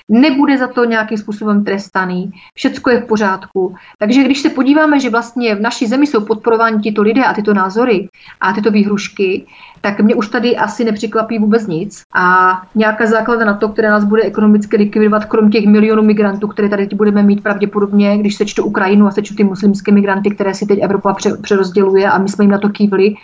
[0.10, 3.76] Nebude za to nějakým způsobem trestaný, všecko je v pořádku.
[3.99, 7.53] Takže když se podíváme, že vlastně v naší zemi jsou podporováni tito lidé a tyto
[7.53, 8.07] názory
[8.41, 9.45] a tyto výhrušky,
[9.82, 12.02] tak mě už tady asi nepřekvapí vůbec nic.
[12.15, 16.69] A nějaká základa na to, které nás bude ekonomicky likvidovat, krom těch milionů migrantů, které
[16.69, 20.80] tady budeme mít pravděpodobně, když sečtu Ukrajinu a sečtu ty muslimské migranty, které si teď
[20.82, 23.15] Evropa přerozděluje a my jsme jim na to kývli,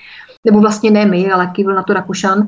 [0.45, 2.48] nebo vlastně ne my, ale kývl na to Rakušan,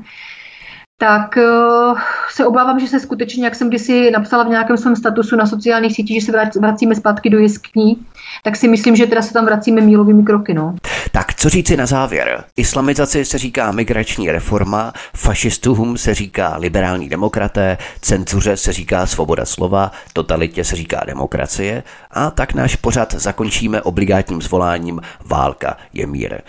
[1.04, 2.00] tak uh,
[2.30, 5.96] se obávám, že se skutečně, jak jsem kdysi napsala v nějakém svém statusu na sociálních
[5.96, 7.98] sítích, že se vracíme zpátky do jeskní,
[8.44, 10.54] tak si myslím, že teda se tam vracíme mílovými kroky.
[10.54, 10.76] No.
[11.12, 12.44] Tak co říci na závěr?
[12.58, 19.92] Islamizaci se říká migrační reforma, fašistům se říká liberální demokraté, cenzuře se říká svoboda slova,
[20.14, 26.42] totalitě se říká demokracie a tak náš pořad zakončíme obligátním zvoláním Válka je mír.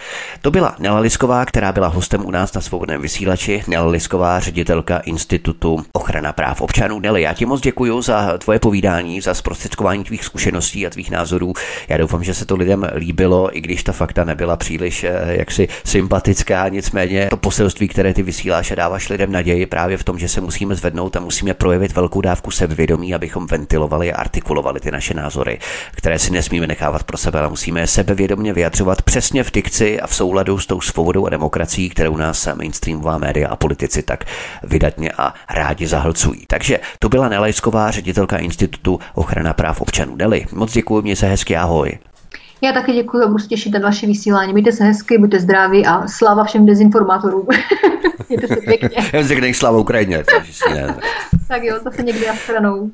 [0.42, 3.64] To byla Nela Lisková, která byla hostem u nás na svobodném vysílači.
[3.68, 7.00] Nela Lisková, ředitelka Institutu ochrana práv občanů.
[7.00, 11.52] Nele, já ti moc děkuji za tvoje povídání, za zprostředkování tvých zkušeností a tvých názorů.
[11.88, 15.68] Já doufám, že se to lidem líbilo, i když ta fakta nebyla příliš eh, jaksi
[15.84, 20.28] sympatická, nicméně to poselství, které ty vysíláš a dáváš lidem naději právě v tom, že
[20.28, 25.14] se musíme zvednout a musíme projevit velkou dávku sebevědomí, abychom ventilovali a artikulovali ty naše
[25.14, 25.58] názory,
[25.92, 30.06] které si nesmíme nechávat pro sebe, ale musíme je sebevědomě vyjadřovat přesně v dikci a
[30.06, 34.24] v souladu s tou svobodou a demokracií, kterou nás mainstreamová média a politici tak
[34.62, 36.44] vydatně a rádi zahlcují.
[36.46, 40.16] Takže to byla Nelajsková, ředitelka Institutu ochrana práv občanů.
[40.16, 41.98] Neli, moc děkuji, mě se hezky, ahoj.
[42.64, 44.52] Já také děkuji a budu se těšit na vaše vysílání.
[44.52, 47.46] Mějte se hezky, buďte zdraví a sláva všem dezinformátorům.
[48.28, 49.10] Mějte se pěkně.
[49.12, 50.24] Já řekne sláva Ukrajině.
[51.48, 52.90] tak jo, zase někdy na stranou.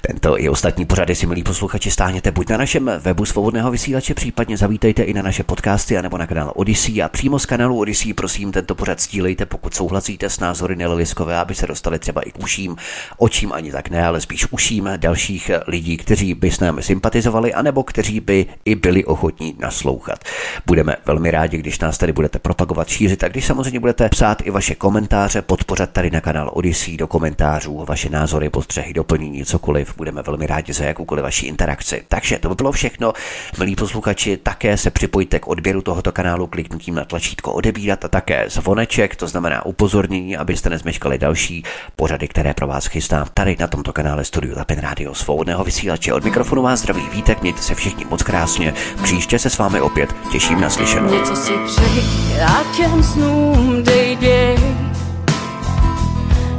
[0.00, 4.56] Tento i ostatní pořady si, milí posluchači, stáhněte buď na našem webu Svobodného vysílače, případně
[4.56, 8.52] zavítejte i na naše podcasty, anebo na kanál Odyssey a přímo z kanálu Odyssey prosím
[8.52, 12.76] tento pořad stílejte, pokud souhlasíte s názory Neliliskové, aby se dostali třeba i k uším,
[13.16, 17.82] očím ani tak ne, ale spíš uším dalších lidí, kteří by s námi sympatizovali, anebo
[17.82, 20.18] kteří by i byli ochotní naslouchat.
[20.66, 24.50] Budeme velmi rádi, když nás tady budete propagovat, šířit a když samozřejmě budete psát i
[24.50, 29.94] vaše komentáře, podpořat tady na kanál Odyssey do komentářů, vaše názory, postřehy, doplnění, cokoliv.
[29.96, 32.02] Budeme velmi rádi za jakoukoliv vaši interakci.
[32.08, 33.12] Takže to by bylo všechno.
[33.58, 38.44] Milí posluchači, také se připojte k odběru tohoto kanálu kliknutím na tlačítko odebírat a také
[38.48, 41.64] zvoneček, to znamená upozornění, abyste nezmeškali další
[41.96, 46.12] pořady, které pro vás chystám tady na tomto kanále Studio Tapin Radio Svobodného vysílače.
[46.12, 48.74] Od mikrofonu vás zdraví vítek, mějte se všichni moc krásně.
[49.02, 51.14] Příště se s vámi opět těším na slyšenou.
[51.14, 54.58] Něco si přeji a těm snům dej, dej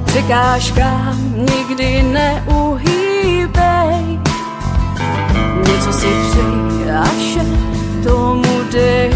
[0.10, 3.50] překážkám nikdy neuhýbej.
[5.68, 7.46] Něco si přij a vše
[8.04, 9.14] tomu dej.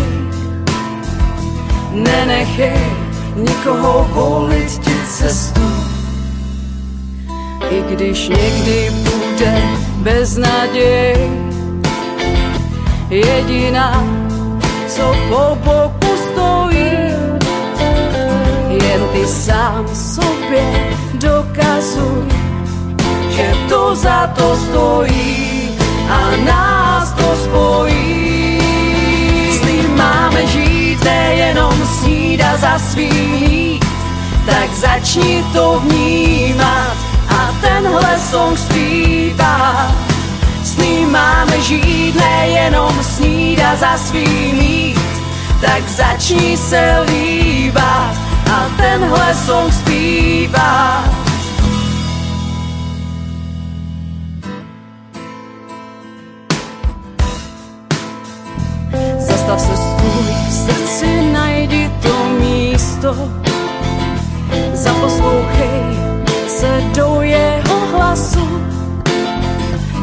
[1.91, 2.91] Nenechej
[3.35, 5.61] nikoho volit ti cestu.
[7.69, 9.61] I když někdy bude
[9.97, 11.31] bez naděj,
[13.13, 14.03] jediná,
[14.87, 16.89] co po boku stojí,
[18.69, 20.65] jen ty sám sobě
[21.13, 22.27] dokazuj,
[23.29, 25.69] že to za to stojí
[26.09, 28.59] a nás to spojí.
[29.51, 29.61] S
[29.97, 33.79] máme žít, nejenom snída za svým
[34.45, 36.97] tak začni to vnímat
[37.29, 40.12] a tenhle song zpívat.
[40.83, 44.53] Ním máme žít, nejenom snída za svým
[45.65, 48.15] tak začni se líbat
[48.53, 51.03] a tenhle song zpívá.
[59.19, 63.15] Zastav se stůj, v srdci najdi to místo,
[64.73, 65.83] zaposlouchej
[66.47, 68.63] se do jeho hlasu.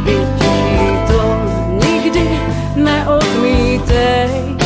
[0.05, 0.40] Vidí
[4.01, 4.57] neodmítej,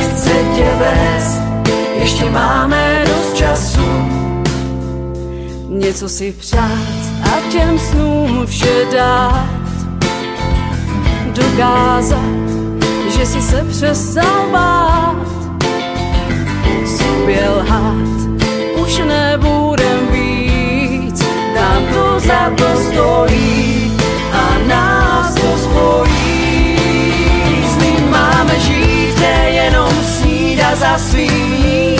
[0.00, 1.42] chce tě vést
[1.94, 3.86] ještě máme dost času.
[5.68, 9.46] Něco si přát a těm snům vše dát.
[11.26, 12.46] Dokázat,
[13.16, 15.26] že si se přestal bát,
[16.98, 18.28] sobě lhát,
[18.82, 21.24] už nebudem víc,
[21.54, 23.65] nám to za to stojí
[30.98, 31.96] svým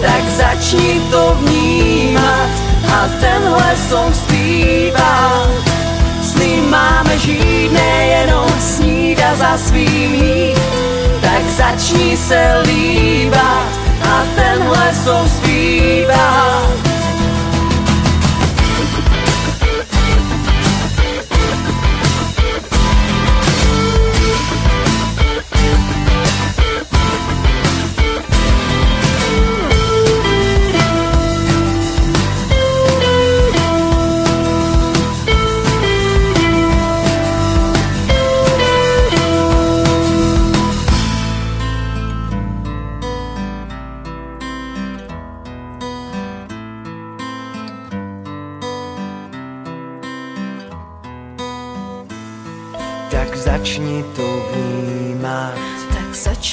[0.00, 2.50] tak začni to vnímat
[2.92, 5.50] a tenhle song zpívat.
[6.22, 10.56] S ním máme žít, nejenom snídat za svým
[11.20, 13.68] tak začni se líbat
[14.02, 16.85] a tenhle song zpívat.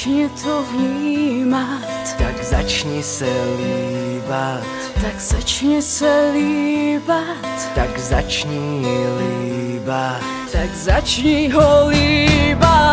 [0.04, 1.80] Začni to vnímat.
[2.18, 4.62] Tak začni se líbat.
[5.02, 7.72] Tak začni se líbat.
[7.74, 8.84] Tak začni
[9.18, 10.20] líbat.
[10.52, 12.92] Tak začni ho líbat.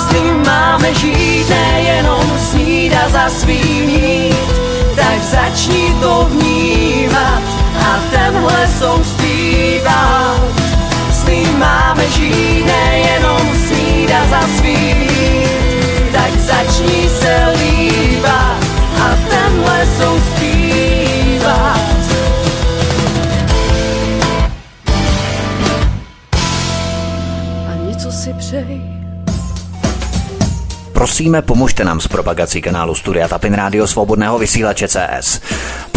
[0.00, 4.52] S ním máme žít, nejenom snídat za svým jít.
[4.96, 7.42] Tak začni to vnímat
[7.80, 10.40] a tenhle song zpívat.
[11.12, 15.51] S ním máme žít, nejenom snídat za svým jít.
[17.58, 18.64] Líbat
[19.02, 19.72] a tenhle.
[27.68, 28.80] A něco si přej.
[30.92, 35.40] Prosíme, pomožte nám s propagací kanálu Studia Tapin Rádio Svobodného vysílače CS.